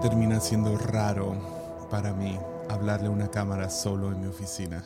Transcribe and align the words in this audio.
termina 0.00 0.40
siendo 0.40 0.76
raro 0.78 1.88
para 1.90 2.14
mí 2.14 2.38
hablarle 2.70 3.08
a 3.08 3.10
una 3.10 3.30
cámara 3.30 3.68
solo 3.68 4.10
en 4.10 4.20
mi 4.20 4.26
oficina. 4.26 4.82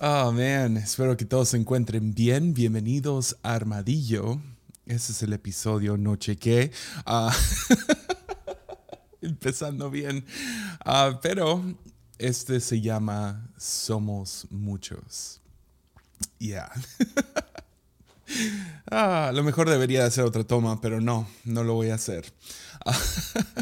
Oh, 0.00 0.32
man, 0.32 0.76
espero 0.76 1.16
que 1.16 1.24
todos 1.24 1.50
se 1.50 1.56
encuentren 1.56 2.14
bien. 2.14 2.52
Bienvenidos 2.52 3.36
a 3.42 3.54
Armadillo. 3.54 4.40
Ese 4.86 5.12
es 5.12 5.22
el 5.22 5.32
episodio 5.32 5.96
No 5.96 6.16
Chequé. 6.16 6.72
Ah, 7.06 7.34
empezando 9.20 9.90
bien. 9.90 10.24
Ah, 10.84 11.20
pero 11.22 11.62
este 12.18 12.60
se 12.60 12.80
llama 12.80 13.50
Somos 13.56 14.48
Muchos. 14.50 15.40
Ya. 16.40 16.70
Ah, 18.96 19.32
lo 19.34 19.42
mejor 19.42 19.68
debería 19.68 20.06
hacer 20.06 20.22
otra 20.22 20.44
toma, 20.44 20.80
pero 20.80 21.00
no, 21.00 21.26
no 21.44 21.64
lo 21.64 21.74
voy 21.74 21.90
a 21.90 21.96
hacer. 21.96 22.32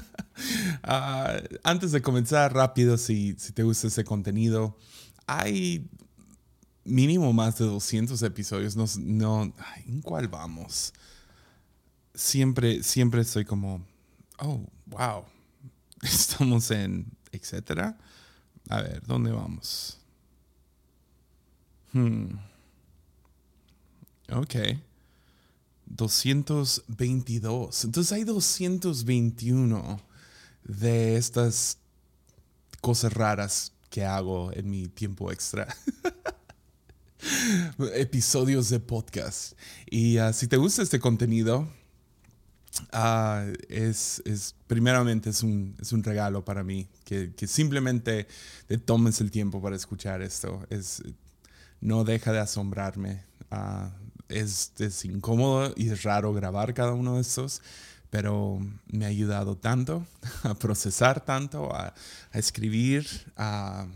Ah, 0.85 1.41
antes 1.63 1.93
de 1.93 2.03
comenzar, 2.03 2.53
rápido, 2.53 2.99
si, 2.99 3.37
si 3.39 3.53
te 3.53 3.63
gusta 3.63 3.87
ese 3.87 4.03
contenido, 4.03 4.77
hay 5.29 5.89
mínimo 6.85 7.33
más 7.33 7.59
de 7.59 7.67
200 7.67 8.21
episodios. 8.23 8.75
No, 8.75 8.87
no, 8.99 9.55
¿En 9.87 10.03
cuál 10.03 10.27
vamos? 10.27 10.93
Siempre, 12.15 12.83
siempre 12.83 13.21
estoy 13.21 13.45
como, 13.45 13.87
oh, 14.41 14.67
wow, 14.87 15.25
estamos 16.03 16.73
en, 16.73 17.07
etcétera. 17.31 17.97
A 18.69 18.83
ver, 18.83 19.03
¿dónde 19.07 19.31
vamos? 19.31 20.01
Hmm. 21.93 22.27
Ok. 24.33 24.57
222. 25.97 27.85
Entonces 27.85 28.13
hay 28.13 28.25
221 28.25 30.01
de 30.65 31.17
estas 31.17 31.79
cosas 32.81 33.13
raras 33.13 33.73
que 33.91 34.05
hago 34.05 34.53
en 34.53 34.71
mi 34.71 34.89
tiempo 34.89 35.31
extra. 35.31 35.69
Episodios 37.95 38.71
de 38.71 38.81
podcast. 38.81 39.53
Y 39.89 40.19
ah, 40.19 40.33
si 40.33 40.49
te 40.49 40.57
gusta 40.57 40.83
este 40.83 40.99
contenido, 40.99 41.69
ah, 42.93 43.45
es, 43.69 44.23
es, 44.25 44.55
primeramente 44.67 45.31
es 45.31 45.43
un, 45.43 45.77
es 45.81 45.93
un 45.93 46.03
regalo 46.03 46.45
para 46.45 46.65
mí, 46.65 46.89
que, 47.05 47.35
que, 47.35 47.47
simplemente 47.47 48.27
te 48.67 48.79
tomes 48.79 49.21
el 49.21 49.31
tiempo 49.31 49.61
para 49.61 49.77
escuchar 49.77 50.23
esto. 50.23 50.67
Es, 50.71 51.03
no 51.81 52.05
deja 52.05 52.33
de 52.33 52.39
asombrarme. 52.41 53.25
Uh, 53.51 53.91
es, 54.29 54.73
incómodo 55.05 55.73
y 55.77 55.89
es 55.91 56.03
raro 56.03 56.33
grabar 56.33 56.75
cada 56.75 56.93
uno 56.93 57.17
de 57.17 57.23
estos, 57.23 57.63
pero 58.11 58.61
me 58.87 59.05
ha 59.05 59.09
ayudado 59.09 59.57
tanto 59.57 60.07
a 60.43 60.55
procesar 60.55 61.25
tanto, 61.25 61.75
a, 61.75 61.95
escribir, 62.33 63.07
a 63.37 63.87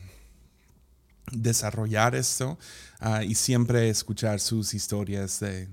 desarrollar 1.32 2.14
esto 2.14 2.58
y 3.26 3.34
siempre 3.34 3.88
escuchar 3.88 4.40
sus 4.40 4.74
historias 4.74 5.40
de, 5.40 5.68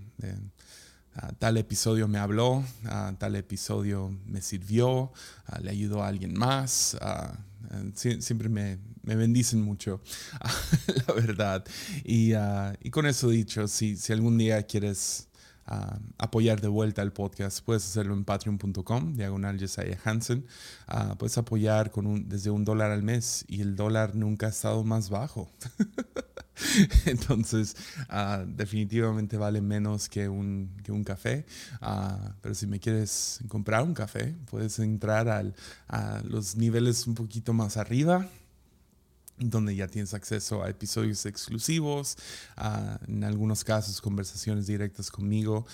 tal 1.37 1.57
episodio 1.57 2.07
me 2.07 2.17
habló, 2.17 2.63
tal 3.19 3.35
episodio 3.35 4.17
me 4.25 4.41
sirvió, 4.41 5.11
le 5.61 5.71
ayudó 5.71 6.03
a 6.03 6.07
alguien 6.07 6.33
más. 6.33 6.97
Siempre 7.93 8.49
me, 8.49 8.79
me 9.03 9.15
bendicen 9.15 9.61
mucho, 9.61 10.01
la 11.07 11.13
verdad. 11.13 11.65
Y, 12.03 12.33
uh, 12.33 12.73
y, 12.81 12.89
con 12.89 13.05
eso 13.05 13.29
dicho, 13.29 13.67
si, 13.67 13.95
si 13.97 14.13
algún 14.13 14.37
día 14.37 14.63
quieres 14.63 15.27
uh, 15.69 15.97
apoyar 16.17 16.61
de 16.61 16.67
vuelta 16.67 17.01
el 17.01 17.11
podcast, 17.11 17.63
puedes 17.63 17.85
hacerlo 17.85 18.13
en 18.13 18.25
patreon.com, 18.25 19.13
diagonal 19.13 19.59
Jesiah 19.59 19.97
Hansen. 20.03 20.45
Uh, 20.87 21.15
puedes 21.15 21.37
apoyar 21.37 21.91
con 21.91 22.07
un, 22.07 22.29
desde 22.29 22.49
un 22.49 22.65
dólar 22.65 22.91
al 22.91 23.03
mes 23.03 23.45
y 23.47 23.61
el 23.61 23.75
dólar 23.75 24.15
nunca 24.15 24.47
ha 24.47 24.49
estado 24.49 24.83
más 24.83 25.09
bajo. 25.09 25.49
Entonces, 27.05 27.75
definitivamente 28.47 29.37
vale 29.37 29.59
menos 29.59 30.07
que 30.07 30.29
un, 30.29 30.69
que 30.83 30.91
un 30.91 31.03
café. 31.03 31.45
pero 32.41 32.53
si 32.53 32.67
me 32.67 32.79
quieres 32.79 33.39
comprar 33.47 33.83
un 33.83 33.95
café, 33.95 34.35
puedes 34.51 34.77
entrar 34.79 35.29
al, 35.29 35.55
a 35.87 36.21
los 36.23 36.55
niveles 36.55 37.07
un 37.07 37.15
poquito 37.15 37.53
más 37.53 37.77
arriba 37.77 38.29
donde 39.37 39.75
ya 39.75 39.87
tienes 39.87 40.13
acceso 40.13 40.63
a 40.63 40.69
episodios 40.69 41.25
exclusivos, 41.25 42.17
en 43.07 43.23
algunos 43.23 43.63
casos 43.63 43.99
conversaciones 44.01 44.67
directas 44.67 45.09
conmigo, 45.09 45.65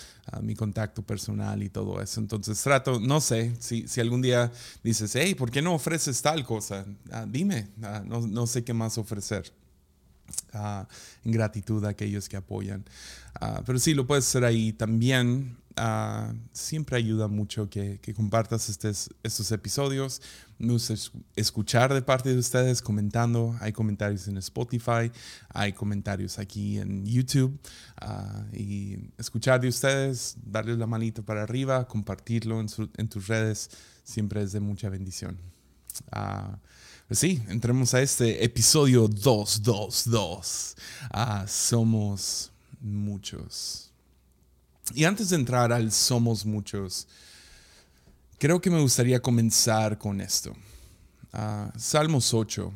mi 0.42 0.56
contacto 0.56 1.02
personal 1.02 1.62
y 1.62 1.70
todo 1.70 2.02
eso. 2.02 2.20
Entonces 2.20 2.62
trato, 2.62 3.00
no 3.00 3.22
sé, 3.22 3.54
si, 3.60 3.88
si 3.88 4.02
algún 4.02 4.22
día 4.22 4.52
dices, 4.84 5.16
hey, 5.16 5.36
¿por 5.36 5.52
qué 5.52 5.62
no 5.62 5.74
ofreces 5.74 6.22
tal 6.22 6.46
cosa? 6.46 6.86
Ah, 7.12 7.26
dime, 7.28 7.70
ah, 7.84 8.02
no, 8.06 8.26
no, 8.26 8.48
sé 8.48 8.64
qué 8.64 8.74
más 8.74 8.98
ofrecer. 8.98 9.52
Ah, 10.54 10.88
en 11.26 11.32
gratitud 11.32 11.84
a 11.86 11.90
aquellos 11.90 12.30
que 12.30 12.38
apoyan. 12.38 12.86
pero 13.66 13.80
sí, 13.80 13.94
lo 13.94 14.08
puedes 14.08 14.28
hacer 14.28 14.46
ahí 14.46 14.74
también. 14.74 15.59
Ah, 15.76 16.34
siempre 16.52 16.98
ayuda 16.98 17.28
mucho 17.28 17.70
que, 17.70 18.00
compartas 18.16 18.70
estos, 18.70 19.10
estos 19.24 19.52
episodios. 19.52 20.22
Me 20.58 20.74
gusta 20.74 20.94
escuchar 21.36 21.94
de 21.94 22.02
parte 22.02 22.30
de 22.30 22.38
ustedes 22.38 22.82
comentando. 22.82 23.56
Hay 23.62 23.72
comentarios 23.72 24.28
en 24.28 24.38
Spotify, 24.38 25.12
hay 25.50 25.74
comentarios 25.74 26.38
aquí 26.38 26.80
en 26.80 27.06
YouTube. 27.06 27.58
Ah, 27.98 28.46
y 28.54 28.98
escuchar 29.18 29.62
de 29.62 29.70
ustedes, 29.70 30.36
darles 30.44 30.78
la 30.78 30.88
manita 30.88 31.22
para 31.22 31.44
arriba, 31.44 31.88
compartirlo 31.88 32.60
en, 32.60 32.68
en 32.98 33.08
tus 33.08 33.28
redes, 33.28 33.70
siempre 34.04 34.42
es 34.42 34.52
de 34.52 34.60
mucha 34.60 34.90
bendición. 34.90 35.38
Uh, 36.12 36.56
sí, 37.14 37.42
entremos 37.48 37.94
a 37.94 38.02
este 38.02 38.44
episodio 38.44 39.08
222. 39.08 40.76
somos 41.48 42.52
muchos. 42.82 43.89
Y 44.94 45.04
antes 45.04 45.30
de 45.30 45.36
entrar 45.36 45.72
al 45.72 45.92
Somos 45.92 46.46
Muchos, 46.46 47.08
creo 48.40 48.60
que 48.60 48.70
me 48.70 48.82
gustaría 48.82 49.22
comenzar 49.22 49.98
con 49.98 50.20
esto. 50.20 50.54
Uh, 51.34 51.78
Salmos 51.78 52.34
8, 52.34 52.74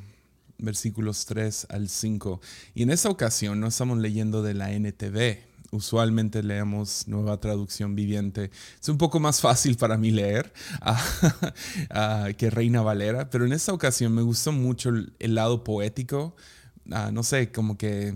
versículos 0.60 1.26
3 1.26 1.68
al 1.70 1.90
5. 1.90 2.40
Y 2.76 2.84
en 2.84 2.92
esta 2.92 3.10
ocasión 3.10 3.60
no 3.60 3.68
estamos 3.68 3.98
leyendo 3.98 4.44
de 4.44 4.54
la 4.54 4.72
NTV. 4.72 5.40
Usualmente 5.72 6.44
leemos 6.44 7.08
nueva 7.08 7.40
traducción 7.40 7.96
viviente. 7.96 8.52
Es 8.80 8.90
un 8.90 9.00
poco 9.00 9.20
más 9.20 9.42
fácil 9.42 9.76
para 9.76 9.98
mí 9.98 10.12
leer 10.12 10.54
uh, 10.86 12.34
que 12.38 12.52
Reina 12.52 12.84
Valera, 12.84 13.32
pero 13.32 13.46
en 13.46 13.54
esta 13.54 13.74
ocasión 13.74 14.14
me 14.14 14.22
gustó 14.22 14.52
mucho 14.52 14.90
el, 14.90 15.36
lado 15.36 15.64
poético. 15.64 16.36
No 16.86 17.24
sé, 17.24 17.52
como 17.52 17.76
que 17.76 18.14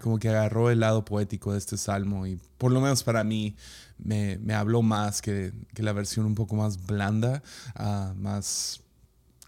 como 0.00 0.18
que 0.18 0.28
agarró 0.28 0.70
el 0.70 0.80
lado 0.80 1.04
poético 1.04 1.52
de 1.52 1.58
este 1.58 1.76
salmo 1.76 2.26
y 2.26 2.38
por 2.58 2.72
lo 2.72 2.80
menos 2.80 3.02
para 3.02 3.24
mí 3.24 3.56
me, 3.98 4.38
me 4.38 4.54
habló 4.54 4.82
más 4.82 5.22
que, 5.22 5.52
que, 5.74 5.82
la 5.82 5.92
versión 5.92 6.26
un 6.26 6.34
poco 6.34 6.56
más 6.56 6.86
blanda, 6.86 7.42
uh, 7.78 8.14
más, 8.14 8.80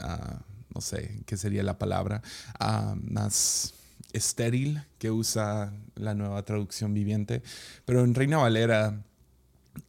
uh, 0.00 0.36
no 0.74 0.80
sé 0.80 1.22
qué 1.26 1.36
sería 1.36 1.62
la 1.62 1.78
palabra, 1.78 2.22
uh, 2.60 2.96
más 2.96 3.74
estéril 4.12 4.82
que 4.98 5.10
usa 5.10 5.72
la 5.96 6.14
nueva 6.14 6.44
traducción 6.44 6.94
viviente. 6.94 7.42
Pero 7.84 8.04
en 8.04 8.14
Reina 8.14 8.38
Valera 8.38 9.02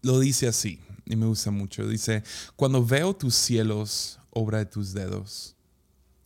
lo 0.01 0.19
dice 0.19 0.47
así 0.47 0.79
y 1.05 1.15
me 1.15 1.27
gusta 1.27 1.51
mucho. 1.51 1.87
Dice, 1.87 2.23
cuando 2.55 2.85
veo 2.85 3.15
tus 3.15 3.35
cielos, 3.35 4.19
obra 4.31 4.59
de 4.59 4.65
tus 4.65 4.93
dedos, 4.93 5.55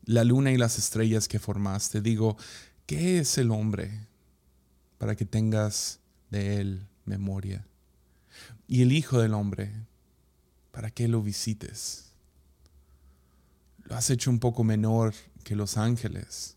la 0.06 0.24
luna 0.24 0.52
y 0.52 0.58
las 0.58 0.78
estrellas 0.78 1.28
que 1.28 1.40
formaste, 1.40 2.02
digo, 2.02 2.38
¿qué 2.86 3.20
es 3.20 3.38
el 3.38 3.52
hombre 3.52 4.09
para 5.00 5.16
que 5.16 5.26
tengas 5.26 6.00
de 6.30 6.62
él 6.62 6.88
memoria? 7.06 7.66
Y 8.68 8.84
el 8.84 8.92
Hijo 8.92 9.20
del 9.20 9.34
Hombre, 9.34 9.72
para 10.72 10.92
que 10.92 11.08
lo 11.08 11.24
visites. 11.24 12.12
Lo 13.86 13.96
has 13.96 14.12
hecho 14.12 14.30
un 14.30 14.40
poco 14.40 14.64
menor 14.64 15.16
que 15.44 15.56
los 15.56 15.78
ángeles 15.78 16.56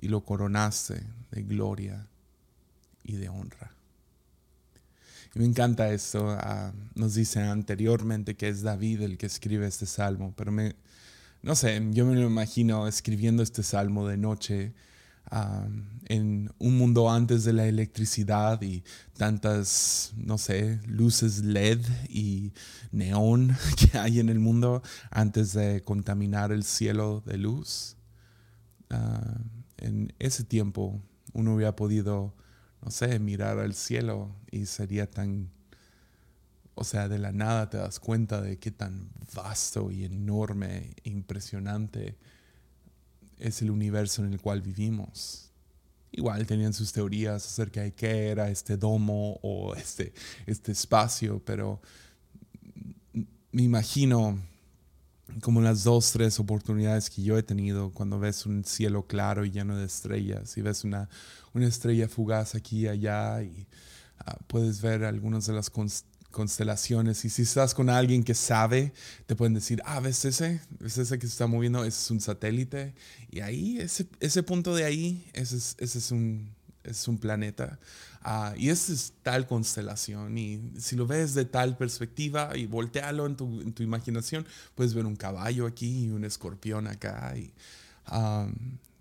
y 0.00 0.08
lo 0.08 0.24
coronaste 0.24 1.02
de 1.32 1.42
gloria 1.42 2.06
y 3.02 3.14
de 3.14 3.28
honra. 3.28 3.72
Y 5.34 5.40
me 5.40 5.46
encanta 5.46 5.92
esto. 5.92 6.30
Ah, 6.30 6.72
nos 6.94 7.14
dice 7.14 7.40
anteriormente 7.40 8.36
que 8.36 8.48
es 8.48 8.62
David 8.62 9.02
el 9.02 9.18
que 9.18 9.26
escribe 9.26 9.66
este 9.66 9.86
salmo, 9.86 10.32
pero 10.36 10.52
me, 10.52 10.76
no 11.42 11.56
sé, 11.56 11.82
yo 11.90 12.06
me 12.06 12.14
lo 12.14 12.26
imagino 12.26 12.86
escribiendo 12.86 13.42
este 13.42 13.62
salmo 13.62 14.06
de 14.06 14.16
noche 14.16 14.72
en 15.30 16.52
un 16.58 16.78
mundo 16.78 17.10
antes 17.10 17.44
de 17.44 17.52
la 17.52 17.66
electricidad 17.66 18.60
y 18.62 18.84
tantas, 19.16 20.12
no 20.16 20.38
sé, 20.38 20.80
luces 20.86 21.44
LED 21.44 21.80
y 22.08 22.52
neón 22.92 23.56
que 23.76 23.98
hay 23.98 24.20
en 24.20 24.28
el 24.28 24.38
mundo 24.38 24.82
antes 25.10 25.52
de 25.52 25.82
contaminar 25.82 26.52
el 26.52 26.64
cielo 26.64 27.22
de 27.26 27.38
luz. 27.38 27.96
En 29.78 30.12
ese 30.18 30.44
tiempo 30.44 31.02
uno 31.32 31.54
hubiera 31.54 31.74
podido, 31.74 32.34
no 32.82 32.90
sé, 32.90 33.18
mirar 33.18 33.58
al 33.58 33.74
cielo 33.74 34.36
y 34.50 34.66
sería 34.66 35.10
tan 35.10 35.50
o 36.76 36.84
sea, 36.84 37.08
de 37.08 37.18
la 37.18 37.32
nada 37.32 37.70
te 37.70 37.76
das 37.76 38.00
cuenta 38.00 38.40
de 38.40 38.58
qué 38.58 38.70
tan 38.70 39.08
vasto 39.34 39.90
y 39.90 40.04
enorme 40.04 40.94
impresionante 41.04 42.18
es 43.38 43.62
el 43.62 43.70
universo 43.70 44.24
en 44.24 44.32
el 44.32 44.40
cual 44.40 44.62
vivimos. 44.62 45.50
Igual 46.12 46.46
tenían 46.46 46.72
sus 46.72 46.92
teorías 46.92 47.44
acerca 47.44 47.82
de 47.82 47.92
qué 47.92 48.28
era 48.28 48.48
este 48.48 48.76
domo 48.76 49.38
o 49.42 49.74
este, 49.74 50.12
este 50.46 50.72
espacio, 50.72 51.42
pero 51.44 51.80
me 53.50 53.62
imagino 53.62 54.38
como 55.40 55.60
las 55.60 55.84
dos, 55.84 56.12
tres 56.12 56.38
oportunidades 56.38 57.10
que 57.10 57.22
yo 57.22 57.36
he 57.36 57.42
tenido 57.42 57.90
cuando 57.90 58.18
ves 58.18 58.46
un 58.46 58.64
cielo 58.64 59.06
claro 59.06 59.44
y 59.44 59.50
lleno 59.50 59.76
de 59.76 59.86
estrellas 59.86 60.56
y 60.56 60.62
ves 60.62 60.84
una, 60.84 61.08
una 61.52 61.66
estrella 61.66 62.08
fugaz 62.08 62.54
aquí 62.54 62.80
y 62.80 62.88
allá 62.88 63.42
y 63.42 63.66
ah, 64.18 64.36
puedes 64.46 64.80
ver 64.82 65.04
algunas 65.04 65.46
de 65.46 65.54
las 65.54 65.70
constelaciones 65.70 66.13
y 67.24 67.30
si 67.30 67.42
estás 67.42 67.74
con 67.74 67.88
alguien 67.88 68.24
que 68.24 68.34
sabe, 68.34 68.92
te 69.26 69.36
pueden 69.36 69.54
decir, 69.54 69.80
ah, 69.84 70.00
¿ves 70.00 70.24
ese? 70.24 70.60
¿Ves 70.80 70.98
ese 70.98 71.18
que 71.18 71.26
se 71.26 71.32
está 71.32 71.46
moviendo? 71.46 71.84
Es 71.84 72.10
un 72.10 72.20
satélite. 72.20 72.94
Y 73.30 73.40
ahí, 73.40 73.78
ese, 73.78 74.06
ese 74.20 74.42
punto 74.42 74.74
de 74.74 74.84
ahí, 74.84 75.30
ese 75.32 75.56
es, 75.56 75.76
ese 75.78 75.98
es 75.98 76.10
un, 76.10 76.50
es 76.82 77.06
un 77.08 77.18
planeta. 77.18 77.78
Ah, 78.22 78.54
y 78.56 78.70
esa 78.70 78.92
es 78.92 79.12
tal 79.22 79.46
constelación. 79.46 80.36
Y 80.36 80.72
si 80.78 80.96
lo 80.96 81.06
ves 81.06 81.34
de 81.34 81.44
tal 81.44 81.76
perspectiva 81.76 82.56
y 82.56 82.66
voltealo 82.66 83.26
en 83.26 83.36
tu, 83.36 83.60
en 83.60 83.72
tu 83.72 83.82
imaginación, 83.82 84.46
puedes 84.74 84.94
ver 84.94 85.06
un 85.06 85.16
caballo 85.16 85.66
aquí 85.66 86.06
y 86.06 86.10
un 86.10 86.24
escorpión 86.24 86.86
acá. 86.86 87.34
Y, 87.36 87.52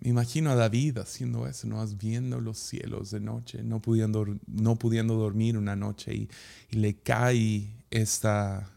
me 0.03 0.09
imagino 0.09 0.51
a 0.51 0.55
David 0.55 0.97
haciendo 0.97 1.47
eso, 1.47 1.65
¿no? 1.65 1.87
viendo 1.87 2.41
los 2.41 2.57
cielos 2.57 3.11
de 3.11 3.21
noche, 3.21 3.63
no 3.63 3.81
pudiendo, 3.81 4.25
no 4.47 4.75
pudiendo 4.75 5.13
dormir 5.15 5.57
una 5.57 5.77
noche 5.77 6.13
y, 6.13 6.29
le 6.71 6.95
cae 6.95 7.69
esta, 7.89 8.69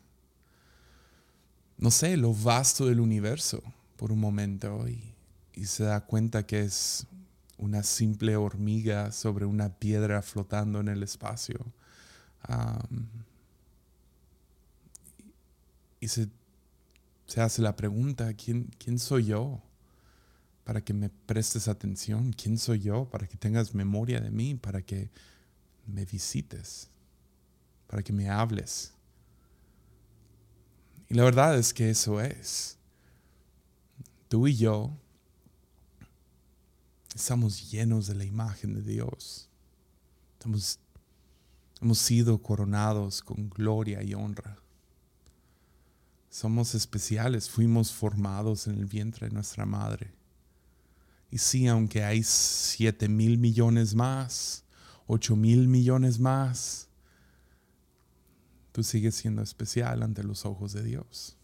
no 1.79 1.91
sé, 1.91 2.17
lo 2.17 2.33
vasto 2.33 2.87
del 2.87 3.01
universo 3.01 3.61
por 3.97 4.13
un 4.13 4.21
momento 4.21 4.87
y, 4.89 5.03
se 5.65 5.83
da 5.83 6.03
cuenta 6.03 6.47
que 6.47 6.61
es 6.61 7.09
una 7.59 7.83
simple 7.83 8.37
hormiga 8.37 9.11
sobre 9.11 9.47
una 9.47 9.71
piedra 9.71 10.23
flotando 10.23 10.79
en 10.79 10.87
el 10.87 11.03
espacio. 11.03 11.59
y 15.99 16.07
se, 16.07 16.29
hace 17.37 17.63
la 17.63 17.75
pregunta, 17.75 18.33
¿quién, 18.35 18.71
¿quién 18.79 19.01
soy 19.01 19.25
yo? 19.25 19.61
Para 20.67 20.83
que 20.83 20.93
me 20.93 21.09
prestes 21.09 21.69
atención. 21.69 22.35
¿Quién 22.35 22.59
soy 22.59 22.81
yo? 22.81 23.09
Para 23.09 23.27
que 23.27 23.39
tengas 23.39 23.75
memoria 23.75 24.21
de 24.21 24.31
mí, 24.31 24.55
para 24.57 24.83
que 24.83 25.11
me 25.87 26.05
visites, 26.05 26.91
para 27.87 28.03
que 28.03 28.13
me 28.13 28.29
hables. 28.29 28.93
Y 31.09 31.15
la 31.15 31.25
verdad 31.25 31.57
es 31.57 31.73
que 31.73 31.89
eso 31.89 32.21
es. 32.21 32.77
Tú 34.29 34.49
y 34.49 34.57
yo 34.57 34.93
estamos 37.15 37.71
llenos 37.71 38.09
de 38.09 38.17
la 38.17 38.25
imagen 38.25 38.75
de 38.75 38.83
Dios. 38.83 39.49
hemos 41.81 41.99
sido 41.99 42.43
coronados 42.43 43.23
con 43.23 43.49
gloria 43.49 44.03
y 44.03 44.15
honra. 44.15 44.59
Somos 46.29 46.75
especiales, 46.75 47.49
fuimos 47.49 47.93
formados 47.93 48.67
en 48.67 48.79
el 48.79 48.85
vientre 48.85 49.29
de 49.29 49.35
nuestra 49.35 49.65
madre. 49.65 50.16
Y 51.31 51.39
sí, 51.39 51.67
aunque 51.67 52.05
hay 52.05 52.23
siete 52.23 53.09
mil 53.09 53.39
millones 53.39 53.95
más, 53.95 54.65
ocho 55.07 55.37
mil 55.37 55.69
millones 55.69 56.19
más, 56.19 56.89
tú 58.73 58.83
sigues 58.83 59.15
siendo 59.15 59.43
especial 59.43 60.03
ante 60.03 60.23
los 60.23 60.45
ojos 60.45 60.73
de 60.73 60.83
Dios. 60.83 61.37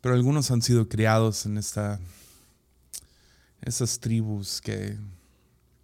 Pero 0.00 0.14
algunos 0.14 0.50
han 0.50 0.62
sido 0.62 0.88
criados 0.88 1.46
en 1.46 1.58
esta 1.58 2.00
esas 3.62 4.00
tribus 4.00 4.60
que 4.60 4.98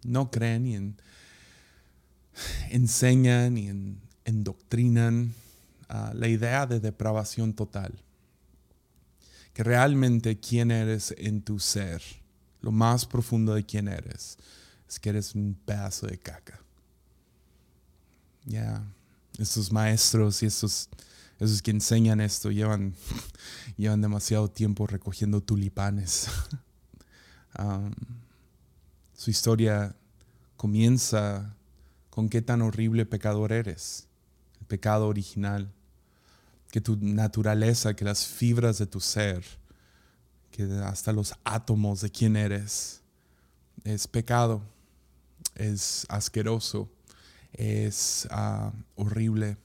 no 0.03 0.29
creen 0.29 0.67
y 0.67 0.95
enseñan 2.69 3.57
y 3.57 3.69
en, 3.69 4.01
endoctrinan 4.25 5.33
la 6.13 6.27
idea 6.27 6.67
de 6.67 6.79
depravación 6.79 7.53
total. 7.53 7.93
Que 9.53 9.63
realmente 9.63 10.39
quién 10.39 10.71
eres 10.71 11.13
en 11.17 11.41
tu 11.41 11.59
ser, 11.59 12.01
lo 12.61 12.71
más 12.71 13.05
profundo 13.05 13.53
de 13.53 13.65
quién 13.65 13.87
eres, 13.87 14.37
es 14.87 14.99
que 14.99 15.09
eres 15.09 15.35
un 15.35 15.55
pedazo 15.65 16.07
de 16.07 16.17
caca. 16.17 16.59
Ya, 18.45 18.83
estos 19.37 19.71
maestros 19.71 20.41
y 20.43 20.47
estos, 20.47 20.89
esos 21.39 21.61
que 21.61 21.71
enseñan 21.71 22.21
esto 22.21 22.51
llevan, 22.51 22.95
llevan 23.77 24.01
demasiado 24.01 24.49
tiempo 24.49 24.87
recogiendo 24.87 25.41
tulipanes. 25.41 26.27
su 29.13 29.29
historia 29.29 29.95
comienza 30.55 31.55
con 32.09 32.29
qué 32.29 32.41
tan 32.41 32.61
horrible 32.61 33.05
pecador 33.05 33.51
eres, 33.51 34.07
el 34.59 34.67
pecado 34.67 35.07
original, 35.07 35.71
que 36.71 36.81
tu 36.81 36.97
naturaleza, 36.97 37.95
que 37.95 38.05
las 38.05 38.25
fibras 38.25 38.77
de 38.77 38.85
tu 38.85 38.99
ser, 38.99 39.43
que 40.51 40.63
hasta 40.83 41.11
los 41.11 41.33
átomos 41.43 42.01
de 42.01 42.11
quién 42.11 42.35
eres, 42.35 43.01
es 43.83 44.07
pecado, 44.07 44.61
es 45.55 46.05
asqueroso, 46.09 46.89
es 47.53 48.27
ah, 48.31 48.71
horrible. 48.95 49.57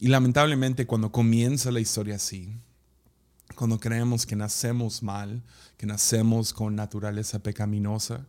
Y 0.00 0.08
lamentablemente 0.08 0.86
cuando 0.86 1.12
comienza 1.12 1.70
la 1.70 1.80
historia 1.80 2.16
así, 2.16 2.56
cuando 3.54 3.78
creemos 3.80 4.24
que 4.24 4.36
nacemos 4.36 5.02
mal, 5.02 5.42
que 5.76 5.86
nacemos 5.86 6.52
con 6.52 6.76
naturaleza 6.76 7.40
pecaminosa, 7.40 8.24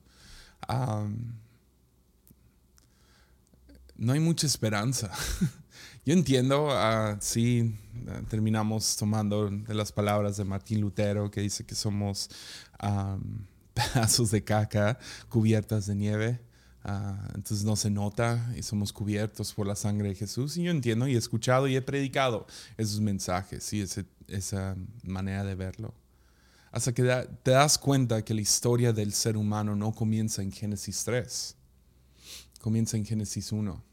no 3.95 4.13
hay 4.13 4.19
mucha 4.19 4.47
esperanza. 4.47 5.11
Yo 6.09 6.15
entiendo, 6.15 6.69
uh, 6.69 7.17
sí, 7.19 7.75
terminamos 8.29 8.97
tomando 8.97 9.47
de 9.47 9.75
las 9.75 9.91
palabras 9.91 10.37
de 10.37 10.43
Martín 10.43 10.81
Lutero 10.81 11.29
que 11.29 11.39
dice 11.39 11.67
que 11.67 11.75
somos 11.75 12.31
pedazos 13.75 14.31
de 14.31 14.43
caca 14.43 14.97
cubiertas 15.29 15.85
de 15.85 15.93
nieve. 15.93 16.41
Ah, 16.83 17.29
entonces 17.35 17.63
no 17.63 17.75
se 17.75 17.91
nota 17.91 18.51
y 18.57 18.63
somos 18.63 18.91
cubiertos 18.91 19.53
por 19.53 19.67
la 19.67 19.75
sangre 19.75 20.09
de 20.09 20.15
Jesús. 20.15 20.57
Y 20.57 20.63
yo 20.63 20.71
entiendo 20.71 21.07
y 21.07 21.13
he 21.13 21.17
escuchado 21.19 21.67
y 21.67 21.75
he 21.75 21.81
predicado 21.83 22.47
esos 22.75 22.99
mensajes 23.01 23.71
y 23.71 23.85
esa 24.29 24.75
manera 25.03 25.43
de 25.43 25.53
verlo. 25.53 25.93
Hasta 26.71 26.91
que 26.91 27.03
te 27.43 27.51
das 27.51 27.77
cuenta 27.77 28.25
que 28.25 28.33
la 28.33 28.41
historia 28.41 28.93
del 28.93 29.13
ser 29.13 29.37
humano 29.37 29.75
no 29.75 29.91
comienza 29.91 30.41
en 30.41 30.51
Génesis 30.51 31.03
3, 31.03 31.55
comienza 32.61 32.97
en 32.97 33.05
Génesis 33.05 33.51
1, 33.51 33.83
donde 33.83 33.88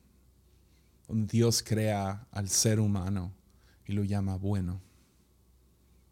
Dios 1.09 1.63
crea 1.63 2.27
al 2.33 2.49
ser 2.49 2.81
humano 2.81 3.33
y 3.87 3.93
lo 3.93 4.05
llama 4.05 4.37
bueno, 4.37 4.81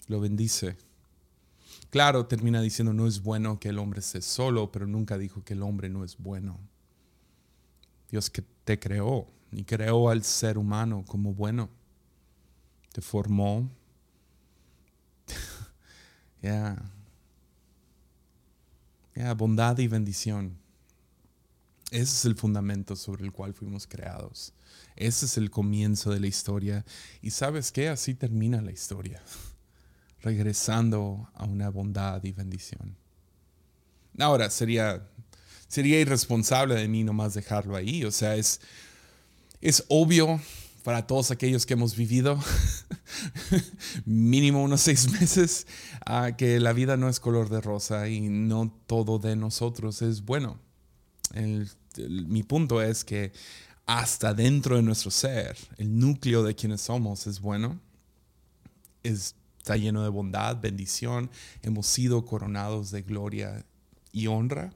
lo 0.07 0.21
bendice. 0.21 0.77
Claro, 1.91 2.27
termina 2.27 2.61
diciendo, 2.61 2.93
no 2.93 3.07
es 3.07 3.23
bueno 3.23 3.59
que 3.59 3.69
el 3.69 3.79
hombre 3.79 4.01
esté 4.01 4.21
solo, 4.21 4.71
pero 4.71 4.87
nunca 4.87 5.19
dijo 5.19 5.45
que 5.45 5.55
el 5.55 5.63
hombre 5.63 5.89
no 5.89 6.05
es 6.05 6.17
bueno. 6.19 6.59
Dios 8.11 8.31
que 8.31 8.43
te 8.65 8.79
creó 8.79 9.27
y 9.53 9.65
creó 9.65 10.09
al 10.11 10.25
ser 10.25 10.59
humano 10.59 11.05
como 11.07 11.35
bueno. 11.35 11.69
Te 12.93 13.01
formó. 13.01 13.69
Ya. 16.43 16.77
bondad 19.35 19.79
y 19.79 19.89
bendición. 19.89 20.59
Ese 21.95 22.03
es 22.03 22.25
el 22.25 22.35
fundamento 22.35 22.97
sobre 22.97 23.25
el 23.25 23.31
cual 23.31 23.55
fuimos 23.55 23.87
creados. 23.87 24.53
Ese 24.97 25.27
es 25.27 25.37
el 25.39 25.49
comienzo 25.53 26.11
de 26.11 26.19
la 26.19 26.27
historia. 26.27 26.85
Y 27.23 27.31
sabes 27.31 27.71
qué? 27.71 27.89
Así 27.89 28.15
termina 28.15 28.61
la 28.61 28.73
historia. 28.73 29.23
Regresando 30.21 31.31
a 31.35 31.45
una 31.45 31.69
bondad 31.69 32.25
y 32.25 32.33
bendición. 32.33 32.97
Ahora, 34.19 34.51
sería 34.51 35.09
sería 35.69 36.01
irresponsable 36.01 36.75
de 36.75 36.89
mí 36.89 37.05
nomás 37.05 37.33
dejarlo 37.33 37.77
ahí. 37.77 38.05
O 38.05 38.11
sea, 38.11 38.35
es, 38.35 38.61
es 39.61 39.85
obvio 39.87 40.41
para 40.83 41.07
todos 41.07 41.31
aquellos 41.31 41.65
que 41.65 41.75
hemos 41.75 41.95
vivido 41.95 42.41
mínimo 44.05 44.65
unos 44.65 44.81
seis 44.81 45.13
meses 45.13 45.69
que 46.37 46.59
la 46.59 46.73
vida 46.73 46.97
no 46.97 47.09
es 47.09 47.21
color 47.21 47.51
de 47.51 47.61
rosa 47.61 48.09
y 48.09 48.29
no 48.31 48.77
todo 48.89 49.21
de 49.21 49.37
nosotros 49.37 50.03
es 50.03 50.25
bueno. 50.25 50.59
Mi 51.97 52.43
punto 52.43 52.81
es 52.83 53.05
que 53.05 53.33
hasta 53.87 54.33
dentro 54.35 54.77
de 54.77 54.83
nuestro 54.83 55.11
ser, 55.11 55.57
el 55.77 55.99
núcleo 55.99 56.43
de 56.43 56.55
quienes 56.55 56.81
somos 56.81 57.27
es 57.27 57.41
bueno, 57.41 57.81
está 59.03 59.77
lleno 59.77 60.03
de 60.03 60.09
bondad, 60.09 60.61
bendición, 60.61 61.31
hemos 61.63 61.87
sido 61.87 62.25
coronados 62.25 62.91
de 62.91 63.03
gloria 63.03 63.65
y 64.13 64.27
honra 64.27 64.73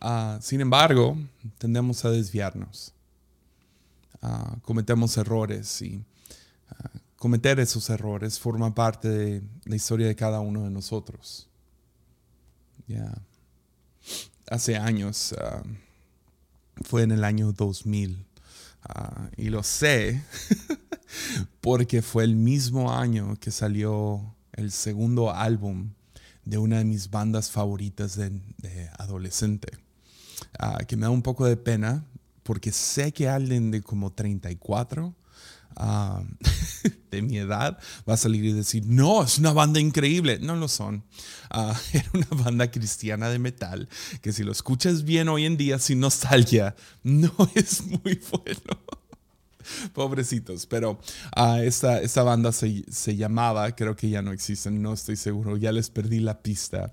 Ah, 0.00 0.38
sin 0.40 0.62
embargo, 0.62 1.16
tendemos 1.58 2.04
a 2.04 2.10
desviarnos. 2.10 2.94
Ah, 4.22 4.56
cometemos 4.62 5.16
errores 5.18 5.82
y 5.82 6.02
ah, 6.70 6.90
cometer 7.16 7.60
esos 7.60 7.88
errores 7.90 8.38
forma 8.38 8.74
parte 8.74 9.08
de 9.08 9.42
la 9.64 9.76
historia 9.76 10.06
de 10.06 10.16
cada 10.16 10.40
uno 10.40 10.64
de 10.64 10.70
nosotros. 10.70 11.48
Hace 14.50 14.76
años, 14.76 15.32
fue 16.82 17.04
en 17.04 17.12
el 17.12 17.22
año 17.22 17.52
2000, 17.52 18.26
y 19.36 19.48
lo 19.48 19.62
sé 19.62 20.24
porque 21.60 22.02
fue 22.02 22.24
el 22.24 22.34
mismo 22.34 22.92
año 22.92 23.36
que 23.38 23.52
salió 23.52 24.34
el 24.52 24.72
segundo 24.72 25.32
álbum 25.32 25.90
de 26.44 26.58
una 26.58 26.78
de 26.78 26.84
mis 26.84 27.10
bandas 27.10 27.48
favoritas 27.50 28.16
de, 28.16 28.90
adolescente, 28.98 29.68
que 30.88 30.96
me 30.96 31.02
da 31.02 31.10
un 31.10 31.22
poco 31.22 31.46
de 31.46 31.56
pena 31.56 32.04
porque 32.42 32.72
sé 32.72 33.12
que 33.12 33.28
alguien 33.28 33.70
de 33.70 33.82
como 33.82 34.10
34 34.10 35.14
ah, 35.76 36.22
de 37.10 37.22
mi 37.22 37.38
edad 37.38 37.78
va 38.08 38.14
a 38.14 38.16
salir 38.16 38.44
y 38.44 38.52
decir, 38.52 38.84
no, 38.86 39.22
es 39.22 39.38
una 39.38 39.52
banda 39.52 39.80
increíble. 39.80 40.38
No 40.40 40.56
lo 40.56 40.68
son. 40.68 41.04
Uh, 41.54 41.72
era 41.92 42.10
una 42.12 42.28
banda 42.30 42.70
cristiana 42.70 43.28
de 43.28 43.38
metal 43.38 43.88
que 44.22 44.32
si 44.32 44.44
lo 44.44 44.52
escuchas 44.52 45.04
bien 45.04 45.28
hoy 45.28 45.46
en 45.46 45.56
día 45.56 45.78
sin 45.78 46.00
nostalgia, 46.00 46.74
no 47.02 47.32
es 47.54 47.84
muy 47.84 48.20
bueno. 48.30 48.80
Pobrecitos, 49.92 50.66
pero 50.66 50.98
uh, 51.36 51.56
esta, 51.62 52.00
esta, 52.00 52.24
banda 52.24 52.50
se, 52.50 52.84
se, 52.90 53.14
llamaba, 53.14 53.70
creo 53.76 53.94
que 53.94 54.10
ya 54.10 54.20
no 54.20 54.32
existen, 54.32 54.82
no 54.82 54.94
estoy 54.94 55.14
seguro, 55.14 55.56
ya 55.56 55.70
les 55.70 55.90
perdí 55.90 56.18
la 56.18 56.42
pista. 56.42 56.90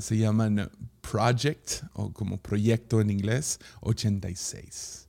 se 0.00 0.16
llaman 0.16 0.68
Project, 1.00 1.84
o 1.92 2.12
como 2.12 2.38
proyecto 2.38 3.00
en 3.00 3.10
inglés, 3.10 3.60
86. 3.82 5.07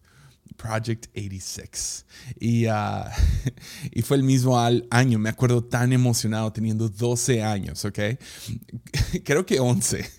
Project 0.58 1.08
86. 1.16 2.06
Y, 2.40 2.66
ah, 2.66 3.12
y 3.92 4.02
fue 4.02 4.18
el 4.18 4.24
mismo 4.24 4.60
año, 4.90 5.20
me 5.20 5.30
acuerdo 5.30 5.64
tan 5.64 5.94
emocionado 5.94 6.52
teniendo 6.52 6.90
12 6.90 7.44
años, 7.44 7.86
¿ok? 7.86 8.00
Creo 9.24 9.46
que 9.46 9.60
11. 9.60 10.10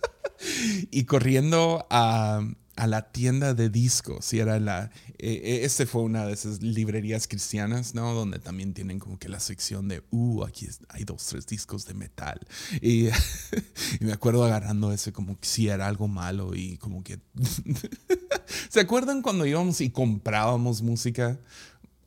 y 0.90 1.04
corriendo 1.04 1.86
a, 1.90 2.40
a 2.76 2.86
la 2.86 3.12
tienda 3.12 3.54
de 3.54 3.70
discos 3.70 4.32
y 4.32 4.40
era 4.40 4.58
la 4.58 4.90
e, 5.18 5.60
este 5.64 5.86
fue 5.86 6.02
una 6.02 6.26
de 6.26 6.32
esas 6.32 6.60
librerías 6.60 7.28
cristianas 7.28 7.94
no 7.94 8.14
donde 8.14 8.38
también 8.38 8.74
tienen 8.74 8.98
como 8.98 9.18
que 9.18 9.28
la 9.28 9.40
sección 9.40 9.88
de 9.88 10.02
uh 10.10 10.44
aquí 10.44 10.68
hay 10.88 11.04
dos 11.04 11.24
tres 11.26 11.46
discos 11.46 11.86
de 11.86 11.94
metal 11.94 12.40
y, 12.80 13.06
y 14.00 14.04
me 14.04 14.12
acuerdo 14.12 14.44
agarrando 14.44 14.92
ese 14.92 15.12
como 15.12 15.38
que 15.38 15.46
si 15.46 15.68
era 15.68 15.86
algo 15.86 16.08
malo 16.08 16.54
y 16.54 16.76
como 16.78 17.04
que 17.04 17.20
se 18.68 18.80
acuerdan 18.80 19.22
cuando 19.22 19.46
íbamos 19.46 19.80
y 19.80 19.90
comprábamos 19.90 20.82
música 20.82 21.38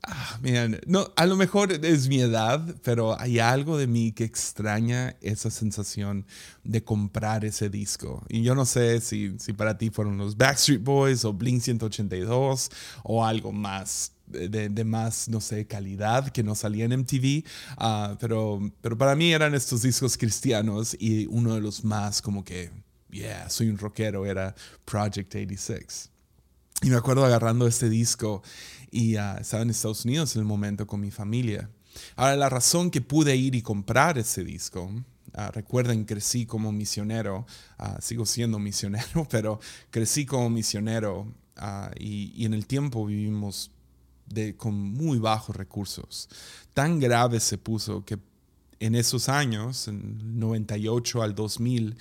Ah, 0.02 0.38
no, 0.86 1.12
a 1.16 1.26
lo 1.26 1.36
mejor 1.36 1.72
es 1.72 2.08
mi 2.08 2.20
edad, 2.20 2.62
pero 2.82 3.18
hay 3.20 3.40
algo 3.40 3.76
de 3.76 3.86
mí 3.86 4.12
que 4.12 4.24
extraña 4.24 5.16
esa 5.20 5.50
sensación 5.50 6.24
de 6.64 6.82
comprar 6.82 7.44
ese 7.44 7.68
disco. 7.68 8.24
Y 8.28 8.42
yo 8.42 8.54
no 8.54 8.64
sé 8.64 9.00
si, 9.00 9.38
si 9.38 9.52
para 9.52 9.76
ti 9.76 9.90
fueron 9.90 10.16
los 10.16 10.36
Backstreet 10.36 10.82
Boys 10.82 11.24
o 11.24 11.32
Blink 11.32 11.62
182 11.62 12.70
o 13.02 13.24
algo 13.24 13.52
más 13.52 14.12
de, 14.26 14.68
de, 14.68 14.84
más, 14.84 15.28
no 15.28 15.40
sé, 15.40 15.66
calidad 15.66 16.28
que 16.28 16.42
no 16.42 16.54
salía 16.54 16.84
en 16.84 16.92
MTV, 17.00 17.44
ah, 17.78 18.16
pero, 18.20 18.60
pero 18.80 18.96
para 18.96 19.16
mí 19.16 19.32
eran 19.32 19.54
estos 19.54 19.82
discos 19.82 20.16
cristianos 20.16 20.96
y 20.98 21.26
uno 21.26 21.54
de 21.54 21.60
los 21.60 21.84
más 21.84 22.22
como 22.22 22.44
que, 22.44 22.70
yeah, 23.10 23.48
soy 23.48 23.68
un 23.68 23.78
rockero, 23.78 24.26
era 24.26 24.54
Project 24.84 25.34
86. 25.34 26.10
Y 26.82 26.90
me 26.90 26.96
acuerdo 26.96 27.24
agarrando 27.24 27.66
este 27.66 27.88
disco 27.88 28.42
y 28.90 29.16
ah, 29.16 29.38
estaba 29.40 29.62
en 29.62 29.70
Estados 29.70 30.04
Unidos 30.04 30.34
en 30.36 30.40
el 30.40 30.46
momento 30.46 30.86
con 30.86 31.00
mi 31.00 31.10
familia. 31.10 31.70
Ahora, 32.16 32.36
la 32.36 32.48
razón 32.48 32.90
que 32.90 33.00
pude 33.00 33.36
ir 33.36 33.54
y 33.54 33.62
comprar 33.62 34.18
ese 34.18 34.44
disco, 34.44 34.84
uh, 34.84 35.50
recuerden, 35.52 36.04
crecí 36.04 36.46
como 36.46 36.72
misionero, 36.72 37.46
uh, 37.78 38.00
sigo 38.00 38.26
siendo 38.26 38.58
misionero, 38.58 39.26
pero 39.30 39.60
crecí 39.90 40.26
como 40.26 40.48
misionero 40.50 41.32
y, 41.98 42.32
y, 42.36 42.44
en 42.44 42.54
el 42.54 42.66
tiempo 42.66 43.04
vivimos 43.04 43.72
de, 44.26 44.56
con 44.56 44.74
muy 44.74 45.18
bajos 45.18 45.56
recursos. 45.56 46.28
Tan 46.72 47.00
grave 47.00 47.40
se 47.40 47.58
puso 47.58 48.04
que 48.04 48.18
en 48.78 48.94
esos 48.94 49.28
años, 49.28 49.88
en 49.88 50.38
98 50.38 51.22
al 51.22 51.34
2000, 51.34 51.96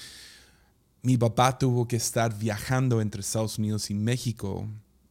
mi 1.01 1.17
papá 1.17 1.57
tuvo 1.57 1.87
que 1.87 1.95
estar 1.95 2.37
viajando 2.37 3.01
entre 3.01 3.21
Estados 3.21 3.57
Unidos 3.57 3.89
y 3.89 3.95
México 3.95 4.67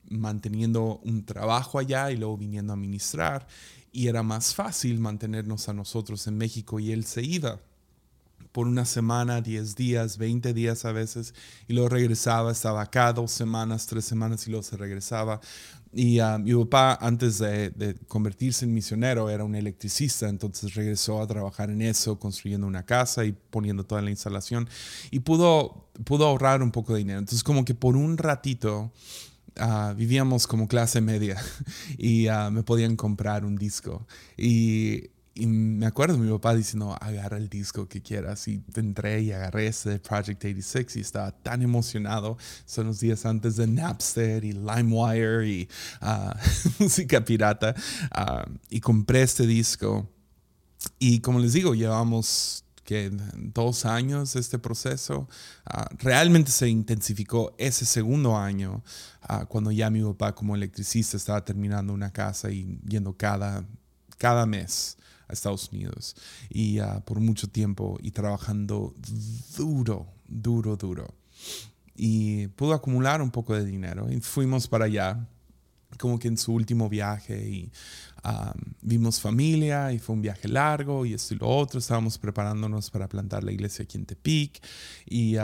manteniendo 0.09 1.01
un 1.05 1.25
trabajo 1.25 1.79
allá 1.79 2.11
y 2.11 2.17
luego 2.17 2.37
viniendo 2.37 2.73
a 2.73 2.77
ministrar. 2.77 3.47
Y 3.93 4.09
era 4.09 4.23
más 4.23 4.55
fácil 4.55 4.99
mantenernos 4.99 5.69
a 5.69 5.73
nosotros 5.73 6.27
en 6.27 6.37
México 6.37 6.79
y 6.81 6.93
él 6.93 7.05
se 7.05 7.23
iba 7.23 7.61
por 8.57 8.67
una 8.67 8.87
semana, 8.87 9.43
10 9.43 9.77
días, 9.77 10.17
20 10.17 10.55
días 10.55 10.87
a 10.87 10.93
veces, 10.93 11.35
y 11.69 11.75
luego 11.75 11.91
regresaba, 11.91 12.53
estaba 12.53 12.81
acá 12.81 13.13
dos 13.13 13.31
semanas, 13.31 13.87
tres 13.87 14.07
semanas 14.07 14.47
y 14.47 14.51
luego 14.51 14.63
se 14.63 14.79
regresaba. 14.79 15.43
Y 15.93 16.21
uh, 16.21 16.39
mi 16.39 16.55
papá, 16.65 16.99
antes 17.07 17.37
de, 17.37 17.69
de, 17.69 17.97
convertirse 18.09 18.65
en 18.65 18.73
misionero, 18.73 19.29
era 19.29 19.45
un 19.45 19.55
electricista, 19.55 20.31
entonces 20.31 20.75
regresó 20.75 21.21
a 21.21 21.27
trabajar 21.27 21.69
en 21.69 21.83
eso, 21.83 22.19
construyendo 22.19 22.67
una 22.67 22.87
casa 22.87 23.27
y 23.27 23.33
poniendo 23.33 23.85
toda 23.85 24.01
la 24.01 24.09
instalación, 24.09 24.67
y 25.11 25.21
pudo, 25.21 25.91
pudo 26.05 26.27
ahorrar 26.27 26.63
un 26.63 26.71
poco 26.71 26.95
de 26.95 27.01
dinero. 27.01 27.19
Entonces, 27.19 27.45
como 27.45 27.63
que 27.63 27.75
por 27.75 27.95
un 27.95 28.17
ratito 28.17 28.91
Ah, 29.59 29.95
vivíamos 29.97 30.47
como 30.47 30.69
clase 30.69 31.01
media 31.01 31.43
y 31.99 32.29
ah, 32.29 32.51
me 32.51 32.63
podían 32.63 32.97
comprar 32.97 33.45
un 33.45 33.57
disco. 33.57 34.07
Y, 34.37 35.11
me 35.39 35.85
acuerdo 35.85 36.17
mi 36.17 36.31
papá 36.31 36.55
diciendo, 36.55 36.97
agarra 36.99 37.37
el 37.37 37.51
disco 37.51 37.87
que 37.89 38.01
quieras. 38.01 38.49
Y 38.49 38.63
entré 38.75 39.21
y 39.21 39.33
agarré 39.33 39.67
ese 39.67 39.99
Project 39.99 40.43
86 40.43 40.97
y 40.97 41.01
estaba 41.01 41.31
tan 41.31 41.61
emocionado. 41.61 42.39
Son 42.65 42.87
los 42.87 43.01
días 43.01 43.27
antes 43.27 43.57
de 43.57 43.67
Napster 43.67 44.45
y 44.45 44.53
LimeWire 44.53 45.47
y 45.47 45.69
ah, 46.01 46.35
música 46.79 47.23
pirata. 47.23 47.75
y 48.71 48.81
compré 48.81 49.23
este 49.23 49.47
disco. 49.47 50.09
Y 50.99 51.21
como 51.21 51.39
les 51.39 51.53
digo, 51.53 51.75
llevamos 51.75 52.66
que 52.87 53.11
dos 53.35 53.85
años 53.85 54.37
este 54.37 54.59
proceso. 54.59 55.29
Ah, 55.67 55.89
realmente 55.99 56.51
se 56.51 56.69
intensificó 56.69 57.55
ese 57.59 57.85
segundo 57.85 58.39
año 58.39 58.83
ah, 59.21 59.45
cuando 59.45 59.71
ya 59.71 59.91
mi 59.91 60.03
papá 60.03 60.35
como 60.35 60.55
electricista 60.55 61.19
estaba 61.19 61.45
terminando 61.45 61.93
una 61.93 62.11
casa 62.11 62.51
y 62.51 62.79
yendo 62.89 63.13
cada, 63.13 63.67
cada 64.17 64.47
mes 64.47 64.97
a 65.29 65.35
Estados 65.35 65.71
Unidos 65.73 66.17
y 66.49 66.79
ah, 66.79 67.03
por 67.05 67.21
mucho 67.21 67.49
tiempo 67.49 67.99
y 68.01 68.13
trabajando 68.13 68.95
duro, 69.59 70.07
duro, 70.27 70.77
duro. 70.77 71.15
Y 71.95 72.49
pudo 72.49 72.73
acumular 72.73 73.21
un 73.21 73.31
poco 73.31 73.55
de 73.55 73.65
dinero 73.65 74.11
y 74.11 74.21
fuimos 74.21 74.69
para 74.69 74.85
allá 74.85 75.27
como 75.97 76.19
que 76.19 76.29
en 76.29 76.37
su 76.37 76.53
último 76.53 76.89
viaje 76.89 77.49
y 77.49 77.73
vimos 78.83 79.21
familia 79.21 79.93
y 79.93 79.99
fue 79.99 80.15
un 80.15 80.23
viaje 80.23 80.49
largo 80.49 81.07
y 81.07 81.15
esto 81.15 81.35
y 81.35 81.39
lo 81.39 81.49
otro. 81.49 81.79
Estábamos 81.79 82.19
preparándonos 82.19 82.91
para 82.91 83.09
plantar 83.09 83.45
la 83.45 83.53
iglesia 83.53 83.85
aquí 83.85 83.99
en 83.99 84.07
Tepic 84.07 84.61
y, 85.07 85.37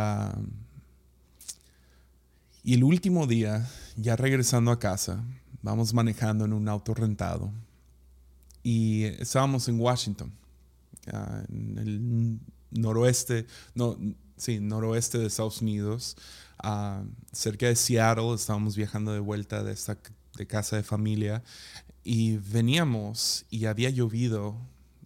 y 2.64 2.74
el 2.74 2.84
último 2.84 3.26
día, 3.26 3.68
ya 3.96 4.16
regresando 4.16 4.70
a 4.70 4.78
casa, 4.78 5.24
vamos 5.62 5.94
manejando 5.94 6.44
en 6.44 6.52
un 6.52 6.68
auto 6.68 6.94
rentado 6.94 7.52
y 8.62 9.04
estábamos 9.04 9.68
en 9.68 9.80
Washington, 9.80 10.32
en 11.06 11.78
el 11.78 12.38
noroeste, 12.70 13.46
no, 13.74 13.96
sí, 14.36 14.60
noroeste 14.60 15.18
de 15.18 15.26
Estados 15.26 15.60
Unidos, 15.62 16.16
cerca 17.32 17.66
de 17.66 17.76
Seattle. 17.76 18.34
Estábamos 18.34 18.76
viajando 18.76 19.12
de 19.12 19.20
vuelta 19.20 19.62
de 19.62 19.72
esta 19.72 19.98
de 20.36 20.46
casa 20.46 20.76
de 20.76 20.82
familia 20.82 21.42
y 22.04 22.36
veníamos 22.38 23.46
y 23.50 23.66
había 23.66 23.90
llovido, 23.90 24.56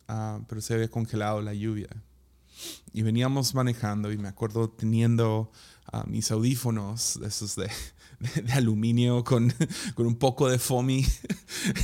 ah, 0.09 0.41
pero 0.49 0.61
se 0.61 0.75
había 0.75 0.89
congelado 0.89 1.43
la 1.43 1.55
lluvia. 1.55 1.89
Y 2.93 3.03
veníamos 3.03 3.55
manejando 3.55 4.13
y 4.13 4.19
me 4.19 4.29
acuerdo 4.29 4.71
teniendo 4.71 5.51
ah, 5.93 6.05
mis 6.07 6.31
audífonos, 6.31 7.17
esos 7.17 7.57
de, 7.57 7.71
de, 8.19 8.53
aluminio 8.53 9.25
con, 9.25 9.53
con, 9.95 10.07
un 10.07 10.17
poco 10.17 10.49
de 10.49 10.59
foamy 10.59 11.05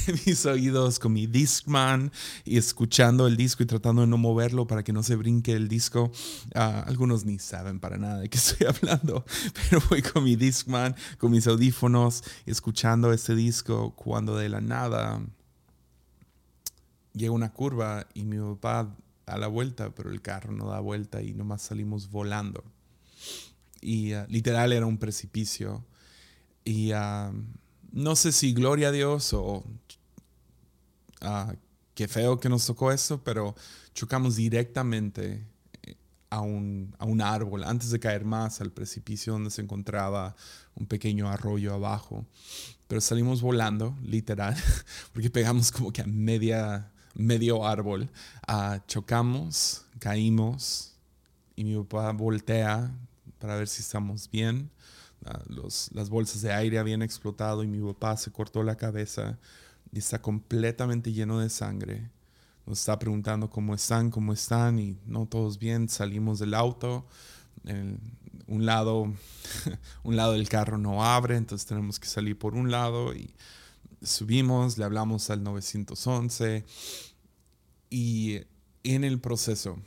en 0.06 0.20
mis 0.26 0.46
oídos, 0.46 0.98
con 0.98 1.12
mi 1.12 1.26
Discman 1.26 2.12
y 2.44 2.58
escuchando 2.58 3.26
el 3.26 3.36
disco 3.36 3.62
y 3.62 3.66
tratando 3.66 4.02
de 4.02 4.08
no 4.08 4.18
moverlo 4.18 4.66
para 4.66 4.82
que 4.82 4.92
no 4.92 5.02
se 5.02 5.16
brinque 5.16 5.52
el 5.52 5.68
disco. 5.68 6.10
Ah, 6.54 6.84
algunos 6.86 7.24
ni 7.24 7.38
saben 7.38 7.80
para 7.80 7.98
nada 7.98 8.18
de 8.20 8.28
qué 8.28 8.38
estoy 8.42 8.66
hablando, 8.66 9.24
pero 9.54 9.82
voy 9.90 10.02
con 10.02 10.24
mi 10.24 10.36
Discman, 10.36 10.96
con 11.18 11.30
mis 11.30 11.46
audífonos, 11.46 12.24
escuchando 12.46 13.12
este 13.12 13.34
disco 13.34 13.94
cuando 13.94 14.36
de 14.36 14.48
la 14.48 14.60
nada 14.60 15.20
llega 17.14 17.32
una 17.32 17.52
curva 17.52 18.06
y 18.14 18.24
mi 18.24 18.38
papá 18.38 18.96
a 19.26 19.38
la 19.38 19.46
vuelta, 19.46 19.90
pero 19.94 20.10
el 20.10 20.20
carro 20.20 20.52
no 20.52 20.68
da 20.68 20.80
vuelta 20.80 21.22
y 21.22 21.32
nomás 21.32 21.62
salimos 21.62 22.10
volando. 22.10 22.64
y 23.80 24.14
uh, 24.14 24.26
literal 24.28 24.72
era 24.72 24.86
un 24.86 24.98
precipicio. 24.98 25.84
Y 26.64 26.92
no 27.92 28.16
sé 28.16 28.32
si 28.32 28.52
gloria 28.52 28.88
a 28.88 28.92
Dios 28.92 29.32
o 29.32 29.64
uh, 31.22 31.52
qué 31.94 32.08
feo 32.08 32.40
que 32.40 32.48
nos 32.48 32.66
tocó 32.66 32.92
esto, 32.92 33.22
pero 33.22 33.54
chocamos 33.94 34.36
directamente 34.36 35.44
a 36.30 36.40
un, 36.40 36.94
a 36.98 37.04
un, 37.04 37.20
árbol 37.20 37.62
antes 37.64 37.90
de 37.90 38.00
caer 38.00 38.24
más 38.24 38.62
al 38.62 38.72
precipicio 38.72 39.34
donde 39.34 39.50
se 39.50 39.60
encontraba 39.60 40.34
un 40.74 40.86
pequeño 40.86 41.28
arroyo 41.28 41.74
abajo. 41.74 42.24
Pero 42.88 43.00
salimos 43.00 43.42
volando, 43.42 43.96
literal, 44.02 44.56
porque 45.12 45.30
pegamos 45.30 45.70
como 45.70 45.92
que 45.92 46.02
a 46.02 46.06
media, 46.06 46.90
medio 47.14 47.66
árbol. 47.66 48.08
Uh, 48.48 48.78
chocamos, 48.86 49.84
caímos 49.98 50.94
y 51.54 51.64
mi 51.64 51.76
papá 51.82 52.12
voltea 52.12 52.90
para 53.38 53.56
ver 53.56 53.68
si 53.68 53.82
estamos 53.82 54.30
bien. 54.30 54.70
Los, 55.46 55.90
las 55.92 56.10
bolsas 56.10 56.42
de 56.42 56.52
aire 56.52 56.78
habían 56.78 57.02
explotado 57.02 57.62
y 57.62 57.68
mi 57.68 57.80
papá 57.80 58.16
se 58.16 58.32
cortó 58.32 58.62
la 58.62 58.76
cabeza 58.76 59.38
y 59.92 59.98
está 59.98 60.20
completamente 60.20 61.12
lleno 61.12 61.38
de 61.38 61.48
sangre 61.48 62.10
nos 62.66 62.80
está 62.80 62.98
preguntando 62.98 63.50
cómo 63.50 63.74
están, 63.74 64.10
cómo 64.10 64.32
están 64.32 64.78
y 64.78 64.96
no 65.06 65.26
todos 65.26 65.58
bien. 65.58 65.88
Salimos 65.88 66.38
del 66.38 66.54
auto, 66.54 67.06
un 68.46 68.66
lado, 68.66 69.12
un 70.04 70.16
lado 70.16 70.32
del 70.32 70.48
carro 70.48 70.78
no 70.78 71.04
abre, 71.04 71.36
entonces 71.36 71.66
tenemos 71.66 71.98
que 71.98 72.06
salir 72.06 72.38
por 72.38 72.54
un 72.54 72.70
lado 72.70 73.14
y 73.14 73.34
subimos, 74.02 74.78
le 74.78 74.84
hablamos 74.84 75.30
al 75.30 75.42
911 75.42 76.64
y 77.90 78.40
en 78.84 79.04
el 79.04 79.20
proceso, 79.20 79.78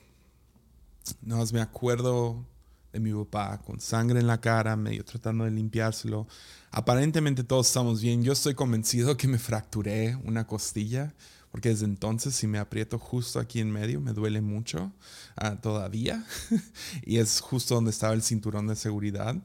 no 1.22 1.44
me 1.54 1.62
acuerdo 1.62 2.46
de 2.95 3.01
mi 3.01 3.13
papá 3.13 3.61
con 3.65 3.81
sangre 3.81 4.21
en 4.21 4.27
la 4.27 4.39
cara, 4.39 4.77
medio 4.77 5.03
tratando 5.03 5.43
de 5.43 5.51
limpiárselo. 5.51 6.27
Aparentemente 6.71 7.43
todos 7.43 7.67
estamos 7.67 8.01
bien. 8.01 8.23
Yo 8.23 8.31
estoy 8.31 8.55
convencido 8.55 9.17
que 9.17 9.27
me 9.27 9.37
fracturé 9.37 10.15
una 10.23 10.47
costilla 10.47 11.13
porque 11.51 11.69
desde 11.69 11.85
entonces 11.85 12.33
si 12.35 12.47
me 12.47 12.57
aprieto 12.57 12.97
justo 12.97 13.39
aquí 13.39 13.59
en 13.59 13.69
medio 13.69 13.99
me 13.99 14.13
duele 14.13 14.39
mucho 14.39 14.93
uh, 15.41 15.55
todavía 15.57 16.25
y 17.05 17.17
es 17.17 17.41
justo 17.41 17.75
donde 17.75 17.91
estaba 17.91 18.13
el 18.13 18.23
cinturón 18.23 18.67
de 18.67 18.77
seguridad. 18.77 19.35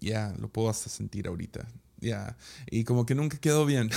Ya, 0.00 0.34
lo 0.38 0.48
puedo 0.48 0.70
hasta 0.70 0.88
sentir 0.88 1.28
ahorita. 1.28 1.68
Ya, 1.98 2.38
y 2.70 2.84
como 2.84 3.04
que 3.04 3.14
nunca 3.14 3.36
quedó 3.36 3.66
bien. 3.66 3.90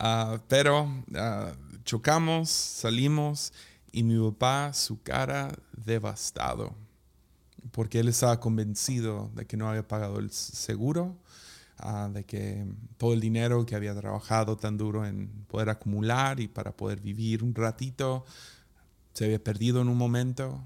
uh, 0.00 0.38
pero 0.48 0.84
uh, 0.84 1.82
chocamos, 1.82 2.50
salimos 2.50 3.52
y 3.90 4.04
mi 4.04 4.16
papá, 4.30 4.72
su 4.72 5.02
cara 5.02 5.52
devastado, 5.72 6.74
porque 7.72 8.00
él 8.00 8.08
estaba 8.08 8.40
convencido 8.40 9.30
de 9.34 9.46
que 9.46 9.56
no 9.56 9.68
había 9.68 9.86
pagado 9.86 10.18
el 10.18 10.30
seguro 10.30 11.16
Ah, 11.82 12.10
de 12.12 12.24
que 12.24 12.66
todo 12.98 13.14
el 13.14 13.20
dinero 13.20 13.64
que 13.64 13.74
había 13.74 13.94
trabajado 13.94 14.58
tan 14.58 14.76
duro 14.76 15.06
en 15.06 15.28
poder 15.48 15.70
acumular 15.70 16.38
y 16.38 16.46
para 16.46 16.76
poder 16.76 17.00
vivir 17.00 17.42
un 17.42 17.54
ratito 17.54 18.26
se 19.14 19.24
había 19.24 19.42
perdido 19.42 19.80
en 19.80 19.88
un 19.88 19.96
momento, 19.96 20.62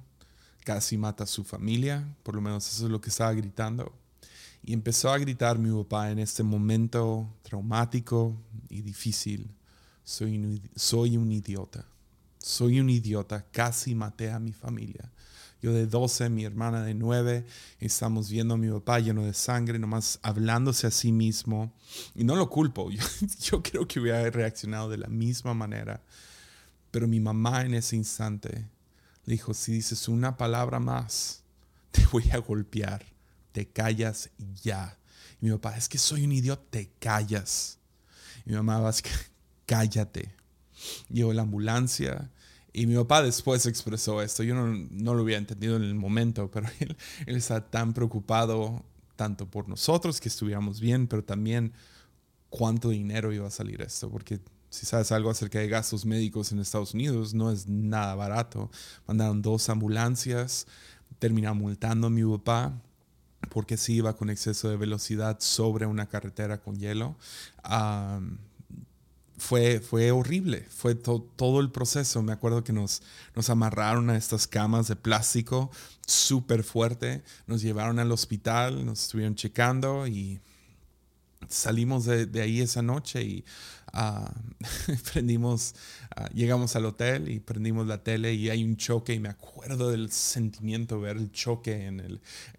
casi 0.64 0.98
mata 0.98 1.22
a 1.22 1.28
su 1.28 1.44
familia, 1.44 2.04
por 2.24 2.34
lo 2.34 2.40
menos 2.40 2.68
eso 2.68 2.86
es 2.86 2.90
lo 2.90 3.00
que 3.00 3.10
estaba 3.10 3.32
gritando. 3.32 3.92
Y 4.64 4.72
empezó 4.72 5.12
a 5.12 5.18
gritar 5.18 5.56
mi 5.56 5.70
papá 5.70 6.10
en 6.10 6.18
este 6.18 6.42
momento 6.42 7.28
traumático 7.42 8.36
y 8.68 8.82
difícil, 8.82 9.48
soy 10.02 10.60
soy 10.74 11.16
un 11.16 11.30
idiota, 11.30 11.86
soy 12.38 12.80
un 12.80 12.90
idiota, 12.90 13.46
casi 13.52 13.94
maté 13.94 14.33
a 14.33 14.40
mi 14.40 14.52
familia 14.52 15.12
yo 15.64 15.72
de 15.72 15.87
12, 15.87 16.29
mi 16.29 16.44
hermana 16.44 16.83
de 16.85 16.92
9, 16.92 17.46
estamos 17.81 18.29
viendo 18.29 18.53
a 18.53 18.59
mi 18.59 18.68
papá 18.68 18.98
lleno 18.98 19.24
de 19.24 19.33
sangre, 19.33 19.79
nomás 19.79 20.18
hablándose 20.20 20.87
a 20.87 20.90
sí 20.90 21.11
mismo. 21.11 21.72
Y 22.14 22.22
no 22.22 22.37
lo 22.37 22.50
culpo, 22.50 22.90
yo, 23.40 23.62
creo 23.62 23.88
que 23.88 23.98
hubiera 23.98 24.29
reaccionado 24.29 24.90
de 24.90 24.98
la 24.98 25.07
misma 25.07 25.55
manera. 25.55 26.03
Pero 26.90 27.09
mi 27.09 27.18
mamá 27.18 27.62
en 27.62 27.72
ese 27.72 27.96
instante 27.96 28.68
le 29.24 29.33
dijo, 29.33 29.55
si 29.55 29.72
dices 29.72 30.07
una 30.07 30.37
palabra 30.37 30.81
más, 30.81 31.42
te 31.92 32.05
voy 32.12 32.29
a 32.31 32.37
golpear, 32.37 33.03
te 33.53 33.66
callas 33.66 34.29
ya. 34.62 34.98
Y 35.40 35.46
mi 35.46 35.53
papá, 35.53 35.79
es 35.79 35.88
que 35.88 35.96
soy 35.96 36.24
un 36.24 36.33
idiota, 36.33 36.62
te 36.68 36.90
callas. 36.98 37.79
Y 38.44 38.50
mi 38.50 38.57
mamá, 38.57 38.81
vas, 38.81 39.03
cállate. 39.64 40.31
Llegó 41.09 41.33
la 41.33 41.40
ambulancia, 41.40 42.31
y 42.74 42.87
mi 42.87 42.96
papá 42.96 43.22
después 43.22 43.64
expresó 43.66 44.20
esto. 44.20 44.42
Yo 44.42 44.54
no, 44.54 44.66
no, 44.66 45.14
lo 45.14 45.22
había 45.22 45.38
entendido 45.38 45.76
en 45.76 45.84
el 45.84 45.94
momento, 45.94 46.50
pero 46.52 46.68
él, 46.80 46.96
él, 47.24 47.37
está 47.37 47.70
tan 47.70 47.94
preocupado 47.94 48.84
tanto 49.16 49.48
por 49.48 49.68
nosotros 49.68 50.20
que 50.20 50.28
estuviéramos 50.28 50.80
bien, 50.80 51.06
pero 51.06 51.22
también 51.22 51.72
cuánto 52.50 52.90
dinero 52.90 53.32
iba 53.32 53.46
a 53.46 53.50
salir 53.50 53.80
esto. 53.80 54.10
Porque 54.10 54.40
si 54.70 54.87
sabes 54.87 55.12
algo 55.12 55.30
acerca 55.30 55.60
de 55.60 55.68
gastos 55.68 56.04
médicos 56.04 56.50
en 56.50 56.58
Estados 56.58 56.94
Unidos, 56.94 57.32
no 57.32 57.52
es 57.52 57.68
nada 57.68 58.16
barato. 58.16 58.70
Mandaron 59.06 59.40
dos 59.40 59.68
ambulancias, 59.68 60.66
terminaron 61.20 61.58
multando 61.58 62.08
a 62.08 62.10
mi 62.10 62.24
papá 62.24 62.74
porque 63.50 63.76
sí 63.76 63.94
iba 63.94 64.16
con 64.16 64.30
exceso 64.30 64.68
de 64.68 64.76
velocidad 64.76 65.37
sobre 65.38 65.87
una 65.87 66.08
carretera 66.08 66.60
con 66.60 66.76
hielo 66.76 67.16
fue, 69.37 69.81
fue 69.81 70.11
horrible, 70.11 70.66
fue 70.70 70.94
todo 70.94 71.61
el 71.61 71.70
proceso. 71.70 72.23
Me 72.23 72.33
acuerdo 72.33 72.64
que 72.64 72.73
nos, 72.73 73.03
nos 73.35 73.51
amarraron 73.51 74.11
a 74.11 74.16
estas 74.16 74.47
camas 74.47 74.88
de 74.88 74.97
plástico 74.97 75.70
súper 76.07 76.62
fuerte, 76.62 77.23
nos 77.47 77.62
llevaron 77.62 77.99
al 77.99 78.12
hospital, 78.12 78.85
nos 78.85 79.03
estuvieron 79.03 79.35
checando 79.35 80.07
y 80.07 80.40
salimos 81.49 82.05
de, 82.05 82.27
de 82.27 82.42
ahí 82.42 82.61
esa 82.61 82.83
noche 82.83 83.23
y 83.23 83.44
uh, 83.92 84.94
prendimos, 85.12 85.75
uh, 86.16 86.33
llegamos 86.35 86.77
al 86.77 86.87
hotel 86.87 87.29
y 87.29 87.40
prendimos 87.40 87.87
la 87.87 88.03
tele 88.03 88.35
y 88.35 88.51
hay 88.51 88.64
un 88.64 88.77
choque 88.77 89.14
y 89.14 89.20
me 89.20 89.29
acuerdo 89.29 89.90
del 89.90 90.11
sentimiento 90.11 91.01
ver 91.01 91.16
el 91.16 91.33
choque 91.33 91.87
en, 91.87 92.01
el, 92.01 92.20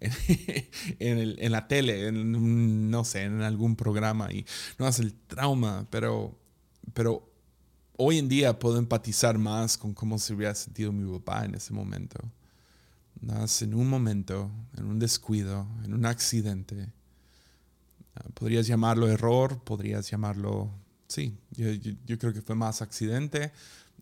en, 0.98 1.18
el, 1.18 1.36
en 1.40 1.52
la 1.52 1.68
tele, 1.68 2.08
en, 2.08 2.90
no 2.90 3.04
sé, 3.04 3.22
en 3.22 3.42
algún 3.42 3.76
programa 3.76 4.32
y 4.32 4.46
no 4.78 4.86
hace 4.86 5.02
el 5.02 5.14
trauma, 5.14 5.86
pero 5.90 6.36
pero 6.94 7.28
hoy 7.96 8.18
en 8.18 8.28
día 8.28 8.58
puedo 8.58 8.78
empatizar 8.78 9.38
más 9.38 9.76
con 9.76 9.94
cómo 9.94 10.18
se 10.18 10.34
hubiera 10.34 10.54
sentido 10.54 10.92
mi 10.92 11.10
papá 11.18 11.44
en 11.44 11.54
ese 11.54 11.72
momento. 11.72 12.18
En 13.60 13.74
un 13.74 13.88
momento, 13.88 14.50
en 14.76 14.86
un 14.86 14.98
descuido, 14.98 15.66
en 15.84 15.94
un 15.94 16.04
accidente. 16.06 16.92
Ah, 18.14 18.24
podrías 18.34 18.66
llamarlo 18.66 19.08
error, 19.08 19.62
podrías 19.64 20.08
llamarlo, 20.10 20.70
sí, 21.08 21.36
yo, 21.52 22.18
creo 22.18 22.32
que 22.32 22.42
fue 22.42 22.54
más 22.54 22.82
accidente. 22.82 23.52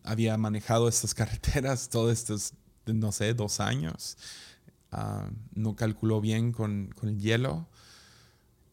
Había 0.03 0.37
manejado 0.37 0.87
estas 0.87 1.13
carreteras 1.15 1.89
todos 1.89 2.11
estos, 2.11 2.53
no 2.85 3.11
sé, 3.11 3.33
dos 3.33 3.59
años. 3.59 4.17
Ah, 4.91 5.29
no 5.53 5.75
calculó 5.75 6.21
bien 6.21 6.51
con, 6.51 6.93
con 6.95 7.09
el 7.09 7.19
hielo 7.19 7.67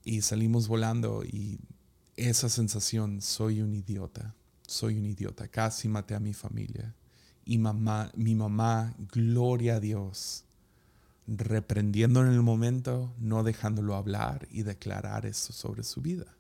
y 0.05 0.23
salimos 0.23 0.69
volando 0.69 1.23
y 1.25 1.59
esa 2.17 2.49
sensación, 2.49 3.21
soy 3.21 3.61
un 3.61 3.75
idiota, 3.75 4.35
soy 4.67 4.99
un 4.99 5.07
idiota, 5.07 5.49
casi 5.49 5.89
maté 5.89 6.15
a 6.15 6.21
mi 6.21 6.35
familia. 6.35 6.95
Y 7.45 7.59
mamá, 7.59 8.11
mi 8.15 8.35
mamá, 8.35 8.95
gloria 9.13 9.77
a 9.77 9.81
Dios, 9.81 10.45
reprendiendo 11.27 12.21
en 12.25 12.33
el 12.33 12.43
momento, 12.43 13.13
no 13.19 13.43
dejándolo 13.43 13.95
hablar 13.97 14.47
y 14.51 14.63
declarar 14.63 15.27
eso 15.27 15.53
sobre 15.53 15.83
su 15.83 16.01
vida. 16.01 16.37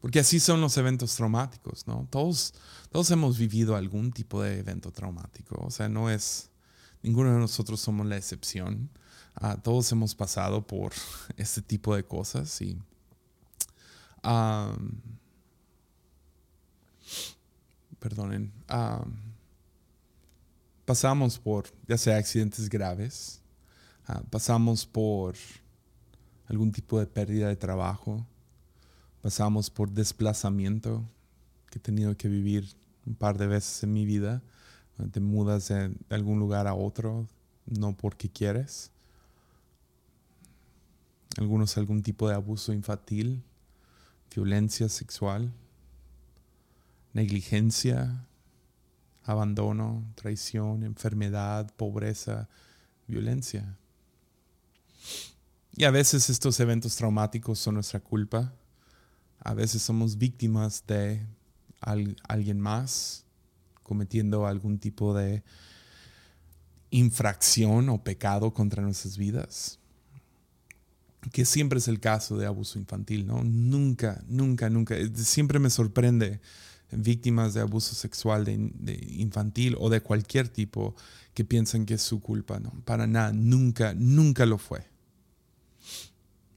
Porque 0.00 0.20
así 0.20 0.40
son 0.40 0.60
los 0.60 0.76
eventos 0.78 1.14
traumáticos, 1.14 1.86
¿no? 1.86 2.08
Todos, 2.10 2.54
todos 2.90 3.10
hemos 3.10 3.38
vivido 3.38 3.76
algún 3.76 4.12
tipo 4.12 4.42
de 4.42 4.58
evento 4.58 4.90
traumático. 4.90 5.56
O 5.62 5.70
sea, 5.70 5.88
no 5.88 6.08
es, 6.08 6.50
ninguno 7.02 7.32
de 7.32 7.38
nosotros 7.38 7.80
somos 7.80 8.06
la 8.06 8.16
excepción. 8.16 8.88
Ah, 9.34 9.58
todos 9.62 9.92
hemos 9.92 10.14
pasado 10.14 10.66
por 10.66 10.92
este 11.36 11.60
tipo 11.60 11.94
de 11.94 12.04
cosas 12.04 12.60
y 12.62 12.78
perdonen, 17.98 18.52
pasamos 20.84 21.38
por 21.38 21.66
ya 21.86 21.96
sea 21.96 22.16
accidentes 22.16 22.68
graves, 22.68 23.40
ah, 24.06 24.22
pasamos 24.30 24.86
por 24.86 25.36
algún 26.46 26.72
tipo 26.72 26.98
de 26.98 27.06
pérdida 27.06 27.48
de 27.48 27.56
trabajo, 27.56 28.26
pasamos 29.22 29.70
por 29.70 29.90
desplazamiento 29.90 31.04
que 31.70 31.78
he 31.78 31.82
tenido 31.82 32.16
que 32.16 32.28
vivir 32.28 32.68
un 33.06 33.14
par 33.14 33.38
de 33.38 33.46
veces 33.46 33.82
en 33.82 33.92
mi 33.92 34.04
vida. 34.04 34.42
Te 35.12 35.20
mudas 35.20 35.68
de 35.68 35.94
algún 36.10 36.38
lugar 36.38 36.66
a 36.66 36.74
otro, 36.74 37.26
no 37.66 37.96
porque 37.96 38.28
quieres. 38.28 38.90
Algunos 41.38 41.78
algún 41.78 42.02
tipo 42.02 42.28
de 42.28 42.34
abuso 42.34 42.72
infantil, 42.72 43.42
violencia 44.34 44.88
sexual, 44.88 45.52
negligencia, 47.12 48.26
abandono, 49.24 50.04
traición, 50.14 50.84
enfermedad, 50.84 51.72
pobreza, 51.76 52.48
violencia. 53.06 53.76
Y 55.72 55.84
a 55.84 55.90
veces 55.90 56.30
estos 56.30 56.58
eventos 56.60 56.96
traumáticos 56.96 57.58
son 57.58 57.74
nuestra 57.74 58.00
culpa. 58.00 58.52
A 59.38 59.54
veces 59.54 59.82
somos 59.82 60.18
víctimas 60.18 60.84
de 60.86 61.26
alguien 61.80 62.60
más 62.60 63.24
cometiendo 63.82 64.46
algún 64.46 64.78
tipo 64.78 65.14
de 65.14 65.42
infracción 66.90 67.88
o 67.88 68.04
pecado 68.04 68.52
contra 68.52 68.82
nuestras 68.82 69.16
vidas. 69.16 69.79
Que 71.32 71.44
siempre 71.44 71.78
es 71.78 71.88
el 71.88 72.00
caso 72.00 72.38
de 72.38 72.46
abuso 72.46 72.78
infantil, 72.78 73.26
¿no? 73.26 73.42
Nunca, 73.44 74.22
nunca, 74.26 74.70
nunca. 74.70 74.96
Siempre 75.14 75.58
me 75.58 75.70
sorprende 75.70 76.40
víctimas 76.92 77.54
de 77.54 77.60
abuso 77.60 77.94
sexual 77.94 78.44
de, 78.44 78.54
infantil 79.10 79.76
o 79.78 79.90
de 79.90 80.00
cualquier 80.00 80.48
tipo 80.48 80.94
que 81.34 81.44
piensan 81.44 81.86
que 81.86 81.94
es 81.94 82.02
su 82.02 82.20
culpa, 82.20 82.58
¿no? 82.58 82.72
Para 82.84 83.06
nada, 83.06 83.32
nunca, 83.32 83.94
nunca 83.94 84.46
lo 84.46 84.58
fue. 84.58 84.84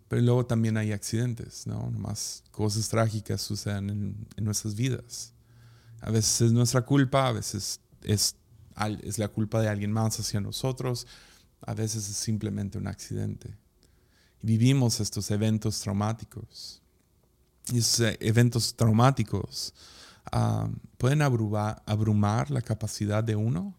Pero 0.08 0.22
luego 0.22 0.46
también 0.46 0.78
hay 0.78 0.92
accidentes, 0.92 1.68
¿no? 1.68 1.92
Más 1.92 2.44
cosas 2.52 2.90
trágicas 2.90 3.42
suceden 3.42 3.90
en, 4.36 4.44
nuestras 4.44 4.76
vidas. 4.76 5.34
A 6.02 6.10
veces 6.12 6.42
es 6.42 6.52
nuestra 6.52 6.82
culpa, 6.82 7.28
a 7.28 7.32
veces 7.32 7.80
es, 8.02 8.36
es 9.04 9.18
la 9.18 9.28
culpa 9.28 9.62
de 9.62 9.70
alguien 9.70 9.92
más 9.92 10.20
hacia 10.20 10.42
nosotros, 10.42 11.08
a 11.62 11.74
veces 11.74 12.10
es 12.10 12.16
simplemente 12.16 12.78
un 12.78 12.88
accidente. 12.88 13.56
Vivimos 14.44 15.00
estos 15.00 15.32
eventos 15.32 15.80
traumáticos. 15.80 16.82
Y 17.72 17.80
esos 17.80 18.02
eh, 18.02 18.18
eventos 18.20 18.76
traumáticos 18.76 19.74
pueden 20.98 21.22
abrumar, 21.22 22.50
la 22.50 22.62
capacidad 22.62 23.24
de 23.24 23.36
uno 23.36 23.76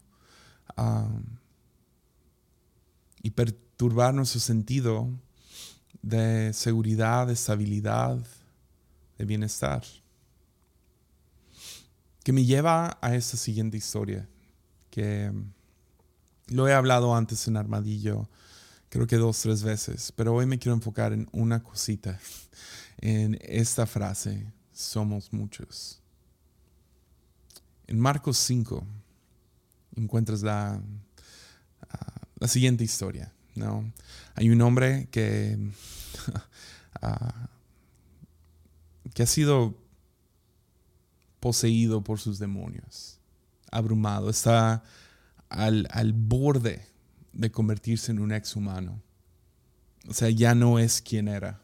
y 3.21 3.31
perturbar 3.31 4.13
nuestro 4.13 4.39
sentido 4.39 5.09
de 6.01 6.53
seguridad, 6.53 7.27
de 7.27 7.33
estabilidad, 7.33 8.17
de 9.17 9.25
bienestar. 9.25 9.83
Que 12.23 12.31
me 12.31 12.45
lleva 12.45 12.97
a 13.01 13.15
esta 13.15 13.37
siguiente 13.37 13.77
historia, 13.77 14.27
que 14.89 15.31
lo 16.47 16.67
he 16.67 16.73
hablado 16.73 17.15
antes 17.15 17.47
en 17.47 17.57
Armadillo, 17.57 18.29
creo 18.95 19.07
que 19.07 19.17
dos, 19.17 19.41
tres 19.41 19.61
veces, 19.61 20.13
pero 20.13 20.33
hoy 20.33 20.45
me 20.45 20.57
quiero 20.57 20.73
enfocar 20.73 21.11
en 21.11 21.27
una 21.33 21.61
cosita, 21.61 22.17
en 22.99 23.37
esta 23.41 23.85
frase, 23.85 24.49
somos 24.71 25.33
muchos. 25.33 26.01
En 27.87 27.99
Marcos 27.99 28.37
5 28.37 28.87
encuentras 29.97 30.43
la, 30.43 30.81
ah, 31.89 32.21
la 32.39 32.47
siguiente 32.47 32.85
historia. 32.85 33.33
¿no? 33.55 33.91
Hay 34.33 34.49
un 34.49 34.61
hombre 34.61 35.09
que, 35.11 35.57
ah, 37.01 37.49
que 39.13 39.23
ha 39.23 39.27
sido 39.27 39.75
poseído 41.41 42.01
por 42.01 42.21
sus 42.21 42.39
demonios, 42.39 43.19
abrumado, 43.71 44.29
está 44.29 44.83
al, 45.49 45.85
al 45.91 46.13
borde 46.13 46.94
de 47.35 47.51
convertirse 47.51 48.11
en 48.11 48.19
un 48.19 48.31
ex 48.31 48.55
humano. 48.55 49.01
O 50.07 50.13
sea, 50.13 50.29
ya 50.29 50.55
no 50.55 50.79
es 50.79 51.01
quien 51.01 51.27
era. 51.27 51.61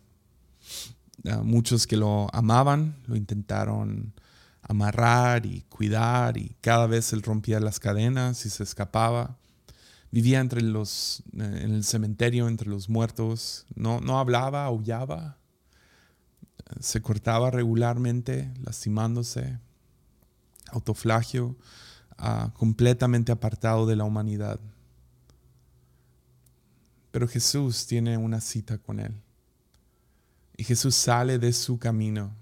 Ah, 1.25 1.41
muchos 1.43 1.85
que 1.85 1.97
lo 1.97 2.33
amaban 2.33 2.95
lo 3.05 3.15
intentaron 3.15 4.13
amarrar 4.61 5.45
y 5.45 5.61
cuidar 5.69 6.37
y 6.37 6.55
cada 6.61 6.87
vez 6.87 7.13
él 7.13 7.21
rompía 7.21 7.59
las 7.59 7.79
cadenas 7.79 8.45
y 8.45 8.49
se 8.49 8.63
escapaba. 8.63 9.37
Vivía 10.11 10.39
entre 10.39 10.61
los, 10.61 11.23
eh, 11.33 11.61
en 11.63 11.73
el 11.73 11.83
cementerio 11.83 12.47
entre 12.47 12.69
los 12.69 12.89
muertos, 12.89 13.65
no, 13.75 14.01
no 14.01 14.19
hablaba, 14.19 14.65
aullaba, 14.65 15.37
se 16.79 17.01
cortaba 17.01 17.51
regularmente, 17.51 18.51
lastimándose, 18.61 19.59
autoflagio, 20.71 21.55
ah, 22.17 22.51
completamente 22.55 23.31
apartado 23.31 23.85
de 23.85 23.95
la 23.95 24.03
humanidad. 24.03 24.59
Pero 27.11 27.27
Jesús 27.27 27.85
tiene 27.85 28.17
una 28.17 28.41
cita 28.41 28.77
con 28.77 28.99
él. 28.99 29.13
Y 30.57 30.63
Jesús 30.63 30.95
sale 30.95 31.39
de 31.39 31.53
su 31.53 31.77
camino 31.77 32.35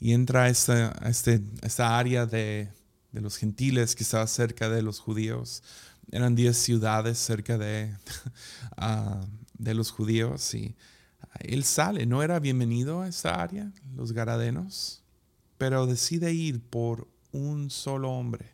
y 0.00 0.12
entra 0.12 0.44
a 0.44 0.48
esta, 0.48 0.90
este, 1.08 1.40
esta 1.62 1.98
área 1.98 2.26
de, 2.26 2.68
los 3.12 3.36
gentiles 3.36 3.94
que 3.94 4.02
estaba 4.02 4.26
cerca 4.26 4.68
de 4.68 4.82
los 4.82 4.98
judíos. 4.98 5.62
Eran 6.10 6.34
diez 6.34 6.56
ciudades 6.56 7.18
cerca 7.18 7.58
de, 7.58 7.94
ah, 8.76 9.20
de 9.58 9.74
los 9.74 9.90
judíos 9.90 10.54
y 10.54 10.74
él 11.40 11.64
sale, 11.64 12.06
no 12.06 12.22
era 12.22 12.38
bienvenido 12.40 13.00
a 13.00 13.08
esa 13.08 13.40
área, 13.40 13.72
los 13.94 14.12
garadenos, 14.12 15.02
pero 15.58 15.86
decide 15.86 16.32
ir 16.32 16.60
por 16.60 17.08
un 17.32 17.70
solo 17.70 18.10
hombre. 18.10 18.52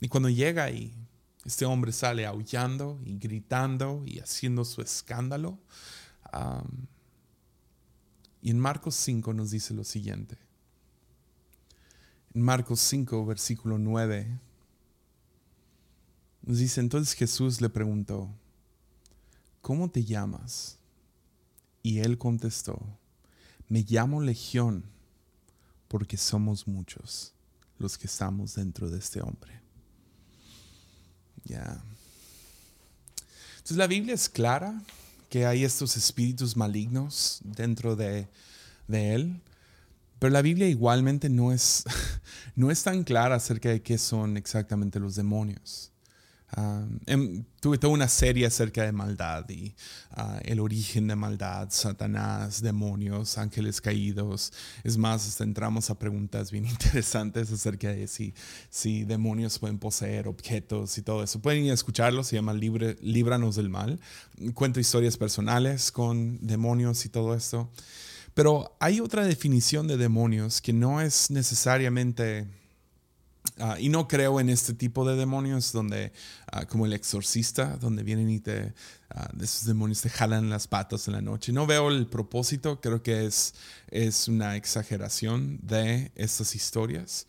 y 0.00 0.08
cuando 0.08 0.28
llega 0.28 0.64
ahí, 0.64 0.94
este 1.46 1.64
hombre 1.64 1.92
sale 1.92 2.26
aullando 2.26 3.00
y 3.04 3.18
gritando 3.18 4.02
y 4.04 4.18
haciendo 4.18 4.64
su 4.64 4.82
escándalo. 4.82 5.60
Y 8.42 8.50
en 8.50 8.58
Marcos 8.58 8.96
5 8.96 9.32
nos 9.32 9.52
dice 9.52 9.72
lo 9.72 9.84
siguiente. 9.84 10.36
En 12.34 12.42
Marcos 12.42 12.80
5, 12.80 13.24
versículo 13.24 13.78
9, 13.78 14.40
nos 16.42 16.58
dice, 16.58 16.80
entonces 16.80 17.14
Jesús 17.14 17.60
le 17.60 17.68
preguntó, 17.68 18.28
¿cómo 19.62 19.88
te 19.88 20.04
llamas? 20.04 20.78
Y 21.80 22.00
él 22.00 22.18
contestó, 22.18 22.98
me 23.68 23.84
llamo 23.88 24.20
Legión 24.20 24.84
porque 25.86 26.16
somos 26.16 26.66
muchos 26.66 27.34
los 27.78 27.96
que 27.96 28.08
estamos 28.08 28.56
dentro 28.56 28.90
de 28.90 28.98
este 28.98 29.22
hombre. 29.22 29.65
Ya. 31.46 31.80
Entonces 33.56 33.76
la 33.76 33.86
Biblia 33.86 34.14
es 34.14 34.28
clara 34.28 34.80
que 35.28 35.46
hay 35.46 35.64
estos 35.64 35.96
espíritus 35.96 36.56
malignos 36.56 37.40
dentro 37.42 37.96
de, 37.96 38.28
él. 38.88 39.40
Pero 40.18 40.32
la 40.32 40.42
Biblia 40.42 40.68
igualmente 40.68 41.28
no 41.28 41.52
es, 41.52 41.84
no 42.54 42.70
es 42.70 42.82
tan 42.82 43.04
clara 43.04 43.36
acerca 43.36 43.68
de 43.68 43.82
qué 43.82 43.98
son 43.98 44.36
exactamente 44.36 45.00
los 45.00 45.16
demonios. 45.16 45.90
Em, 47.06 47.44
tuve 47.60 47.76
toda 47.76 47.92
una 47.92 48.06
serie 48.06 48.46
acerca 48.46 48.84
de 48.84 48.92
maldad 48.92 49.48
y 49.50 49.74
ah, 50.12 50.38
el 50.44 50.60
origen 50.60 51.08
de 51.08 51.16
maldad, 51.16 51.68
Satanás, 51.70 52.62
demonios, 52.62 53.36
ángeles 53.36 53.80
caídos. 53.80 54.52
Es 54.84 54.96
más, 54.96 55.26
hasta 55.26 55.44
entramos 55.44 55.90
a 55.90 55.98
preguntas 55.98 56.50
bien 56.52 56.66
interesantes 56.66 57.50
acerca 57.50 57.88
de 57.88 58.06
si, 58.06 58.32
si 58.70 59.04
demonios 59.04 59.58
pueden 59.58 59.78
poseer 59.78 60.28
objetos 60.28 60.96
y 60.98 61.02
todo 61.02 61.22
eso. 61.22 61.40
Pueden 61.40 61.64
ir 61.64 61.72
a 61.72 61.74
escucharlo, 61.74 62.22
se 62.22 62.36
llama 62.36 62.54
Libre, 62.54 62.96
Líbranos 63.00 63.56
del 63.56 63.68
Mal. 63.68 64.00
Cuento 64.54 64.78
historias 64.78 65.16
personales 65.16 65.90
con 65.90 66.38
demonios 66.46 67.04
y 67.04 67.08
todo 67.08 67.34
esto. 67.34 67.70
Pero 68.34 68.76
hay 68.80 69.00
otra 69.00 69.24
definición 69.24 69.88
de 69.88 69.96
demonios 69.96 70.60
que 70.60 70.72
no 70.72 71.00
es 71.00 71.30
necesariamente 71.30 72.46
Ah, 73.58 73.76
y 73.80 73.88
no 73.88 74.06
creo 74.06 74.38
en 74.38 74.50
este 74.50 74.74
tipo 74.74 75.08
de 75.08 75.16
demonios 75.16 75.72
donde, 75.72 76.12
ah, 76.52 76.66
como 76.66 76.84
el 76.84 76.92
exorcista, 76.92 77.76
donde 77.78 78.02
vienen 78.02 78.28
y 78.28 78.40
te, 78.40 78.74
uh, 79.14 79.42
esos 79.42 79.64
demonios 79.64 80.02
te 80.02 80.10
jalan 80.10 80.50
las 80.50 80.66
patas 80.66 81.08
en 81.08 81.14
la 81.14 81.22
noche. 81.22 81.52
No 81.52 81.66
veo 81.66 81.88
el 81.88 82.06
propósito, 82.06 82.80
creo 82.80 83.02
que 83.02 83.24
es, 83.24 83.54
es 83.90 84.28
una 84.28 84.56
exageración 84.56 85.58
de 85.62 86.12
estas 86.16 86.54
historias. 86.54 87.26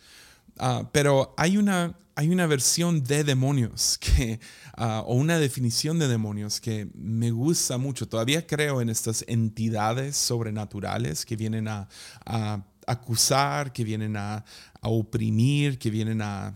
pero 0.92 1.34
hay 1.38 1.58
una, 1.58 1.98
hay 2.16 2.30
una 2.30 2.48
versión 2.48 3.04
de 3.04 3.24
demonios 3.24 3.98
que, 4.02 4.40
o 4.78 5.16
una 5.16 5.40
definición 5.40 5.98
de 5.98 6.08
demonios 6.08 6.60
que 6.60 6.90
me 6.94 7.32
gusta 7.32 7.78
mucho. 7.78 8.08
Todavía 8.08 8.46
creo 8.46 8.82
en 8.82 8.90
estas 8.90 9.24
entidades 9.28 10.18
sobrenaturales 10.18 11.26
que 11.26 11.38
vienen 11.38 11.68
a, 11.68 11.88
a 12.26 12.66
acusar, 12.88 13.74
que 13.74 13.84
vienen 13.84 14.16
a, 14.16 14.44
oprimir, 14.88 15.80
que 15.80 15.90
vienen 15.90 16.22
a, 16.22 16.54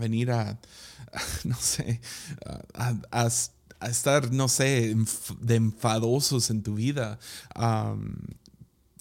venir 0.00 0.30
a, 0.30 0.58
no 1.44 1.56
sé, 1.56 2.00
a, 2.74 3.28
estar, 3.88 4.32
no 4.32 4.48
sé, 4.48 4.94
de 5.40 5.56
enfadosos 5.56 6.50
en 6.50 6.62
tu 6.62 6.74
vida. 6.74 7.18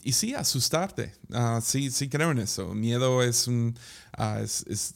y 0.04 0.12
sí, 0.14 0.34
asustarte. 0.34 1.14
Ah, 1.32 1.60
sí, 1.64 1.92
sí 1.92 2.10
creo 2.10 2.32
en 2.32 2.40
eso. 2.40 2.74
Miedo 2.74 3.22
es 3.24 3.48
un... 3.48 3.78
Ah, 4.14 4.42
es, 4.42 4.96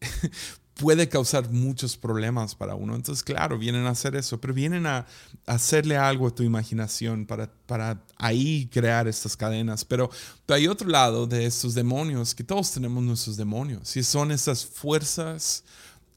puede 0.76 1.08
causar 1.08 1.50
muchos 1.50 1.96
problemas 1.96 2.54
para 2.54 2.74
uno. 2.74 2.94
Entonces, 2.94 3.24
claro, 3.24 3.58
vienen 3.58 3.86
a 3.86 3.90
hacer 3.90 4.14
eso, 4.14 4.40
pero 4.40 4.52
vienen 4.54 4.86
a, 4.86 5.06
hacerle 5.46 5.96
algo 5.96 6.26
a 6.26 6.34
tu 6.34 6.42
imaginación 6.42 7.26
para, 7.26 7.50
para 7.66 8.02
ahí 8.16 8.68
crear 8.70 9.08
estas 9.08 9.36
cadenas. 9.36 9.84
Pero, 9.84 10.10
hay 10.48 10.68
otro 10.68 10.88
lado 10.88 11.26
de 11.26 11.46
estos 11.46 11.74
demonios, 11.74 12.34
que 12.34 12.44
todos 12.44 12.72
tenemos 12.72 13.02
nuestros 13.02 13.36
demonios, 13.36 13.96
y 13.96 14.02
son 14.02 14.30
esas 14.30 14.64
fuerzas 14.64 15.64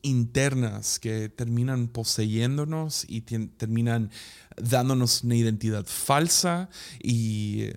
internas 0.02 1.00
que 1.00 1.30
terminan 1.30 1.88
poseyéndonos 1.88 3.06
y 3.08 3.22
terminan 3.22 4.12
dándonos 4.56 5.24
una 5.24 5.36
identidad 5.36 5.86
falsa 5.86 6.70
y 7.02 7.68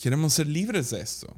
queremos 0.00 0.34
ser 0.34 0.46
libres 0.46 0.90
de 0.90 1.00
esto, 1.00 1.36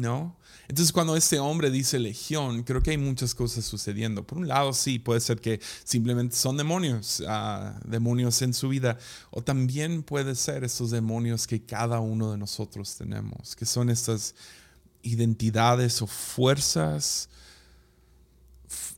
¿no? 0.00 0.36
Entonces 0.68 0.92
cuando 0.92 1.16
este 1.16 1.38
hombre 1.38 1.70
dice 1.70 1.98
legión, 1.98 2.62
creo 2.62 2.82
que 2.82 2.92
hay 2.92 2.96
muchas 2.96 3.34
cosas 3.34 3.64
sucediendo. 3.64 4.24
Por 4.24 4.38
un 4.38 4.48
lado, 4.48 4.72
sí, 4.72 4.98
puede 4.98 5.20
ser 5.20 5.40
que 5.40 5.60
simplemente 5.84 6.36
son 6.36 6.56
demonios, 6.56 7.20
uh, 7.20 7.88
demonios 7.88 8.40
en 8.42 8.54
su 8.54 8.68
vida, 8.68 8.96
o 9.30 9.42
también 9.42 10.02
puede 10.02 10.34
ser 10.34 10.62
estos 10.62 10.90
demonios 10.90 11.46
que 11.46 11.64
cada 11.64 12.00
uno 12.00 12.30
de 12.30 12.38
nosotros 12.38 12.96
tenemos, 12.96 13.56
que 13.56 13.66
son 13.66 13.90
estas 13.90 14.34
identidades 15.02 16.02
o 16.02 16.06
fuerzas, 16.06 17.28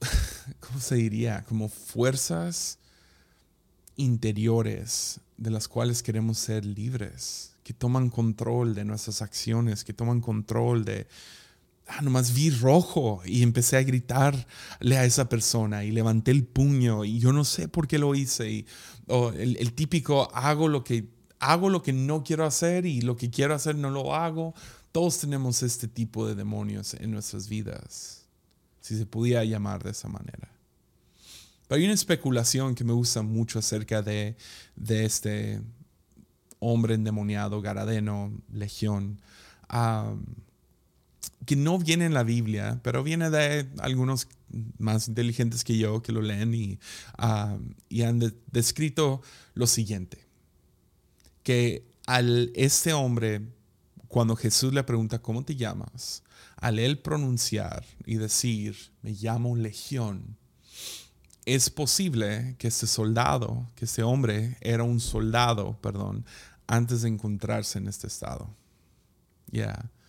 ¿cómo 0.60 0.78
se 0.78 0.96
diría? 0.96 1.44
Como 1.48 1.68
fuerzas 1.68 2.78
interiores 3.96 5.20
de 5.36 5.50
las 5.50 5.68
cuales 5.68 6.02
queremos 6.02 6.38
ser 6.38 6.64
libres, 6.64 7.51
que 7.62 7.72
toman 7.72 8.10
control 8.10 8.74
de 8.74 8.84
nuestras 8.84 9.22
acciones, 9.22 9.84
que 9.84 9.92
toman 9.92 10.20
control 10.20 10.84
de, 10.84 11.06
ah, 11.86 12.02
nomás 12.02 12.34
vi 12.34 12.50
rojo 12.50 13.22
y 13.24 13.42
empecé 13.42 13.76
a 13.76 13.82
gritarle 13.82 14.96
a 14.96 15.04
esa 15.04 15.28
persona 15.28 15.84
y 15.84 15.90
levanté 15.90 16.30
el 16.30 16.44
puño 16.44 17.04
y 17.04 17.18
yo 17.18 17.32
no 17.32 17.44
sé 17.44 17.68
por 17.68 17.86
qué 17.86 17.98
lo 17.98 18.14
hice. 18.14 18.50
Y, 18.50 18.66
el, 19.36 19.72
típico 19.74 20.28
hago 20.34 20.68
lo, 20.68 20.84
que, 20.84 21.08
hago 21.38 21.70
lo 21.70 21.82
que 21.82 21.92
no 21.92 22.24
quiero 22.24 22.44
hacer 22.44 22.86
y 22.86 23.00
lo 23.00 23.16
que 23.16 23.30
quiero 23.30 23.54
hacer 23.54 23.76
no 23.76 23.90
lo 23.90 24.14
hago. 24.14 24.54
Todos 24.90 25.18
tenemos 25.18 25.62
este 25.62 25.88
tipo 25.88 26.26
de 26.26 26.34
demonios 26.34 26.94
en 26.94 27.10
nuestras 27.10 27.48
vidas, 27.48 28.26
si 28.80 28.96
se 28.96 29.06
pudiera 29.06 29.44
llamar 29.44 29.82
de 29.82 29.90
esa 29.90 30.08
manera. 30.08 30.50
Pero 31.66 31.78
hay 31.78 31.84
una 31.84 31.94
especulación 31.94 32.74
que 32.74 32.84
me 32.84 32.92
gusta 32.92 33.22
mucho 33.22 33.58
acerca 33.58 34.02
de, 34.02 34.36
de 34.76 35.04
este 35.04 35.62
hombre 36.62 36.94
endemoniado, 36.94 37.60
Garadeno, 37.60 38.32
Legión 38.52 39.20
que 41.46 41.56
no 41.56 41.78
viene 41.78 42.06
en 42.06 42.14
la 42.14 42.22
Biblia, 42.22 42.80
pero 42.82 43.02
viene 43.02 43.30
de 43.30 43.68
algunos 43.78 44.28
más 44.78 45.08
inteligentes 45.08 45.64
que 45.64 45.76
yo 45.78 46.02
que 46.02 46.12
lo 46.12 46.22
leen 46.22 46.54
y, 46.54 46.78
han 48.02 48.34
descrito 48.50 49.22
lo 49.54 49.66
siguiente, 49.66 50.24
que 51.42 51.84
al 52.06 52.52
este 52.54 52.92
hombre, 52.92 53.42
cuando 54.08 54.36
Jesús 54.36 54.72
le 54.72 54.84
pregunta, 54.84 55.20
¿cómo 55.20 55.44
te 55.44 55.56
llamas? 55.56 56.22
Al 56.56 56.78
él 56.78 56.98
pronunciar 56.98 57.84
y 58.06 58.16
decir, 58.16 58.76
me 59.02 59.12
llamo 59.12 59.56
Legión, 59.56 60.36
es 61.44 61.70
posible 61.70 62.54
que 62.58 62.68
este 62.68 62.86
soldado, 62.86 63.68
que 63.74 63.86
este 63.86 64.04
hombre 64.04 64.58
era 64.60 64.84
un 64.84 65.00
soldado, 65.00 65.76
perdón, 65.80 66.24
antes 66.66 67.02
de 67.02 67.08
encontrarse 67.08 67.78
en 67.78 67.88
este 67.88 68.06
estado. 68.06 68.48
Ya. 69.50 69.72
Ah, 69.74 70.01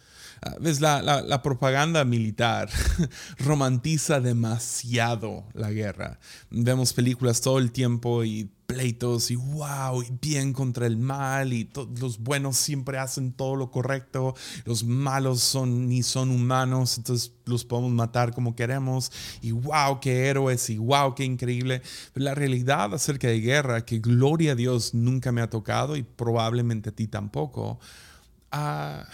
ves, 0.59 0.81
la, 0.81 1.41
propaganda 1.43 2.05
militar 2.05 2.69
romantiza 3.39 4.19
demasiado 4.19 5.45
la 5.53 5.71
guerra. 5.71 6.19
Vemos 6.49 6.93
películas 6.93 7.41
todo 7.41 7.59
el 7.59 7.71
tiempo 7.71 8.23
y 8.23 8.49
pleitos 8.65 9.29
y 9.29 9.35
wow, 9.35 10.01
y 10.01 10.07
bien 10.21 10.53
contra 10.53 10.87
el 10.87 10.97
mal 10.97 11.53
y 11.53 11.69
los 11.99 12.19
buenos 12.19 12.57
siempre 12.57 12.97
hacen 12.97 13.33
todo 13.33 13.55
lo 13.55 13.71
correcto, 13.71 14.35
los 14.65 14.83
malos 14.83 15.41
son 15.41 15.87
ni 15.87 16.01
son 16.01 16.31
humanos, 16.31 16.97
entonces 16.97 17.33
los 17.45 17.65
podemos 17.65 17.91
matar 17.91 18.33
como 18.33 18.55
queremos 18.55 19.11
y 19.41 19.51
wow, 19.51 19.99
qué 19.99 20.27
héroes 20.27 20.69
y 20.69 20.77
wow, 20.77 21.13
qué 21.13 21.25
increíble. 21.25 21.81
la 22.15 22.35
realidad 22.35 22.93
acerca 22.93 23.27
de 23.27 23.41
guerra, 23.41 23.85
que 23.85 23.99
gloria 23.99 24.53
a 24.53 24.55
Dios 24.55 24.93
nunca 24.93 25.31
me 25.31 25.41
ha 25.41 25.49
tocado 25.49 25.95
y 25.95 26.03
probablemente 26.03 26.89
a 26.89 26.95
ti 26.95 27.07
tampoco. 27.07 27.79
Ah, 28.51 29.05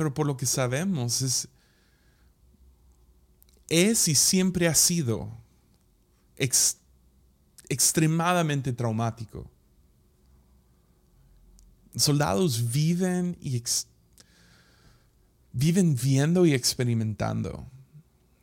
pero 0.00 0.14
por 0.14 0.26
lo 0.26 0.34
que 0.34 0.46
sabemos 0.46 1.20
es, 3.68 4.08
y 4.08 4.14
siempre 4.14 4.66
ha 4.66 4.74
sido 4.74 5.30
extremadamente 7.68 8.72
traumático. 8.72 9.50
Soldados 11.94 12.72
viven 12.72 13.36
y 13.42 13.62
viven 15.52 15.94
viendo 15.94 16.46
y 16.46 16.54
experimentando 16.54 17.68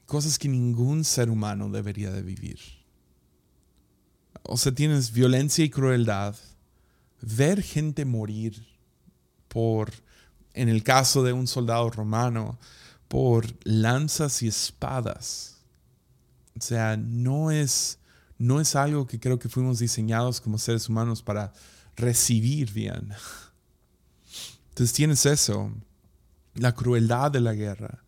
cosas 0.05 0.37
que 0.37 0.47
ningún 0.47 1.03
ser 1.03 1.31
humano 1.31 1.71
debería 1.71 2.11
de 2.11 2.21
vivir. 2.21 2.59
O 4.43 4.57
sea, 4.57 4.71
tienes 4.75 5.11
violencia 5.11 5.65
y 5.65 5.71
crueldad, 5.71 6.35
ver 7.19 7.63
gente 7.63 8.05
morir 8.05 8.63
por 9.47 10.05
en 10.57 10.69
el 10.69 10.83
caso 10.83 11.21
de 11.21 11.33
un 11.33 11.45
soldado 11.45 11.89
romano, 11.91 12.57
por 13.07 13.45
lanzas 13.63 14.41
y 14.41 14.47
espadas. 14.47 15.59
O 16.57 16.61
sea, 16.61 16.97
no 16.97 17.51
es, 17.51 17.99
no 18.39 18.59
es 18.59 18.75
algo 18.75 19.05
que 19.05 19.19
creo 19.19 19.37
que 19.37 19.49
fuimos 19.49 19.77
diseñados 19.77 20.41
como 20.41 20.57
seres 20.57 20.89
humanos 20.89 21.21
para 21.21 21.53
recibir 21.95 22.73
bien. 22.73 23.13
Entonces 24.69 24.93
tienes 24.93 25.27
eso, 25.27 25.71
la 26.55 26.73
crueldad 26.73 27.31
de 27.31 27.39
la 27.39 27.53
guerra, 27.53 28.03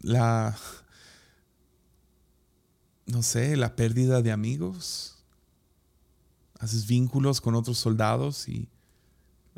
la, 0.00 0.56
no 3.04 3.22
sé, 3.22 3.56
la 3.56 3.76
pérdida 3.76 4.22
de 4.22 4.32
amigos. 4.32 5.18
Haces 6.58 6.86
vínculos 6.86 7.42
con 7.42 7.54
otros 7.54 7.78
soldados 7.78 8.48
y 8.48 8.68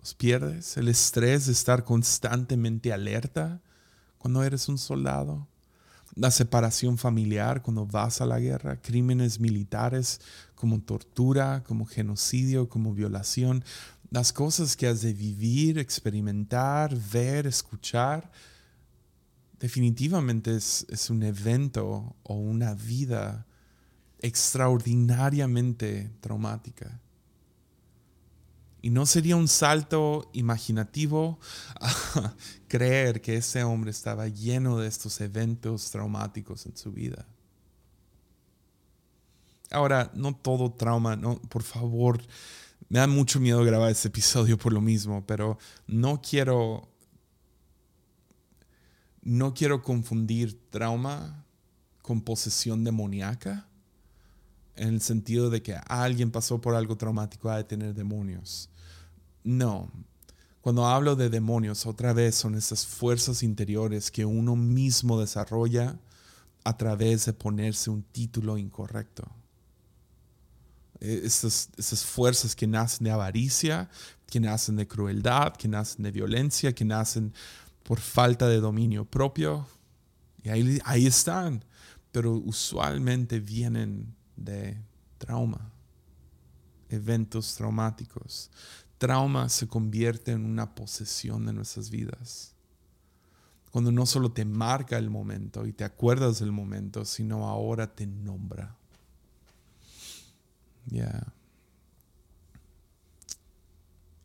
los 0.03 0.15
pierdes, 0.15 0.77
el 0.77 0.89
estrés 0.89 1.47
de 1.47 1.53
estar 1.53 1.85
constantemente 1.85 2.93
alerta 2.93 3.63
cuando 4.19 4.43
eres 4.43 4.69
un 4.69 4.77
soldado, 4.77 5.47
la 6.17 6.33
separación 6.33 6.99
familiar 6.99 7.63
cuando 7.63 7.87
vas 7.87 8.21
a 8.21 8.27
la 8.27 8.41
guerra, 8.41 8.83
crímenes 8.83 9.39
militares 9.39 10.21
como 10.57 10.81
tortura, 10.81 11.63
como 11.65 11.87
genocidio, 11.87 12.69
como 12.69 12.95
violación, 12.95 13.65
las 14.11 14.33
cosas 14.33 14.77
que 14.77 14.89
has 14.89 15.03
de 15.03 15.15
vivir, 15.15 15.79
experimentar, 15.79 16.97
ver, 17.13 17.47
escuchar, 17.47 18.29
definitivamente 19.61 20.57
es, 20.57 20.85
es 20.89 21.11
un 21.11 21.23
evento 21.23 22.17
o 22.25 22.35
una 22.35 22.75
vida 22.75 23.47
extraordinariamente 24.19 26.11
traumática. 26.21 27.02
Y 28.83 28.91
no 28.91 29.07
sería 29.07 29.37
un 29.37 29.47
salto 29.47 30.29
imaginativo 30.33 31.39
creer 32.69 33.21
que 33.21 33.37
ese 33.37 33.63
hombre 33.63 33.93
estaba 33.93 34.27
lleno 34.27 34.79
de 34.79 34.89
estos 34.89 35.21
eventos 35.21 35.91
traumáticos 35.93 36.67
en 36.67 36.77
su 36.77 36.91
vida. 36.91 37.25
Ahora, 39.71 40.11
no 40.15 40.35
todo 40.35 40.73
trauma, 40.73 41.15
no, 41.15 41.41
por 41.43 41.63
favor, 41.63 42.21
me 42.89 42.99
da 42.99 43.07
mucho 43.07 43.39
miedo 43.39 43.65
grabar 43.65 43.91
este 43.91 44.09
episodio 44.09 44.59
por 44.59 44.73
lo 44.73 44.81
mismo, 44.81 45.25
pero 45.27 45.59
no 45.87 46.21
quiero 46.21 46.89
no 49.23 49.55
quiero 49.55 49.83
confundir 49.83 50.69
trauma 50.71 51.45
con 52.03 52.21
posesión 52.21 52.83
demoníaca 52.83 53.69
en 54.75 54.89
el 54.89 55.01
sentido 55.01 55.49
de 55.49 55.63
que 55.63 55.77
alguien 55.87 56.33
pasó 56.33 56.61
por 56.61 56.75
algo 56.75 56.97
traumático 56.97 57.49
ha 57.49 57.57
de 57.57 57.65
tener 57.65 57.95
demonios. 57.95 58.69
No. 59.45 59.91
Cuando 60.61 60.87
hablo 60.87 61.17
de 61.17 61.29
demonios, 61.29 61.87
otra 61.87 62.13
vez 62.13 62.37
son 62.37 62.55
esas 62.55 62.87
fuerzas 62.87 63.43
interiores 63.43 64.11
que 64.11 64.25
uno 64.25 64.55
mismo 64.55 65.19
desarrolla 65.19 65.99
a 66.65 66.77
través 66.77 67.25
de 67.25 67.33
ponerse 67.33 67.91
un 67.91 68.03
título 68.03 68.57
incorrecto. 68.57 69.29
E, 71.01 71.23
esas, 71.25 71.69
esas 71.77 72.05
fuerzas 72.05 72.55
que 72.55 72.67
nacen 72.67 73.05
de 73.05 73.11
avaricia, 73.11 73.91
que 74.27 74.39
nacen 74.39 74.77
de 74.77 74.87
crueldad, 74.87 75.55
que 75.55 75.67
nacen 75.67 76.05
de 76.05 76.13
violencia, 76.13 76.73
que 76.73 76.85
nacen 76.85 77.33
por 77.83 77.99
falta 78.01 78.49
de 78.49 78.61
dominio 78.61 79.05
propio. 79.05 79.67
Y 80.45 80.49
ahí, 80.49 80.81
ahí 80.85 81.07
están, 81.07 81.65
pero 82.13 82.35
usualmente 82.35 83.41
vienen 83.41 84.15
de 84.37 84.79
trauma, 85.19 85.71
eventos 86.89 87.55
traumáticos, 87.55 88.51
trauma 89.03 89.49
se 89.49 89.67
convierte 89.67 90.31
en 90.31 90.45
una 90.45 90.77
posesión 90.77 91.45
de 91.45 91.53
nuestras 91.53 91.91
vidas. 91.91 92.55
Cuando 93.73 93.91
no 93.91 94.07
solo 94.07 94.31
te 94.31 94.45
marca 94.45 94.97
el 94.97 95.11
momento 95.11 95.67
y 95.67 95.73
te 95.73 95.83
acuerdas 95.83 96.39
del 96.39 96.53
momento, 96.53 97.05
sino 97.05 97.49
ahora 97.49 97.93
te 97.93 98.07
nombra. 98.07 98.77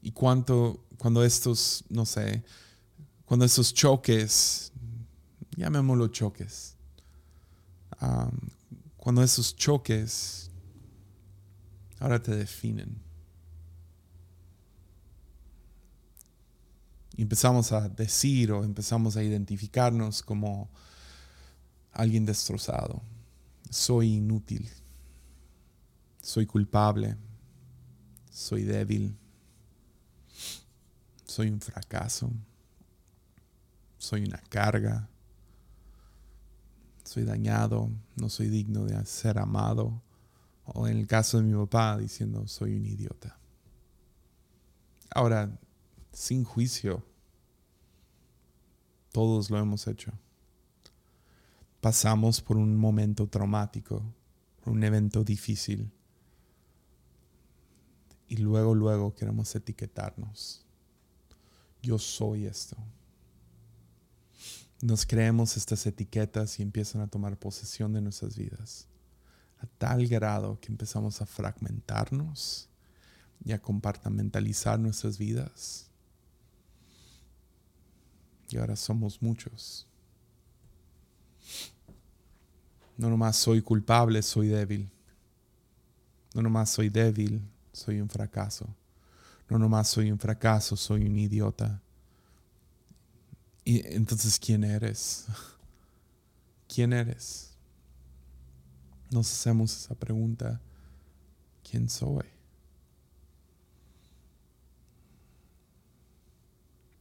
Y 0.04 0.12
cuánto, 0.12 0.86
cuando 1.00 1.24
estos, 1.24 1.84
no 1.90 2.06
sé, 2.06 2.44
cuando 3.26 3.48
estos 3.48 3.74
choques, 3.74 4.72
llamémoslo 5.56 6.10
choques, 6.10 6.76
cuando 8.96 9.24
esos 9.24 9.56
choques 9.56 10.52
ahora 11.98 12.22
te 12.22 12.36
definen. 12.36 13.07
Empezamos 17.18 17.72
a 17.72 17.90
decir 17.90 18.52
o 18.52 18.64
empezamos 18.64 19.18
a 19.18 19.24
identificarnos 19.24 20.22
como 20.22 20.70
alguien 21.92 22.26
destrozado. 22.26 23.02
Soy 23.72 24.16
inútil. 24.16 24.70
Soy 26.22 26.46
culpable. 26.46 27.18
Soy 28.30 28.64
débil. 28.64 29.18
Soy 31.26 31.50
un 31.50 31.60
fracaso. 31.60 32.32
Soy 33.98 34.24
una 34.24 34.38
carga. 34.50 35.10
Soy 37.04 37.24
dañado. 37.24 37.90
No 38.16 38.30
soy 38.30 38.48
digno 38.50 38.86
de 38.86 39.04
ser 39.06 39.40
amado. 39.40 40.04
O 40.66 40.88
en 40.88 40.98
el 40.98 41.08
caso 41.08 41.38
de 41.38 41.44
mi 41.44 41.58
papá 41.58 41.98
diciendo 41.98 42.48
soy 42.48 42.76
un 42.76 42.86
idiota. 42.86 43.40
Ahora, 45.10 45.58
sin 46.18 46.44
juicio, 46.44 47.04
todos 49.12 49.52
lo 49.52 49.60
hemos 49.60 49.86
hecho. 49.86 50.12
Pasamos 51.80 52.42
por 52.42 52.58
un 52.58 52.76
momento 52.76 53.28
traumático, 53.28 54.02
por 54.64 54.74
un 54.74 54.84
evento 54.84 55.24
difícil. 55.24 55.92
Y 58.28 58.38
luego, 58.38 58.74
luego 58.74 59.14
queremos 59.14 59.56
etiquetarnos. 59.56 60.66
Yo 61.84 62.00
soy 62.00 62.48
esto. 62.48 62.76
Nos 64.82 65.06
creemos 65.06 65.56
estas 65.56 65.86
etiquetas 65.86 66.60
y 66.60 66.64
empiezan 66.64 67.02
a 67.02 67.08
tomar 67.08 67.38
posesión 67.38 67.94
de 67.94 68.02
nuestras 68.02 68.36
vidas. 68.36 68.88
A 69.60 69.68
tal 69.78 70.08
grado 70.08 70.60
que 70.60 70.72
empezamos 70.72 71.22
a 71.22 71.28
fragmentarnos 71.28 72.70
y 73.46 73.52
a 73.52 73.62
compartimentalizar 73.62 74.80
nuestras 74.80 75.20
vidas. 75.20 75.88
Y 78.50 78.58
ahora 78.58 78.76
somos 78.76 79.22
muchos. 79.22 79.88
No 82.98 83.10
nomás 83.10 83.36
soy 83.36 83.62
culpable, 83.62 84.22
soy 84.22 84.48
débil. 84.48 84.90
No 86.34 86.42
nomás 86.42 86.70
soy 86.70 86.90
débil, 86.90 87.42
soy 87.72 88.02
un 88.02 88.10
fracaso. 88.10 88.68
No 89.50 89.58
nomás 89.58 89.88
soy 89.88 90.12
un 90.12 90.20
fracaso, 90.20 90.76
soy 90.76 91.06
un 91.06 91.18
idiota. 91.18 91.82
Y 93.64 93.86
entonces, 93.94 94.40
¿quién 94.40 94.64
eres? 94.64 95.26
¿Quién 96.74 96.94
eres? 96.94 97.52
Nos 99.12 99.32
hacemos 99.32 99.76
esa 99.76 99.96
pregunta. 99.96 100.62
¿Quién 101.70 101.90
soy? 101.90 102.37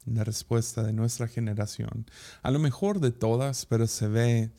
La 0.06 0.24
respuesta 0.24 0.82
de 0.82 0.92
nuestra 0.92 1.28
generación, 1.28 2.06
a 2.42 2.50
lo 2.50 2.58
mejor 2.58 3.00
de 3.00 3.10
todas, 3.10 3.66
pero 3.66 3.86
se 3.86 4.08
ve 4.08 4.50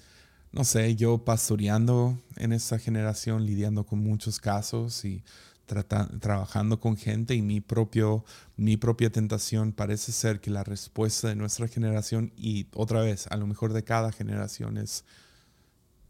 no 0.52 0.64
sé, 0.64 0.96
yo 0.96 1.24
pastoreando 1.24 2.18
en 2.36 2.52
esta 2.52 2.80
generación, 2.80 3.46
lidiando 3.46 3.86
con 3.86 4.00
muchos 4.00 4.40
casos 4.40 5.06
y 5.06 5.24
trabajando 5.68 6.80
con 6.80 6.98
gente 6.98 7.36
y 7.36 7.42
mi, 7.44 7.62
propio, 7.62 8.26
mi 8.56 8.78
propia 8.78 9.12
tentación 9.12 9.72
parece 9.72 10.12
ser 10.12 10.40
que 10.40 10.50
la 10.50 10.64
respuesta 10.64 11.28
de 11.28 11.36
nuestra 11.36 11.68
generación 11.68 12.32
y 12.38 12.68
otra 12.74 13.02
vez, 13.02 13.28
a 13.28 13.38
lo 13.38 13.46
mejor 13.46 13.74
de 13.74 13.84
cada 13.84 14.12
generación 14.12 14.78
es, 14.78 15.04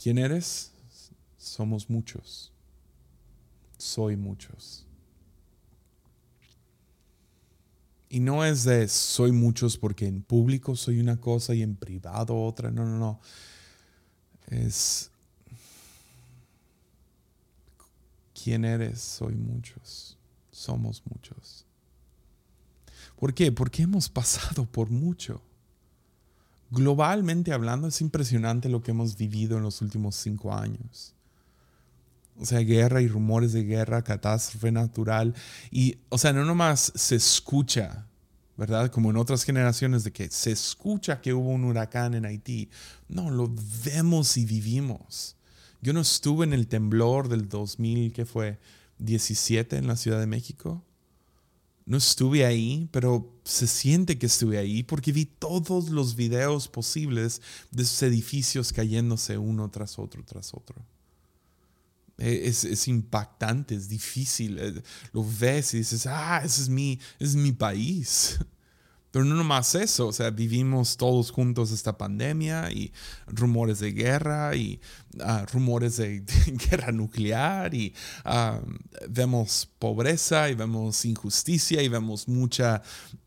¿quién 0.02 0.18
eres? 0.18 0.72
Somos 1.38 1.90
muchos. 1.90 2.54
Soy 3.78 4.16
muchos. 4.16 4.87
Y 8.10 8.20
no 8.20 8.46
es 8.46 8.64
de 8.64 8.88
soy 8.88 9.32
muchos 9.32 9.78
porque 9.78 10.08
en 10.08 10.22
público 10.22 10.76
soy 10.76 11.00
una 11.00 11.18
cosa 11.18 11.54
y 11.54 11.62
en 11.62 11.76
privado 11.76 12.42
otra. 12.42 12.72
No, 12.72 12.86
no, 12.86 12.98
no. 12.98 13.20
Es 14.48 15.12
quién 18.34 18.64
eres, 18.64 19.02
soy 19.02 19.36
muchos, 19.36 20.18
somos 20.52 21.04
muchos. 21.06 21.66
¿Por 23.18 23.34
qué? 23.34 23.52
Porque 23.52 23.84
hemos 23.84 24.08
pasado 24.10 24.66
por 24.66 24.90
mucho. 24.90 25.42
Globalmente 26.70 27.52
hablando, 27.52 27.88
es 27.88 28.00
impresionante 28.00 28.70
lo 28.70 28.82
que 28.82 28.92
hemos 28.92 29.18
vivido 29.18 29.58
en 29.58 29.64
los 29.64 29.82
últimos 29.82 30.16
cinco 30.16 30.54
años. 30.54 31.14
O 32.40 32.46
sea, 32.46 32.60
guerra 32.60 33.02
y 33.02 33.08
rumores 33.08 33.54
de 33.54 33.64
guerra, 33.64 34.04
catástrofe 34.04 34.72
natural. 34.72 35.34
Y, 35.72 35.98
o 36.10 36.18
sea, 36.18 36.34
no 36.34 36.46
nomás 36.46 36.92
se 36.96 37.16
escucha, 37.16 38.08
¿verdad? 38.58 38.92
Como 38.92 39.10
en 39.10 39.18
otras 39.18 39.44
generaciones 39.44 40.04
de 40.04 40.12
que 40.12 40.30
se 40.30 40.52
escucha 40.52 41.22
que 41.22 41.34
hubo 41.34 41.50
un 41.50 41.64
huracán 41.64 42.14
en 42.14 42.26
Haití. 42.26 42.70
No, 43.08 43.32
lo 43.32 43.52
vemos 43.86 44.38
y 44.38 44.46
vivimos. 44.46 45.36
Yo 45.82 45.94
no 45.94 46.02
estuve 46.02 46.46
en 46.46 46.54
el 46.54 46.68
temblor 46.68 47.28
del 47.28 47.50
2000, 47.50 48.14
que 48.14 48.26
fue 48.26 48.60
17 49.00 49.78
en 49.78 49.88
la 49.88 49.96
Ciudad 49.96 50.20
de 50.20 50.28
México. 50.28 50.84
No 51.86 51.98
estuve 51.98 52.46
ahí, 52.46 52.90
pero 52.92 53.32
se 53.46 53.66
siente 53.66 54.18
que 54.18 54.26
estuve 54.26 54.58
ahí 54.58 54.84
porque 54.84 55.14
vi 55.14 55.26
todos 55.26 55.90
los 55.90 56.16
videos 56.16 56.68
posibles 56.68 57.42
de 57.72 57.84
esos 57.84 58.04
edificios 58.04 58.74
cayéndose 58.74 59.38
uno 59.38 59.70
tras 59.70 59.98
otro, 59.98 60.24
tras 60.26 60.54
otro. 60.54 60.84
E, 62.18 62.48
es, 62.48 62.88
impactante, 62.88 63.76
es 63.76 63.88
difícil. 63.90 64.58
Eh, 64.60 64.82
lo 65.14 65.24
ves 65.24 65.74
y 65.74 65.80
dices, 65.80 66.08
ah, 66.08 66.42
ese 66.44 66.64
es 66.64 66.70
mi, 66.70 67.00
es 67.20 67.36
mi 67.36 67.52
país. 67.52 68.40
Pero 69.12 69.24
no 69.24 69.36
nomás 69.36 69.74
eso, 69.74 70.08
o 70.08 70.14
sea, 70.14 70.30
vivimos 70.32 70.98
todos 70.98 71.32
juntos 71.32 71.72
esta 71.72 71.98
pandemia 71.98 72.72
y 72.72 72.92
rumores 73.26 73.80
de 73.80 73.94
guerra 73.94 74.56
y 74.56 74.82
ah, 75.22 75.46
rumores 75.52 75.98
de, 75.98 76.24
guerra 76.70 76.92
nuclear 76.92 77.74
y 77.74 77.94
ah, 78.26 78.60
vemos 79.10 79.70
pobreza 79.80 80.50
y 80.50 80.56
vemos 80.56 81.06
injusticia 81.06 81.82
y 81.82 81.88
vemos 81.88 82.28
mucha 82.28 82.82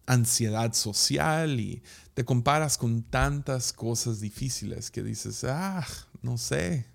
ansiedad 0.07 0.75
social 0.75 1.59
y 1.59 1.83
te 2.15 2.25
comparas 2.25 2.77
con 2.77 3.03
tantas 3.03 3.73
cosas 3.73 4.21
difíciles 4.21 4.91
que 4.91 5.03
dices, 5.03 5.45
ah, 5.45 5.87
no 6.21 6.37
sé, 6.37 6.87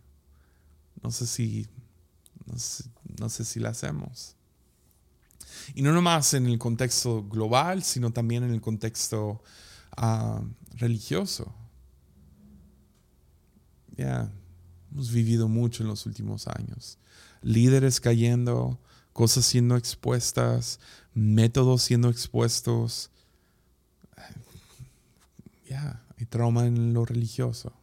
no 1.02 1.12
sé 1.12 1.26
si, 1.26 1.68
no 2.46 3.30
sé, 3.30 3.46
si 3.46 3.60
la 3.60 3.70
hacemos. 3.70 4.36
Y 5.74 5.82
no 5.82 5.92
nomás 5.92 6.34
en 6.34 6.46
el 6.46 6.60
contexto 6.60 7.28
global, 7.28 7.84
sino 7.84 8.12
también 8.12 8.44
en 8.44 8.52
el 8.52 8.62
contexto 8.62 9.42
ah, 9.98 10.42
religioso. 10.76 11.54
Ya, 13.98 14.32
hemos 14.92 15.12
vivido 15.12 15.48
mucho 15.48 15.84
en 15.84 15.90
los 15.90 16.06
últimos 16.06 16.48
años. 16.48 17.00
Líderes 17.42 18.00
cayendo, 18.00 18.80
cosas 19.14 19.46
siendo 19.46 19.76
expuestas, 19.78 20.80
métodos 21.14 21.84
siendo 21.84 22.10
expuestos. 22.10 23.10
Ya, 25.68 26.04
hay 26.18 26.26
trauma 26.26 26.66
en 26.66 26.94
lo 26.94 27.06
religioso. 27.06 27.74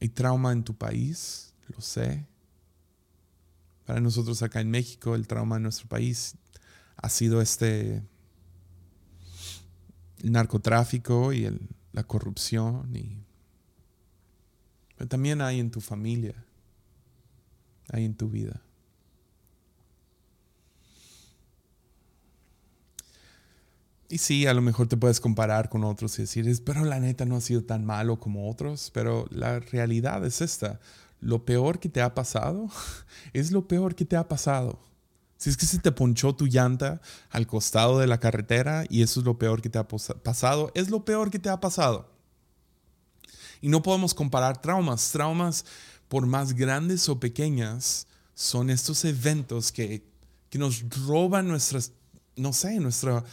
Hay 0.00 0.08
trauma 0.08 0.52
en 0.52 0.62
tu 0.62 0.76
país, 0.76 1.52
lo 1.68 1.80
sé. 1.80 2.24
Para 3.88 4.02
nosotros 4.02 4.42
acá 4.42 4.60
en 4.60 4.70
México, 4.70 5.14
el 5.14 5.26
trauma 5.26 5.56
de 5.56 5.62
nuestro 5.62 5.88
país 5.88 6.34
ha 6.98 7.08
sido 7.08 7.40
este 7.40 8.02
el 10.18 10.30
narcotráfico 10.30 11.32
y 11.32 11.48
la 11.92 12.04
corrupción. 12.04 12.94
Y, 12.94 13.16
pero 14.94 15.08
también 15.08 15.40
hay 15.40 15.58
en 15.58 15.70
tu 15.70 15.80
familia, 15.80 16.34
hay 17.90 18.04
en 18.04 18.14
tu 18.14 18.28
vida. 18.28 18.60
Y 24.10 24.18
sí, 24.18 24.46
a 24.46 24.52
lo 24.52 24.60
mejor 24.60 24.86
te 24.86 24.98
puedes 24.98 25.18
comparar 25.18 25.70
con 25.70 25.82
otros 25.84 26.18
y 26.18 26.22
decir, 26.22 26.62
pero 26.62 26.84
la 26.84 27.00
neta 27.00 27.24
no 27.24 27.36
ha 27.36 27.40
sido 27.40 27.64
tan 27.64 27.86
malo 27.86 28.20
como 28.20 28.50
otros, 28.50 28.90
pero 28.92 29.26
la 29.30 29.60
realidad 29.60 30.26
es 30.26 30.42
esta 30.42 30.78
lo 31.20 31.44
peor 31.44 31.80
que 31.80 31.88
te 31.88 32.00
ha 32.00 32.14
pasado 32.14 32.68
es 33.32 33.50
lo 33.50 33.66
peor 33.66 33.94
que 33.94 34.04
te 34.04 34.16
ha 34.16 34.28
pasado. 34.28 34.78
Si 35.36 35.50
es 35.50 35.56
que 35.56 35.66
se 35.66 35.78
te 35.78 35.92
ponchó 35.92 36.34
tu 36.34 36.46
llanta 36.46 37.00
al 37.30 37.46
costado 37.46 38.00
de 38.00 38.08
la 38.08 38.18
carretera 38.18 38.84
y 38.88 39.02
eso 39.02 39.20
es 39.20 39.26
lo 39.26 39.38
peor 39.38 39.62
que 39.62 39.68
te 39.68 39.78
ha 39.78 39.86
pasado, 39.86 40.72
es 40.74 40.90
lo 40.90 41.04
peor 41.04 41.30
que 41.30 41.38
te 41.38 41.48
ha 41.48 41.60
pasado. 41.60 42.10
Y 43.60 43.68
no 43.68 43.82
podemos 43.82 44.14
comparar 44.14 44.60
traumas. 44.60 45.12
Traumas, 45.12 45.64
por 46.08 46.26
más 46.26 46.54
grandes 46.54 47.08
o 47.08 47.20
pequeñas, 47.20 48.08
son 48.34 48.68
estos 48.68 49.04
eventos 49.04 49.70
que, 49.70 50.04
que 50.50 50.58
nos 50.58 50.84
roban 51.06 51.46
nuestras, 51.46 51.92
no 52.34 52.52
sé, 52.52 52.80
nuestra, 52.80 53.24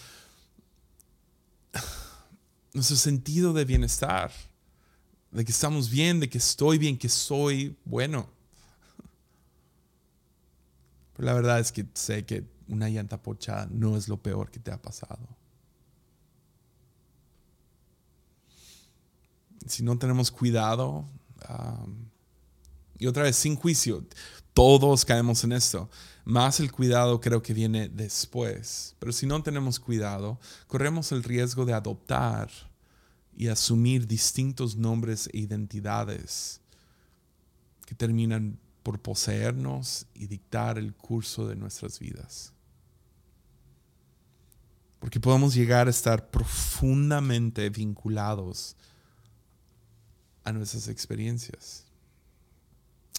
nuestro 2.74 2.98
sentido 2.98 3.52
de 3.54 3.66
bienestar 3.66 4.32
de 5.36 5.44
que 5.44 5.52
estamos 5.52 5.90
bien, 5.90 6.22
de 6.22 6.30
que 6.30 6.38
estoy 6.38 6.78
bien, 6.78 6.98
que 6.98 7.10
soy 7.10 7.76
bueno. 7.84 8.30
Pero 11.14 11.26
la 11.26 11.34
verdad 11.34 11.60
es 11.60 11.74
que 11.74 11.86
sé 11.94 12.26
que 12.26 12.46
una 12.70 12.88
llanta 12.88 13.22
pochada 13.22 13.68
no 13.70 13.98
es 13.98 14.08
lo 14.08 14.16
peor 14.16 14.50
que 14.50 14.60
te 14.60 14.72
ha 14.72 14.82
pasado. 14.82 15.28
Si 19.68 19.84
no 19.84 19.98
tenemos 19.98 20.32
cuidado, 20.32 21.06
y 22.98 23.08
otra 23.08 23.24
vez 23.24 23.36
sin 23.36 23.58
juicio, 23.58 24.06
todos 24.54 25.04
caemos 25.04 25.44
en 25.44 25.52
esto. 25.52 25.90
Más 26.24 26.62
el 26.62 26.72
cuidado 26.72 27.20
creo 27.20 27.42
que 27.42 27.54
viene 27.54 27.90
después. 27.90 28.96
Pero 29.00 29.12
si 29.12 29.26
no 29.26 29.44
tenemos 29.44 29.82
cuidado, 29.82 30.40
corremos 30.68 31.12
el 31.12 31.24
riesgo 31.24 31.66
de 31.66 31.74
adoptar 31.74 32.50
y 33.36 33.48
asumir 33.50 34.08
distintos 34.08 34.76
nombres 34.76 35.30
e 35.34 35.40
identidades 35.40 36.62
que 37.86 37.96
terminan 37.96 38.58
por 38.82 39.02
poseernos 39.02 40.06
y 40.14 40.28
dictar 40.28 40.78
el 40.78 40.94
curso 40.94 41.48
de 41.48 41.56
nuestras 41.56 42.00
vidas. 42.00 42.54
Porque 45.00 45.20
podemos 45.20 45.54
llegar 45.54 45.88
a 45.88 45.90
estar 45.90 46.30
profundamente 46.30 47.70
vinculados 47.70 48.76
a 50.44 50.52
nuestras 50.52 50.88
experiencias, 50.88 51.86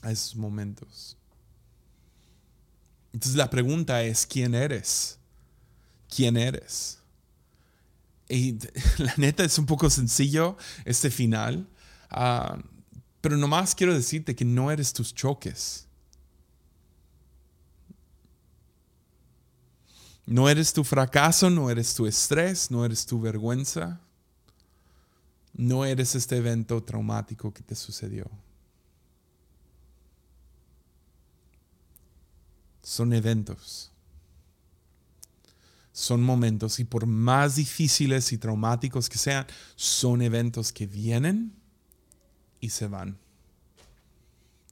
a 0.03 0.11
esos 0.11 0.37
momentos. 0.37 1.17
Entonces 3.13 3.37
la 3.37 3.51
pregunta 3.51 4.03
es, 4.03 4.27
¿quién 4.27 4.55
eres? 4.55 5.19
¿Quién 6.09 6.37
eres? 6.37 7.01
Y 8.29 8.59
la 8.99 9.15
neta 9.17 9.45
es 9.45 9.59
un 9.59 9.67
poco 9.67 9.91
sencillo 9.91 10.57
este 10.85 11.11
final, 11.11 11.69
uh, 12.13 12.61
pero 13.21 13.37
nomás 13.37 13.75
quiero 13.75 13.95
decirte 13.95 14.35
que 14.35 14.45
no 14.45 14.71
eres 14.71 14.93
tus 14.93 15.15
choques. 15.15 15.87
No 20.27 20.49
eres 20.49 20.73
tu 20.73 20.83
fracaso, 20.83 21.51
no 21.51 21.71
eres 21.71 21.95
tu 21.95 22.07
estrés, 22.07 22.71
no 22.71 22.85
eres 22.85 23.07
tu 23.07 23.21
vergüenza, 23.21 24.01
no 25.55 25.85
eres 25.85 26.17
este 26.17 26.37
evento 26.37 26.83
traumático 26.83 27.55
que 27.55 27.63
te 27.63 27.77
sucedió. 27.77 28.29
son 32.87 33.13
eventos. 33.13 33.91
Son 35.97 36.23
momentos 36.23 36.79
y 36.79 36.85
por 36.85 37.07
más 37.07 37.57
difíciles 37.57 38.31
y 38.31 38.37
traumáticos 38.37 39.09
que 39.09 39.17
sean, 39.17 39.47
son 39.77 40.21
eventos 40.21 40.71
que 40.71 40.87
vienen 40.87 41.55
y 42.61 42.69
se 42.69 42.87
van. 42.87 43.17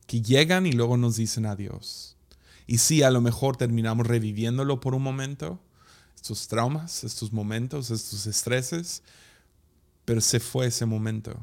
Que 0.06 0.20
llegan 0.20 0.66
y 0.66 0.72
luego 0.72 0.98
nos 0.98 1.16
dicen 1.16 1.46
adiós. 1.46 2.18
Y 2.66 2.76
sí, 2.76 3.02
a 3.02 3.10
lo 3.10 3.22
mejor 3.22 3.56
terminamos 3.56 4.06
reviviéndolo 4.06 4.80
por 4.80 4.94
un 4.94 5.02
momento, 5.02 5.58
estos 6.14 6.46
traumas, 6.46 7.04
estos 7.04 7.32
momentos, 7.32 7.90
estos 7.90 8.26
estreses, 8.26 9.02
pero 10.04 10.20
se 10.20 10.40
fue 10.40 10.66
ese 10.66 10.84
momento. 10.84 11.40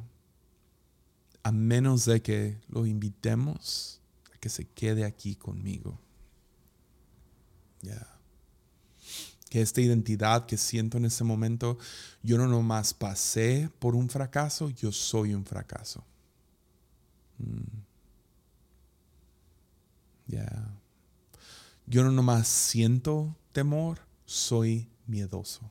A 1.42 1.52
menos 1.52 2.06
de 2.06 2.22
que 2.22 2.60
lo 2.70 2.86
invitemos 2.86 4.00
a 4.32 4.38
que 4.38 4.50
se 4.50 4.64
quede 4.64 5.06
aquí 5.06 5.36
conmigo. 5.36 6.00
Que 9.52 9.62
esta 9.62 9.82
identidad 9.82 10.48
que 10.48 10.58
siento 10.58 10.98
en 10.98 11.06
ese 11.06 11.24
momento, 11.24 11.78
yo 12.24 12.40
no 12.40 12.48
nomás 12.48 12.96
pasé 12.96 13.70
por 13.78 13.96
un 13.96 14.10
fracaso, 14.10 14.72
yo 14.72 14.92
soy 14.92 15.36
un 15.36 15.46
fracaso. 15.46 16.04
Mm. 17.38 17.82
Yo 21.86 22.06
no 22.06 22.12
nomás 22.12 22.48
siento 22.48 23.36
temor, 23.52 24.00
soy 24.26 24.88
miedoso. 25.08 25.70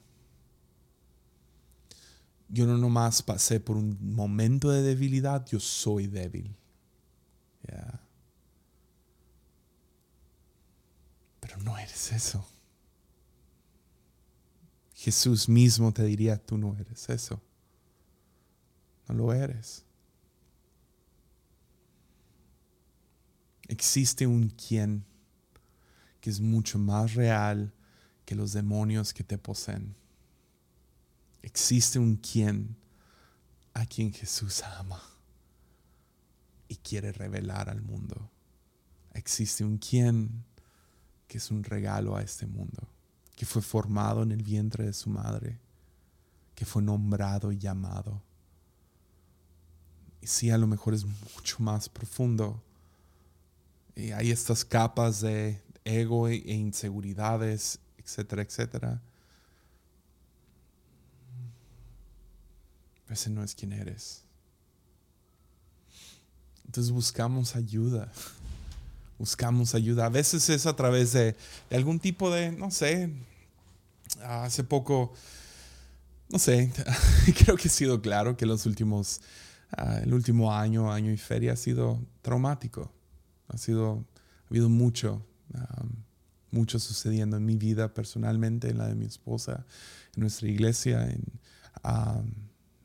Yo 2.51 2.66
no 2.66 2.76
nomás 2.76 3.22
pasé 3.22 3.59
por 3.61 3.78
un 3.78 3.97
momento 4.14 4.70
de 4.70 4.83
debilidad, 4.83 5.47
yo 5.47 5.59
soy 5.59 6.09
débil. 6.09 6.55
pero 11.41 11.57
no 11.62 11.78
eres 11.78 12.12
eso. 12.12 12.47
Jesús 15.01 15.49
mismo 15.49 15.95
te 15.95 16.05
diría, 16.05 16.37
tú 16.37 16.59
no 16.59 16.77
eres 16.77 17.09
eso. 17.09 17.41
No 19.09 19.15
lo 19.15 19.33
eres. 19.33 19.83
Existe 23.67 24.27
un 24.27 24.51
quien 24.51 25.07
que 26.21 26.29
es 26.29 26.39
mucho 26.39 26.79
más 26.79 27.15
real 27.15 27.73
que 28.27 28.35
los 28.35 28.53
demonios 28.53 29.15
que 29.15 29.25
te 29.25 29.39
poseen. 29.39 29.97
Existe 31.41 31.99
un 31.99 32.17
quien 32.17 32.77
a 33.73 33.87
quien 33.87 34.13
Jesús 34.13 34.63
ama 34.63 35.03
y 36.69 36.77
quiere 36.77 37.11
revelar 37.13 37.71
al 37.71 37.81
mundo. 37.81 38.31
Existe 39.15 39.65
un 39.65 39.79
quien 39.79 40.45
que 41.27 41.39
es 41.39 41.51
un 41.51 41.65
regalo 41.65 42.17
a 42.17 42.23
este 42.23 42.47
mundo, 42.47 42.87
que 43.41 43.47
fue 43.47 43.62
formado 43.62 44.22
en 44.22 44.32
el 44.32 44.43
vientre 44.43 44.84
de 44.84 44.93
su 44.93 45.09
madre, 45.09 45.59
que 46.55 46.66
fue 46.66 46.82
nombrado 46.82 47.51
y 47.53 47.57
llamado. 47.57 48.20
Y 50.20 50.26
sí, 50.26 50.51
a 50.51 50.59
lo 50.59 50.66
mejor 50.66 50.93
es 50.93 51.07
mucho 51.07 51.57
más 51.61 51.88
profundo. 51.88 52.62
Y 53.97 54.11
hay 54.11 54.30
estas 54.30 54.62
capas 54.62 55.22
de 55.22 55.59
ego 55.86 56.28
e, 56.28 56.34
e 56.34 56.53
inseguridades, 56.53 57.78
etcétera, 57.97 58.43
etcétera. 58.43 59.01
Ese 63.09 63.30
no 63.30 63.43
es 63.43 63.55
quien 63.55 63.72
eres. 63.72 64.22
Entonces 66.66 66.93
buscamos 66.93 67.57
ayuda 67.57 68.12
buscamos 69.20 69.74
ayuda. 69.74 70.07
A 70.07 70.09
veces 70.09 70.49
es 70.49 70.64
a 70.64 70.74
través 70.74 71.12
de, 71.12 71.36
algún 71.70 72.01
tipo 72.01 72.30
de, 72.30 72.53
no 72.53 72.70
sé, 72.70 73.11
hace 74.23 74.65
poco, 74.65 75.13
no 76.29 76.39
sé, 76.39 76.73
creo 77.45 77.57
que 77.57 77.69
ha 77.69 77.71
sido 77.71 78.01
claro 78.01 78.37
que 78.37 78.47
los 78.47 78.67
últimos, 78.67 79.21
ah, 79.73 80.01
el 80.03 80.15
último 80.15 80.53
año, 80.53 80.93
año 80.93 81.13
y 81.13 81.17
feria 81.17 81.53
ha 81.53 81.57
sido 81.57 82.01
traumático. 82.23 82.93
Ha 83.49 83.59
sido, 83.59 84.05
ha 84.45 84.49
habido 84.49 84.69
mucho, 84.69 85.27
mucho 86.53 86.79
sucediendo 86.79 87.37
en 87.37 87.45
mi 87.45 87.57
vida 87.57 87.93
personalmente, 87.93 88.71
en 88.71 88.79
la 88.79 88.87
de 88.87 88.95
mi 88.95 89.07
esposa, 89.07 89.67
en 90.15 90.21
nuestra 90.21 90.49
iglesia, 90.49 91.11
en 91.11 91.25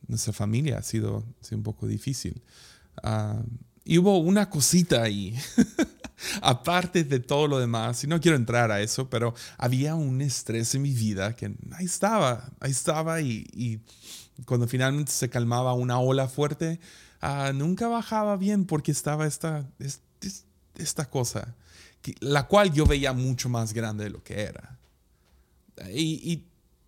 nuestra 0.07 0.33
familia. 0.33 0.79
Ha 0.79 0.83
sido, 0.83 1.23
un 1.51 1.63
poco 1.63 1.87
difícil. 1.87 2.41
y 3.83 3.97
hubo 3.99 4.17
una 4.17 4.49
cosita 4.49 5.03
ahí 5.03 5.37
aparte 6.41 7.03
de 7.03 7.19
todo 7.19 7.47
lo 7.47 7.59
demás, 7.59 8.03
y 8.03 8.07
no 8.07 8.19
quiero 8.19 8.37
entrar 8.37 8.71
a 8.71 8.81
eso, 8.81 9.09
pero 9.09 9.33
había 9.57 9.95
un 9.95 10.21
estrés 10.21 10.75
en 10.75 10.81
mi 10.81 10.91
vida 10.91 11.35
que 11.35 11.53
ahí 11.73 11.85
estaba, 11.85 12.49
ahí 12.59 12.71
estaba 12.71 13.21
y, 13.21 13.81
cuando 14.45 14.67
finalmente 14.67 15.11
se 15.11 15.29
calmaba 15.29 15.73
una 15.73 15.99
ola 15.99 16.27
fuerte, 16.27 16.79
ah, 17.21 17.51
nunca 17.53 17.87
bajaba 17.87 18.35
bien 18.35 18.65
porque 18.65 18.91
estaba 18.91 19.25
esta, 19.25 19.65
esta, 20.75 21.09
cosa, 21.09 21.55
la 22.19 22.45
cual 22.47 22.73
yo 22.73 22.85
veía 22.85 23.13
mucho 23.13 23.47
más 23.47 23.73
grande 23.73 24.03
de 24.03 24.09
lo 24.09 24.21
que 24.23 24.41
era. 24.41 24.77
Y, 25.89 26.43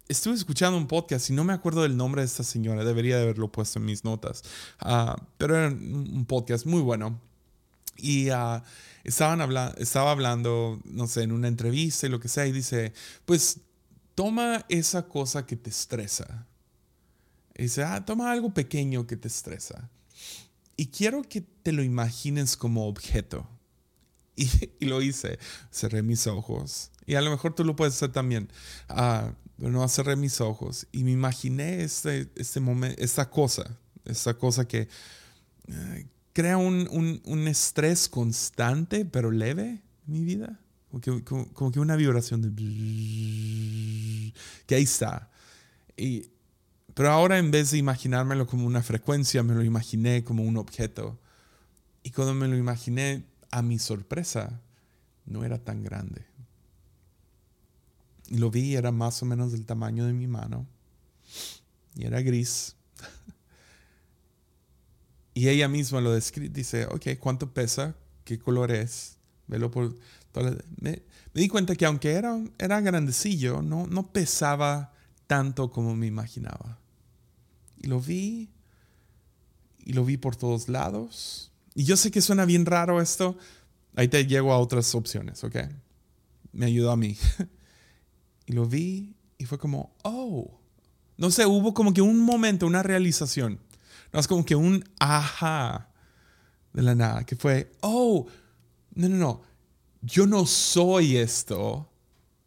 estuve 0.09 0.35
escuchando 0.35 0.77
un 0.77 0.87
podcast 0.87 1.29
y 1.29 1.33
no 1.33 1.43
me 1.43 1.51
acuerdo 1.51 1.83
del 1.83 1.97
nombre 1.97 2.21
de 2.21 2.27
esta 2.27 2.43
señora, 2.43 2.85
debería 2.85 3.17
de 3.17 3.23
haberlo 3.23 3.51
puesto 3.51 3.79
en 3.79 3.85
mis 3.85 4.05
notas, 4.05 4.43
ah, 4.79 5.21
pero 5.37 5.57
era 5.57 5.67
un 5.67 6.25
podcast 6.25 6.65
muy 6.65 6.81
bueno. 6.81 7.19
Y 7.97 8.29
uh, 8.29 8.61
estaban 9.03 9.41
estaba 9.77 10.11
hablando, 10.11 10.79
no 10.85 11.07
sé, 11.07 11.23
en 11.23 11.31
una 11.31 11.47
entrevista 11.47 12.07
y 12.07 12.09
lo 12.09 12.19
que 12.19 12.27
sea, 12.27 12.45
y 12.45 12.51
dice, 12.51 12.93
pues 13.25 13.61
toma 14.15 14.65
esa 14.69 15.07
cosa 15.07 15.45
que 15.45 15.55
te 15.55 15.69
estresa. 15.69 16.47
Y 17.55 17.63
dice, 17.63 17.83
ah, 17.83 18.05
toma 18.05 18.31
algo 18.31 18.53
pequeño 18.53 19.07
que 19.07 19.17
te 19.17 19.27
estresa. 19.27 19.89
Y 20.75 20.87
quiero 20.87 21.23
que 21.23 21.41
te 21.41 21.71
lo 21.71 21.83
imagines 21.83 22.55
como 22.55 22.87
objeto. 22.87 23.47
Y, 24.79 24.85
lo 24.85 25.01
hice. 25.01 25.39
Cerré 25.71 26.03
mis 26.03 26.27
ojos. 26.27 26.91
Y 27.07 27.15
a 27.15 27.21
lo 27.21 27.31
mejor 27.31 27.55
tú 27.55 27.63
lo 27.63 27.75
puedes 27.75 27.95
hacer 27.95 28.11
también. 28.11 28.51
Uh, 28.87 29.33
pero 29.57 29.71
no 29.71 29.87
cerré 29.87 30.15
mis 30.15 30.39
ojos. 30.41 30.85
Y 30.91 31.03
me 31.03 31.11
imaginé 31.11 31.83
este, 31.83 32.29
este 32.35 32.59
momento, 32.59 33.01
esta 33.01 33.29
cosa. 33.29 33.77
Esta 34.05 34.35
cosa 34.35 34.67
que, 34.67 34.87
eh, 35.67 36.07
crea 36.37 36.57
un, 36.59 37.47
estrés 37.47 38.07
constante, 38.07 39.05
pero 39.05 39.31
leve 39.31 39.81
en 40.05 40.13
mi 40.13 40.23
vida. 40.23 40.59
Como 40.91 41.71
que, 41.71 41.79
una 41.79 41.95
vibración 41.95 42.43
de... 42.43 42.51
que 44.67 44.75
ahí 44.75 44.83
está. 44.83 45.31
Y, 45.97 46.29
Pero 46.93 47.09
ahora 47.09 47.39
en 47.39 47.49
vez 47.49 47.71
de 47.71 47.79
imaginármelo 47.79 48.45
como 48.45 48.67
una 48.67 48.83
frecuencia, 48.83 49.41
me 49.41 49.55
lo 49.55 49.63
imaginé 49.63 50.23
como 50.23 50.43
un 50.43 50.57
objeto. 50.57 51.19
Y 52.03 52.11
cuando 52.11 52.35
me 52.35 52.47
lo 52.47 52.55
imaginé, 52.55 53.25
a 53.49 53.63
mi 53.63 53.79
sorpresa, 53.79 54.61
no 55.25 55.43
era 55.43 55.57
tan 55.57 55.81
grande. 55.81 56.23
Y 58.27 58.37
lo 58.37 58.51
vi, 58.51 58.75
era 58.75 58.91
más 58.91 59.23
o 59.23 59.25
menos 59.25 59.53
del 59.53 59.65
tamaño 59.65 60.05
de 60.05 60.13
mi 60.13 60.27
mano. 60.27 60.67
Y 61.95 62.05
era 62.05 62.21
gris. 62.21 62.75
y 65.37 65.49
ella 65.49 65.67
misma 65.67 66.01
lo 66.01 66.13
describe, 66.13 66.49
dice, 66.49 66.87
ok, 66.87 67.09
¿cuánto 67.19 67.53
pesa? 67.53 67.95
¿Qué 68.23 68.39
color 68.39 68.71
es? 68.71 69.17
Velo 69.45 69.69
por... 69.69 69.95
Me, 70.33 70.51
me, 70.81 71.01
di 71.31 71.47
cuenta 71.47 71.75
que 71.75 71.85
aunque 71.85 72.13
era, 72.13 72.43
era 72.57 72.81
grandecillo, 72.81 73.61
no, 73.61 73.85
no 73.85 74.11
pesaba 74.11 74.95
tanto 75.27 75.69
como 75.69 75.95
me 75.95 76.07
imaginaba. 76.07 76.79
Y 77.77 77.85
lo 77.85 78.01
vi, 78.01 78.49
y 79.85 79.93
lo 79.93 80.05
vi 80.05 80.17
por 80.17 80.35
todos 80.35 80.69
lados. 80.69 81.51
Y 81.75 81.83
yo 81.83 81.97
sé 81.97 82.09
que 82.09 82.21
suena 82.21 82.45
bien 82.45 82.65
raro 82.65 82.99
esto. 82.99 83.37
Ahí 83.95 84.07
te 84.07 84.25
llego 84.25 84.51
a 84.51 84.57
otras 84.57 84.95
opciones, 84.95 85.43
¿ok? 85.43 85.55
Me 86.51 86.65
ayudó 86.65 86.89
a 86.89 86.97
mí. 86.97 87.15
y 88.47 88.53
lo 88.53 88.65
vi 88.65 89.13
y 89.37 89.45
fue 89.45 89.59
como, 89.59 89.95
oh. 90.01 90.59
No 91.15 91.29
sé, 91.29 91.45
hubo 91.45 91.75
como 91.75 91.93
que 91.93 92.01
un 92.01 92.21
momento, 92.21 92.65
una 92.65 92.81
realización. 92.81 93.59
No 94.13 94.19
es 94.19 94.27
como 94.27 94.45
que 94.45 94.55
un 94.55 94.83
ajá 94.99 95.89
de 96.73 96.81
la 96.81 96.95
nada, 96.95 97.25
que 97.25 97.35
fue, 97.35 97.71
oh, 97.81 98.27
no, 98.93 99.09
no, 99.09 99.15
no. 99.17 99.41
Yo 100.01 100.27
no 100.27 100.45
soy 100.45 101.17
esto. 101.17 101.89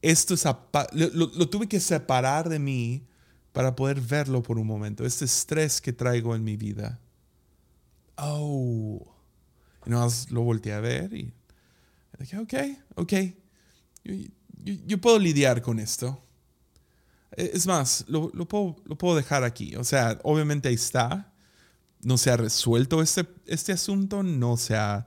Esto 0.03 0.35
es, 0.35 0.45
lo, 0.93 1.27
lo 1.27 1.49
tuve 1.49 1.69
que 1.69 1.81
separar 1.81 2.49
de 2.49 2.59
mí 2.59 3.07
para 3.53 3.75
poder 3.75 4.01
verlo 4.01 4.43
por 4.43 4.59
un 4.59 4.67
momento, 4.67 5.05
este 5.05 5.25
estrés 5.25 5.81
que 5.81 5.93
traigo 5.93 6.35
en 6.35 6.45
mi 6.45 6.57
vida. 6.57 7.01
Oh. 8.17 9.07
Y 9.87 9.91
nada 9.91 10.05
más 10.05 10.31
lo 10.31 10.43
volteé 10.43 10.73
a 10.75 10.81
ver 10.81 11.13
y 11.15 11.33
dije, 12.19 12.39
ok, 12.39 12.55
ok, 12.97 13.13
yo, 14.85 15.01
puedo 15.01 15.19
lidiar 15.19 15.63
con 15.63 15.79
esto. 15.79 16.23
E, 17.37 17.51
es 17.55 17.67
más, 17.67 18.05
lo, 18.09 18.31
puedo, 18.47 18.77
lo, 18.85 18.97
puedo, 18.97 19.17
dejar 19.17 19.43
aquí. 19.43 19.75
O 19.77 19.85
sea, 19.85 20.19
obviamente 20.23 20.69
ahí 20.69 20.75
está. 20.75 21.30
No 22.03 22.19
se 22.19 22.31
ha 22.31 22.37
resuelto 22.37 23.03
este, 23.03 23.27
este 23.47 23.73
asunto, 23.73 24.23
no 24.23 24.57
se 24.57 24.77
ha, 24.77 25.07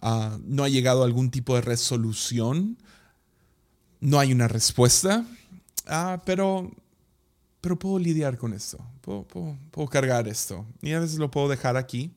ah, 0.00 0.38
no 0.44 0.64
ha 0.64 0.68
llegado 0.68 1.02
a 1.02 1.06
algún 1.06 1.30
tipo 1.30 1.54
de 1.54 1.60
resolución, 1.60 2.78
no 4.00 4.18
hay 4.18 4.32
una 4.32 4.48
respuesta, 4.48 5.24
ah, 5.86 6.22
pero 6.26 6.72
pero 7.62 7.78
puedo 7.78 7.96
lidiar 8.00 8.36
con 8.36 8.52
esto, 8.52 8.84
puedo, 9.02 9.86
cargar 9.88 10.26
esto. 10.26 10.66
Y 10.82 10.92
a 10.92 10.98
veces 10.98 11.18
lo 11.18 11.30
puedo 11.30 11.48
dejar 11.48 11.76
aquí. 11.76 12.12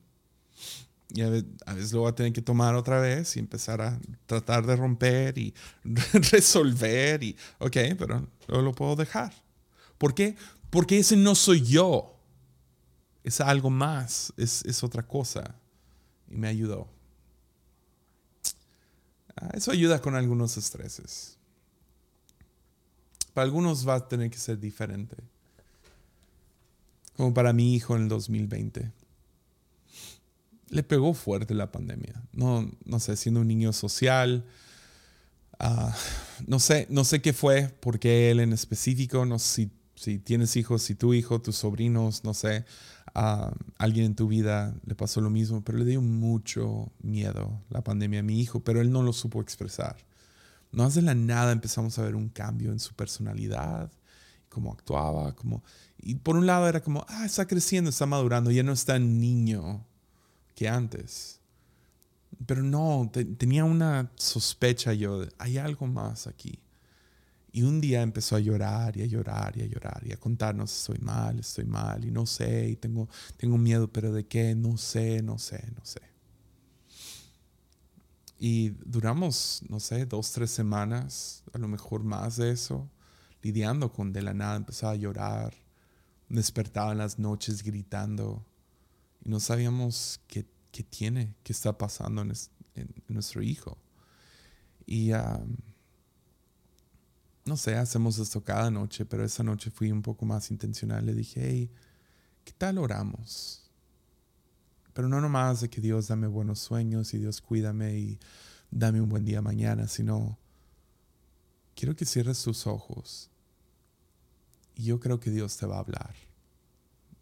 Y 1.14 1.20
a 1.22 1.30
veces, 1.30 1.92
lo 1.92 2.00
voy 2.00 2.10
a 2.10 2.14
tener 2.16 2.32
que 2.32 2.42
tomar 2.42 2.74
otra 2.74 3.00
vez 3.00 3.36
y 3.36 3.38
empezar 3.38 3.80
a 3.80 3.96
tratar 4.26 4.66
de 4.66 4.74
romper 4.74 5.38
y 5.38 5.54
resolver. 6.32 7.22
Y, 7.22 7.36
ok, 7.60 7.76
pero 7.96 8.26
lo 8.48 8.72
puedo 8.72 8.96
dejar. 8.96 9.32
¿Por 9.98 10.14
qué? 10.14 10.34
Porque 10.68 10.98
ese 10.98 11.16
no 11.16 11.36
soy 11.36 11.62
yo. 11.62 12.15
Es 13.26 13.40
algo 13.40 13.70
más, 13.70 14.32
es, 14.36 14.64
es 14.64 14.84
otra 14.84 15.02
cosa. 15.02 15.56
Y 16.30 16.36
me 16.36 16.46
ayudó. 16.46 16.88
Ah, 19.36 19.50
eso 19.52 19.72
ayuda 19.72 20.00
con 20.00 20.14
algunos 20.14 20.56
estreses. 20.56 21.36
Para 23.34 23.46
algunos 23.46 23.86
va 23.86 23.96
a 23.96 24.08
tener 24.08 24.30
que 24.30 24.38
ser 24.38 24.60
diferente 24.60 25.16
como 27.16 27.34
para 27.34 27.52
mi 27.52 27.74
hijo 27.74 27.96
en 27.96 28.02
el 28.02 28.08
2020. 28.08 28.92
Le 30.68 30.82
pegó 30.84 31.12
fuerte 31.12 31.52
la 31.52 31.72
pandemia. 31.72 32.22
No, 32.32 32.70
no 32.84 33.00
sé, 33.00 33.16
siendo 33.16 33.40
un 33.40 33.48
niño 33.48 33.72
social, 33.72 34.44
ah, 35.58 35.92
no, 36.46 36.60
sé, 36.60 36.86
no 36.90 37.02
sé 37.02 37.20
qué 37.22 37.32
fue, 37.32 37.74
porque 37.80 38.30
él 38.30 38.38
en 38.38 38.52
específico, 38.52 39.26
no 39.26 39.40
sé 39.40 39.48
si, 39.54 39.70
si 39.96 40.18
tienes 40.20 40.54
hijos, 40.54 40.82
si 40.82 40.94
tu 40.94 41.12
hijo, 41.12 41.42
tus 41.42 41.56
sobrinos, 41.56 42.22
no 42.22 42.34
sé, 42.34 42.64
a 43.18 43.50
alguien 43.78 44.06
en 44.06 44.14
tu 44.14 44.28
vida 44.28 44.74
le 44.84 44.94
pasó 44.94 45.22
lo 45.22 45.30
mismo, 45.30 45.64
pero 45.64 45.78
le 45.78 45.86
dio 45.86 46.02
mucho 46.02 46.92
miedo 47.00 47.62
la 47.70 47.82
pandemia 47.82 48.20
a 48.20 48.22
mi 48.22 48.40
hijo, 48.40 48.60
pero 48.60 48.82
él 48.82 48.92
no 48.92 49.02
lo 49.02 49.14
supo 49.14 49.40
expresar. 49.40 49.96
No 50.70 50.84
hace 50.84 51.00
la 51.00 51.14
nada 51.14 51.52
empezamos 51.52 51.98
a 51.98 52.02
ver 52.02 52.14
un 52.14 52.28
cambio 52.28 52.72
en 52.72 52.78
su 52.78 52.94
personalidad, 52.94 53.90
cómo 54.50 54.70
actuaba, 54.72 55.34
cómo 55.34 55.62
y 55.98 56.14
por 56.16 56.36
un 56.36 56.46
lado 56.46 56.68
era 56.68 56.82
como, 56.82 57.04
ah, 57.08 57.24
está 57.24 57.46
creciendo, 57.46 57.90
está 57.90 58.06
madurando, 58.06 58.50
ya 58.50 58.62
no 58.62 58.72
es 58.72 58.84
tan 58.84 59.18
niño 59.18 59.84
que 60.54 60.68
antes. 60.68 61.40
Pero 62.46 62.62
no, 62.62 63.10
tenía 63.38 63.64
una 63.64 64.10
sospecha 64.16 64.92
yo, 64.92 65.20
de, 65.20 65.32
hay 65.38 65.58
algo 65.58 65.86
más 65.86 66.26
aquí. 66.26 66.60
Y 67.56 67.62
un 67.62 67.80
día 67.80 68.02
empezó 68.02 68.36
a 68.36 68.38
llorar 68.38 68.98
y 68.98 69.02
a 69.02 69.06
llorar 69.06 69.56
y 69.56 69.62
a 69.62 69.64
llorar 69.64 70.02
y 70.04 70.12
a 70.12 70.18
contarnos, 70.18 70.70
estoy 70.70 70.98
mal, 70.98 71.38
estoy 71.38 71.64
mal 71.64 72.04
y 72.04 72.10
no 72.10 72.26
sé, 72.26 72.68
y 72.68 72.76
tengo, 72.76 73.08
tengo 73.38 73.56
miedo, 73.56 73.90
pero 73.90 74.12
¿de 74.12 74.26
qué? 74.26 74.54
No 74.54 74.76
sé, 74.76 75.22
no 75.22 75.38
sé, 75.38 75.64
no 75.74 75.82
sé. 75.82 76.02
Y 78.38 78.68
duramos, 78.84 79.62
no 79.70 79.80
sé, 79.80 80.04
dos, 80.04 80.32
tres 80.32 80.50
semanas, 80.50 81.44
a 81.54 81.56
lo 81.56 81.66
mejor 81.66 82.04
más 82.04 82.36
de 82.36 82.50
eso, 82.50 82.90
lidiando 83.40 83.90
con 83.90 84.12
de 84.12 84.20
la 84.20 84.34
nada, 84.34 84.56
empezaba 84.56 84.92
a 84.92 84.96
llorar, 84.96 85.54
despertaba 86.28 86.92
en 86.92 86.98
las 86.98 87.18
noches 87.18 87.62
gritando 87.62 88.44
y 89.24 89.30
no 89.30 89.40
sabíamos 89.40 90.20
qué, 90.26 90.44
tiene, 90.90 91.34
qué 91.42 91.54
está 91.54 91.78
pasando 91.78 92.20
en, 92.20 92.34
nuestro 93.08 93.42
hijo. 93.42 93.78
Y 94.84 95.12
no 97.46 97.56
sé, 97.56 97.76
hacemos 97.76 98.18
esto 98.18 98.42
cada 98.42 98.70
noche, 98.70 99.06
pero 99.06 99.24
esa 99.24 99.44
noche 99.44 99.70
fui 99.70 99.92
un 99.92 100.02
poco 100.02 100.26
más 100.26 100.50
intencional. 100.50 101.06
Le 101.06 101.14
dije, 101.14 101.40
hey, 101.42 101.70
¿qué 102.44 102.52
tal 102.52 102.78
oramos? 102.78 103.70
Pero 104.92 105.08
no 105.08 105.20
nomás 105.20 105.60
de 105.60 105.70
que 105.70 105.80
Dios 105.80 106.08
dame 106.08 106.26
buenos 106.26 106.58
sueños 106.58 107.14
y 107.14 107.18
Dios 107.18 107.40
cuídame 107.40 107.98
y 107.98 108.18
dame 108.70 109.00
un 109.00 109.08
buen 109.08 109.24
día 109.24 109.40
mañana, 109.42 109.86
sino 109.86 110.38
quiero 111.76 111.94
que 111.94 112.04
cierres 112.04 112.42
tus 112.42 112.66
ojos 112.66 113.30
y 114.74 114.84
yo 114.84 114.98
creo 114.98 115.20
que 115.20 115.30
Dios 115.30 115.56
te 115.56 115.66
va 115.66 115.76
a 115.76 115.80
hablar. 115.80 116.14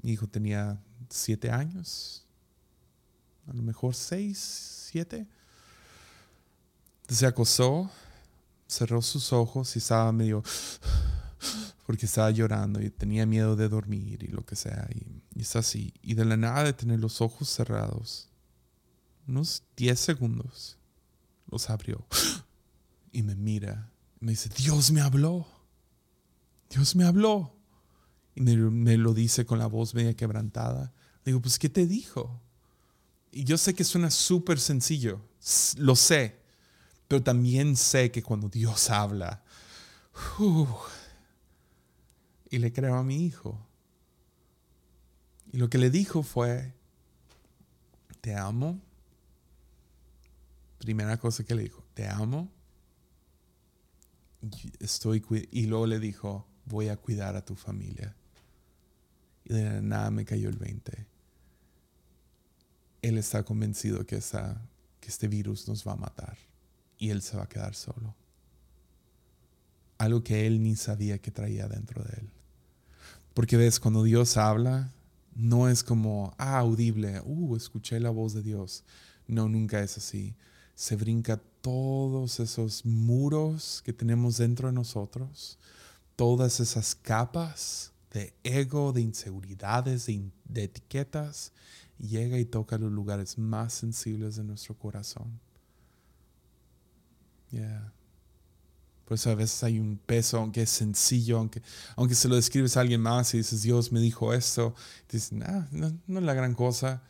Mi 0.01 0.13
hijo 0.13 0.27
tenía 0.27 0.81
siete 1.11 1.51
años, 1.51 2.27
a 3.47 3.53
lo 3.53 3.63
mejor 3.63 3.95
seis, 3.95 4.39
siete. 4.91 5.27
Se 7.09 7.27
acosó, 7.27 7.91
cerró 8.75 9.03
sus 9.03 9.33
ojos 9.33 9.75
y 9.77 9.79
estaba 9.79 10.11
medio 10.13 10.43
porque 11.87 12.07
estaba 12.07 12.31
llorando 12.31 12.81
y 12.81 12.91
tenía 12.91 13.27
miedo 13.27 13.57
de 13.57 13.69
dormir 13.69 14.23
y 14.23 14.29
lo 14.29 14.45
que 14.45 14.57
sea. 14.57 14.89
Y, 14.95 15.23
y 15.39 15.43
es 15.43 15.55
así. 15.57 15.93
Y 16.03 16.15
de 16.15 16.25
la 16.25 16.37
nada 16.37 16.65
de 16.65 16.73
tener 16.73 17.01
los 17.01 17.21
ojos 17.21 17.49
cerrados, 17.49 18.29
unos 19.27 19.63
diez 19.77 20.01
segundos, 20.01 20.79
los 21.51 21.71
abrió 21.71 22.07
y 23.13 23.23
me 23.23 23.35
mira. 23.35 23.93
Y 24.21 24.25
me 24.25 24.33
dice, 24.33 24.51
Dios 24.57 24.91
me 24.91 25.01
habló. 25.01 25.47
Dios 26.69 26.97
me 26.97 27.05
habló. 27.05 27.55
Y 28.35 28.41
me, 28.41 28.97
lo 28.97 29.15
dice 29.15 29.47
con 29.47 29.59
la 29.59 29.67
voz 29.67 29.95
media 29.95 30.15
quebrantada. 30.15 30.93
Digo, 31.25 31.41
pues, 31.41 31.59
¿qué 31.59 31.69
te 31.69 31.87
dijo? 31.87 32.43
Y 33.31 33.45
yo 33.45 33.57
sé 33.57 33.75
que 33.75 33.85
suena 33.85 34.11
súper 34.11 34.59
sencillo, 34.61 35.21
lo 35.77 35.97
sé, 35.97 36.44
pero 37.09 37.23
también 37.23 37.77
sé 37.77 38.11
que 38.11 38.23
cuando 38.23 38.49
Dios 38.49 38.91
habla, 38.91 39.43
y 42.51 42.59
le 42.59 42.73
creo 42.73 42.95
a 42.95 43.03
mi 43.03 43.25
hijo. 43.27 43.59
Y 45.53 45.59
lo 45.59 45.69
que 45.69 45.79
le 45.79 45.91
dijo 45.91 46.23
fue, 46.23 46.73
te 48.21 48.35
amo. 48.35 48.81
Primera 50.79 51.19
cosa 51.19 51.45
que 51.45 51.55
le 51.55 51.65
dijo, 51.65 51.85
te 51.95 52.07
amo. 52.09 52.51
Estoy, 54.79 55.25
y 55.51 55.67
luego 55.67 55.87
le 55.87 55.99
dijo, 55.99 56.47
voy 56.65 56.89
a 56.89 56.97
cuidar 56.97 57.37
a 57.37 57.45
tu 57.45 57.55
familia. 57.55 58.15
Y 59.45 59.53
de 59.53 59.83
nada 59.83 60.11
me 60.11 60.25
cayó 60.25 60.49
el 60.49 60.57
20. 60.57 61.07
Él 63.03 63.19
está 63.19 63.43
convencido 63.43 64.07
que, 64.07 64.19
que 64.19 65.09
este 65.09 65.29
virus 65.29 65.69
nos 65.69 65.87
va 65.87 65.93
a 65.93 65.97
matar 65.97 66.39
y 67.05 67.11
él 67.11 67.21
se 67.21 67.37
va 67.37 67.43
a 67.43 67.49
quedar 67.49 67.75
solo. 67.75 68.15
Algo 69.99 70.25
que 70.25 70.47
él 70.47 70.63
ni 70.63 70.75
sabía 70.75 71.19
que 71.19 71.31
traía 71.31 71.69
dentro 71.69 72.03
de 72.03 72.15
él. 72.15 72.31
Porque 73.35 73.59
ves, 73.59 73.79
cuando 73.79 74.05
Dios 74.05 74.39
habla, 74.39 74.91
no 75.35 75.69
es 75.69 75.85
como, 75.85 76.35
ah, 76.39 76.59
audible, 76.59 77.21
uh, 77.21 77.57
escuché 77.57 78.01
la 78.01 78.09
voz 78.09 78.33
de 78.33 78.43
Dios. 78.43 78.85
No, 79.27 79.51
nunca 79.51 79.83
es 79.83 79.99
así. 79.99 80.35
Se 80.75 80.97
brinca 80.97 81.37
todos 81.61 82.41
esos 82.41 82.87
muros 82.87 83.83
que 83.85 83.93
tenemos 83.93 84.39
dentro 84.39 84.69
de 84.69 84.75
nosotros, 84.75 85.59
todas 86.17 86.59
esas 86.59 86.95
capas 86.95 87.93
de 88.13 88.33
ego, 88.45 88.95
de 88.95 89.03
inseguridades, 89.03 90.07
de, 90.07 90.65
etiquetas, 90.65 91.53
llega 91.99 92.39
y 92.39 92.47
toca 92.47 92.79
los 92.79 92.91
lugares 92.91 93.37
más 93.37 93.75
sensibles 93.75 94.37
de 94.37 94.45
nuestro 94.45 94.75
corazón. 94.79 95.39
Yeah. 97.55 97.93
Por 99.05 99.17
eso 99.17 99.31
a 99.31 99.35
veces 99.35 99.63
hay 99.63 99.79
un 99.79 99.99
peso, 99.99 100.39
aunque 100.39 100.63
es 100.63 100.71
sencillo, 100.71 101.39
aunque, 101.39 101.63
aunque 101.97 102.15
se 102.15 102.29
lo 102.29 102.37
describes 102.37 102.77
a 102.77 102.81
alguien 102.81 103.01
más 103.01 103.35
y 103.35 103.39
dices, 103.39 103.63
Dios 103.63 103.93
me 103.93 104.01
dijo 104.01 104.33
esto, 104.33 104.75
dices, 105.11 105.33
no, 105.33 105.67
no 105.71 106.19
es 106.19 106.25
la 106.25 106.33
gran 106.33 106.55
cosa, 106.55 107.03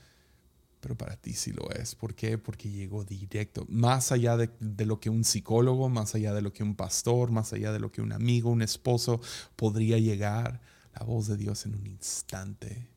pero 0.80 0.99
para 0.99 1.16
ti 1.16 1.32
sí 1.34 1.53
lo 1.53 1.70
es. 1.70 1.95
¿Por 1.95 2.14
qué? 2.14 2.36
Porque 2.36 2.68
llegó 2.68 3.05
directo, 3.05 3.64
más 3.68 4.11
allá 4.11 4.36
de, 4.36 4.51
de, 4.59 4.86
lo 4.86 4.99
que 4.99 5.09
un 5.09 5.24
psicólogo, 5.24 5.88
más 5.88 6.14
allá 6.16 6.34
de 6.34 6.42
lo 6.42 6.53
que 6.53 6.64
un 6.64 6.74
pastor, 6.74 7.30
más 7.30 7.53
allá 7.53 7.72
de 7.72 7.78
lo 7.78 7.92
que 7.92 8.03
un 8.03 8.12
amigo, 8.12 8.51
un 8.51 8.61
esposo 8.61 9.20
podría 9.55 9.99
llegar, 9.99 10.61
la 10.95 11.07
voz 11.07 11.28
de 11.28 11.36
Dios 11.36 11.64
en 11.64 11.76
un 11.76 11.86
instante 11.86 12.88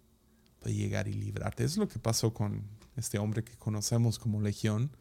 puede 0.60 0.76
llegar 0.76 1.08
y 1.08 1.14
librarte. 1.14 1.64
Es 1.64 1.78
lo 1.78 1.88
que 1.88 2.00
pasó 2.00 2.34
con 2.34 2.64
este 2.96 3.20
hombre 3.20 3.44
que 3.44 3.56
conocemos 3.58 4.18
como 4.18 4.42
Legión. 4.42 4.92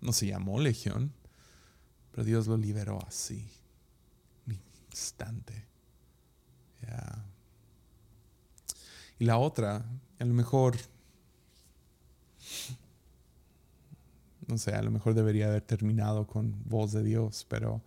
No 0.00 0.12
se 0.12 0.26
llamó 0.26 0.58
Legión, 0.58 1.12
pero 2.12 2.24
Dios 2.24 2.46
lo 2.46 2.56
liberó 2.56 2.98
así, 3.06 3.48
un 4.46 4.58
instante. 4.90 5.64
Y 9.18 9.24
la 9.24 9.38
otra, 9.38 9.84
a 10.18 10.24
lo 10.24 10.34
mejor, 10.34 10.76
no 14.46 14.58
sé, 14.58 14.72
a 14.74 14.82
lo 14.82 14.90
mejor 14.90 15.14
debería 15.14 15.46
haber 15.46 15.62
terminado 15.62 16.26
con 16.26 16.54
voz 16.66 16.92
de 16.92 17.02
Dios, 17.02 17.46
pero 17.48 17.80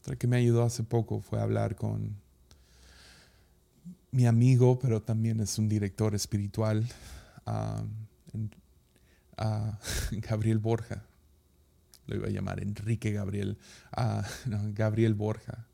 otra 0.00 0.16
que 0.16 0.26
me 0.26 0.36
ayudó 0.36 0.62
hace 0.62 0.84
poco 0.84 1.20
fue 1.20 1.40
hablar 1.40 1.74
con 1.74 2.14
mi 4.12 4.26
amigo, 4.26 4.78
pero 4.78 5.02
también 5.02 5.40
es 5.40 5.58
un 5.58 5.68
director 5.68 6.14
espiritual, 6.14 6.86
uh, 7.46 7.82
Gabriel 10.12 10.58
Borja 10.58 11.02
lo 12.06 12.16
iba 12.16 12.26
a 12.28 12.30
llamar 12.30 12.62
Enrique 12.62 13.12
Gabriel, 13.12 13.58
uh, 13.96 14.22
Gabriel 14.72 15.14
Borja. 15.14 15.66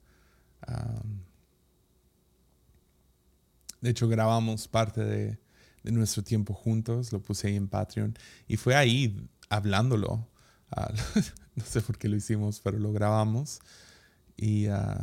de 3.80 3.90
hecho, 3.90 4.08
grabamos 4.08 4.68
parte 4.68 5.04
de, 5.04 5.38
nuestro 5.84 6.22
tiempo 6.22 6.54
juntos, 6.54 7.12
lo 7.12 7.20
puse 7.20 7.48
ahí 7.48 7.56
en 7.56 7.66
Patreon 7.66 8.16
y 8.46 8.56
fue 8.56 8.76
ahí 8.76 9.28
hablándolo. 9.48 10.28
Ah, 10.70 10.92
no 11.56 11.64
sé 11.64 11.80
por 11.80 11.98
qué 11.98 12.08
lo 12.08 12.16
hicimos, 12.16 12.60
pero 12.60 12.78
lo 12.78 12.92
grabamos 12.92 13.60
y 14.36 14.66
ah, 14.66 15.02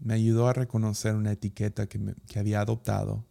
me 0.00 0.14
ayudó 0.14 0.48
a 0.48 0.52
reconocer 0.52 1.16
una 1.16 1.32
etiqueta 1.32 1.88
que, 1.88 2.14
que 2.26 2.38
había 2.38 2.60
adoptado 2.60 3.26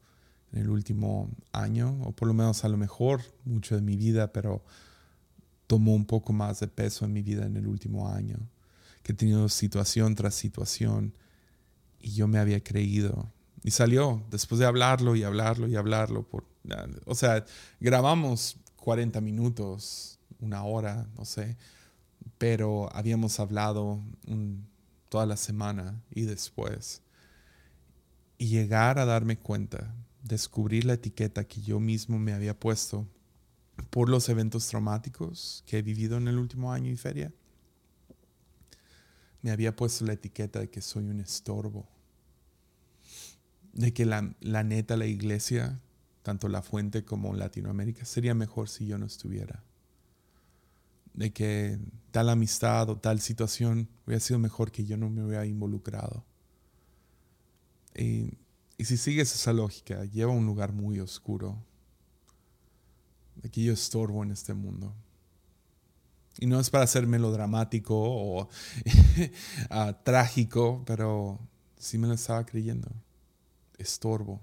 en 0.51 0.59
el 0.59 0.69
último 0.69 1.29
año, 1.51 1.97
o 2.03 2.11
por 2.11 2.27
lo 2.27 2.33
menos 2.33 2.63
a 2.63 2.69
lo 2.69 2.77
mejor 2.77 3.21
mucho 3.45 3.75
de 3.75 3.81
mi 3.81 3.95
vida, 3.95 4.31
pero 4.31 4.63
tomó 5.67 5.93
un 5.93 6.05
poco 6.05 6.33
más 6.33 6.61
de 6.61 6.67
peso 6.67 7.05
en 7.05 7.13
mi 7.13 7.21
vida 7.21 7.45
en 7.45 7.57
el 7.57 7.67
último 7.67 8.09
año, 8.09 8.37
que 9.03 9.11
he 9.11 9.15
tenido 9.15 9.47
situación 9.49 10.15
tras 10.15 10.33
situación 10.33 11.13
y 11.99 12.13
yo 12.13 12.27
me 12.27 12.39
había 12.39 12.63
creído. 12.63 13.31
Y 13.63 13.71
salió 13.71 14.23
después 14.31 14.59
de 14.59 14.65
hablarlo 14.65 15.15
y 15.15 15.23
hablarlo 15.23 15.67
y 15.67 15.75
hablarlo. 15.75 16.23
Por, 16.23 16.45
o 17.05 17.15
sea, 17.15 17.45
grabamos 17.79 18.57
40 18.77 19.19
minutos, 19.19 20.19
una 20.39 20.63
hora, 20.63 21.07
no 21.17 21.25
sé, 21.25 21.57
pero 22.37 22.89
habíamos 22.95 23.39
hablado 23.39 24.01
toda 25.09 25.25
la 25.25 25.35
semana 25.35 26.01
y 26.11 26.21
después. 26.21 27.01
Y 28.37 28.47
llegar 28.47 28.99
a 28.99 29.05
darme 29.05 29.37
cuenta, 29.37 29.93
descubrir 30.23 30.85
la 30.85 30.93
etiqueta 30.93 31.43
que 31.45 31.61
yo 31.61 31.79
mismo 31.79 32.19
me 32.19 32.33
había 32.33 32.57
puesto 32.57 33.07
por 33.89 34.09
los 34.09 34.29
eventos 34.29 34.67
traumáticos 34.67 35.63
que 35.65 35.79
he 35.79 35.81
vivido 35.81 36.17
en 36.17 36.27
el 36.27 36.37
último 36.37 36.71
año 36.71 36.91
y 36.91 36.97
feria, 36.97 37.33
me 39.41 39.51
había 39.51 39.75
puesto 39.75 40.05
la 40.05 40.13
etiqueta 40.13 40.59
de 40.59 40.69
que 40.69 40.81
soy 40.81 41.07
un 41.07 41.19
estorbo. 41.19 41.87
De 43.73 43.93
que 43.93 44.05
la, 44.05 44.35
la 44.41 44.63
neta, 44.63 44.97
la 44.97 45.05
iglesia, 45.05 45.79
tanto 46.23 46.49
la 46.49 46.61
fuente 46.61 47.05
como 47.05 47.33
Latinoamérica, 47.33 48.05
sería 48.05 48.33
mejor 48.33 48.69
si 48.69 48.87
yo 48.87 48.97
no 48.97 49.05
estuviera. 49.05 49.63
De 51.13 51.31
que 51.31 51.79
tal 52.11 52.29
amistad 52.29 52.89
o 52.89 52.97
tal 52.97 53.21
situación 53.21 53.89
hubiera 54.05 54.19
sido 54.19 54.39
mejor 54.39 54.71
que 54.71 54.85
yo 54.85 54.97
no 54.97 55.09
me 55.09 55.23
hubiera 55.23 55.45
involucrado. 55.45 56.25
Y, 57.95 58.37
y 58.77 58.85
si 58.85 58.97
sigues 58.97 59.33
esa 59.33 59.53
lógica, 59.53 60.05
lleva 60.05 60.33
a 60.33 60.35
un 60.35 60.45
lugar 60.45 60.73
muy 60.73 60.99
oscuro, 60.99 61.63
de 63.41 63.49
que 63.49 63.63
yo 63.63 63.73
estorbo 63.73 64.23
en 64.23 64.31
este 64.31 64.53
mundo. 64.53 64.93
Y 66.39 66.45
no 66.45 66.59
es 66.59 66.69
para 66.69 66.85
ser 66.85 67.07
melodramático 67.07 67.95
o 67.97 68.49
ah, 69.69 69.97
trágico, 70.03 70.83
pero 70.85 71.39
sí 71.77 71.97
me 71.97 72.07
lo 72.07 72.13
estaba 72.13 72.45
creyendo. 72.45 72.89
Estorbo, 73.77 74.41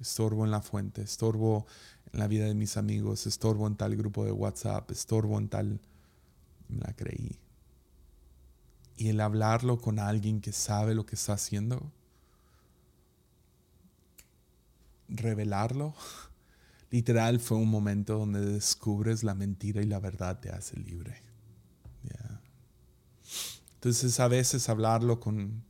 estorbo 0.00 0.44
en 0.44 0.50
la 0.50 0.62
fuente, 0.62 1.02
estorbo 1.02 1.66
en 2.12 2.20
la 2.20 2.28
vida 2.28 2.46
de 2.46 2.54
mis 2.54 2.76
amigos, 2.76 3.26
estorbo 3.26 3.66
en 3.66 3.76
tal 3.76 3.96
grupo 3.96 4.24
de 4.24 4.32
WhatsApp, 4.32 4.90
estorbo 4.90 5.38
en 5.38 5.48
tal... 5.48 5.80
Me 6.68 6.80
la 6.80 6.92
creí. 6.92 7.38
Y 8.96 9.08
el 9.08 9.20
hablarlo 9.20 9.78
con 9.78 9.98
alguien 9.98 10.40
que 10.40 10.52
sabe 10.52 10.94
lo 10.94 11.06
que 11.06 11.14
está 11.14 11.34
haciendo, 11.34 11.92
revelarlo, 15.08 15.94
literal 16.90 17.40
fue 17.40 17.58
un 17.58 17.68
momento 17.68 18.18
donde 18.18 18.40
descubres 18.40 19.22
la 19.22 19.34
mentira 19.34 19.82
y 19.82 19.86
la 19.86 20.00
verdad 20.00 20.40
te 20.40 20.50
hace 20.50 20.78
libre. 20.78 21.22
Entonces 23.74 24.18
a 24.18 24.26
veces 24.26 24.68
hablarlo 24.68 25.20
con, 25.20 25.62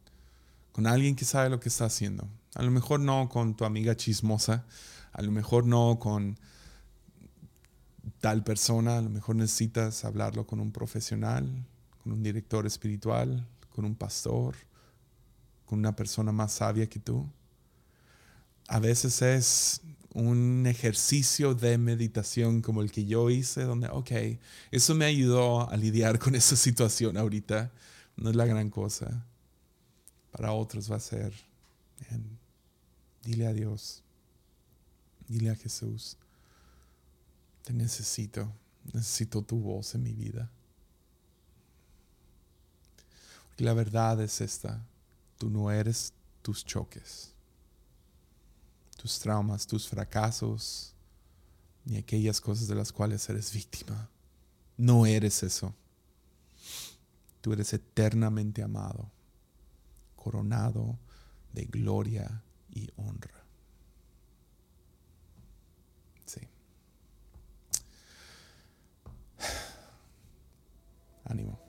con 0.73 0.87
alguien 0.87 1.15
que 1.15 1.27
sabe 1.27 1.51
lo 1.51 1.61
que 1.61 1.69
está 1.69 1.85
haciendo. 1.85 2.27
A 2.55 2.63
lo 2.63 2.71
mejor 2.71 3.01
no 3.01 3.29
con 3.29 3.55
tu 3.55 3.67
amiga 3.67 3.95
chismosa, 3.97 4.65
a 5.13 5.21
lo 5.21 5.31
mejor 5.31 5.67
no 5.67 5.99
con 5.99 6.39
tal 8.21 8.43
persona, 8.45 8.99
a 8.99 9.03
lo 9.03 9.11
mejor 9.11 9.37
necesitas 9.37 10.07
hablarlo 10.07 10.47
con 10.47 10.59
un 10.59 10.73
profesional, 10.73 11.67
con 12.03 12.13
un 12.13 12.23
director 12.23 12.67
espiritual, 12.67 13.47
con 13.75 13.85
un 13.85 13.95
pastor, 13.95 14.57
con 15.67 15.79
una 15.79 15.95
persona 15.95 16.33
más 16.33 16.53
sabia 16.53 16.89
que 16.89 16.99
tú. 16.99 17.29
A 18.69 18.79
veces 18.79 19.21
es 19.21 19.83
un 20.15 20.67
ejercicio 20.67 21.55
de 21.55 21.79
meditación 21.79 22.63
como 22.63 22.83
el 22.83 22.91
que 22.91 23.05
yo 23.05 23.31
hice, 23.31 23.63
donde, 23.63 23.89
ok, 23.89 24.11
eso 24.71 24.95
me 24.95 25.05
ayudó 25.05 25.69
a 25.69 25.77
lidiar 25.77 26.19
con 26.19 26.35
esa 26.35 26.57
situación 26.57 27.17
ahorita. 27.17 27.71
No 28.17 28.31
es 28.31 28.37
la 28.37 28.47
gran 28.47 28.71
cosa. 28.71 29.27
Para 30.33 30.53
otros 30.53 30.91
va 30.91 30.97
a 30.97 31.01
ser, 31.01 31.33
dile 33.23 33.47
a 33.47 33.53
Dios, 33.53 34.03
dile 35.27 35.51
a 35.51 35.55
Jesús, 35.55 36.17
te 37.65 37.73
necesito, 37.73 38.53
necesito 38.93 39.43
tu 39.43 39.59
voz 39.59 39.95
en 39.95 40.03
mi 40.03 40.13
vida. 40.13 40.51
Porque 43.49 43.65
la 43.65 43.73
verdad 43.73 44.21
es 44.23 44.41
esta, 44.41 44.85
tú 45.39 45.51
no 45.51 45.71
eres 45.71 46.13
tus 46.43 46.65
choques 46.65 47.35
tus 48.99 49.19
traumas, 49.21 49.67
tus 49.67 49.89
fracasos, 49.89 50.93
ni 51.85 51.97
aquellas 51.97 52.41
cosas 52.41 52.67
de 52.67 52.75
las 52.75 52.93
cuales 52.93 53.27
eres 53.29 53.53
víctima. 53.53 54.11
No 54.77 55.07
eres 55.07 55.43
eso. 55.45 55.73
Tú 57.41 57.53
eres 57.53 57.73
eternamente 57.73 58.63
amado, 58.63 59.09
coronado 60.17 60.99
de 61.53 61.65
gloria 61.65 62.43
y 62.71 62.91
honra. 62.97 63.45
Sí. 66.27 66.41
Ánimo. 71.25 71.68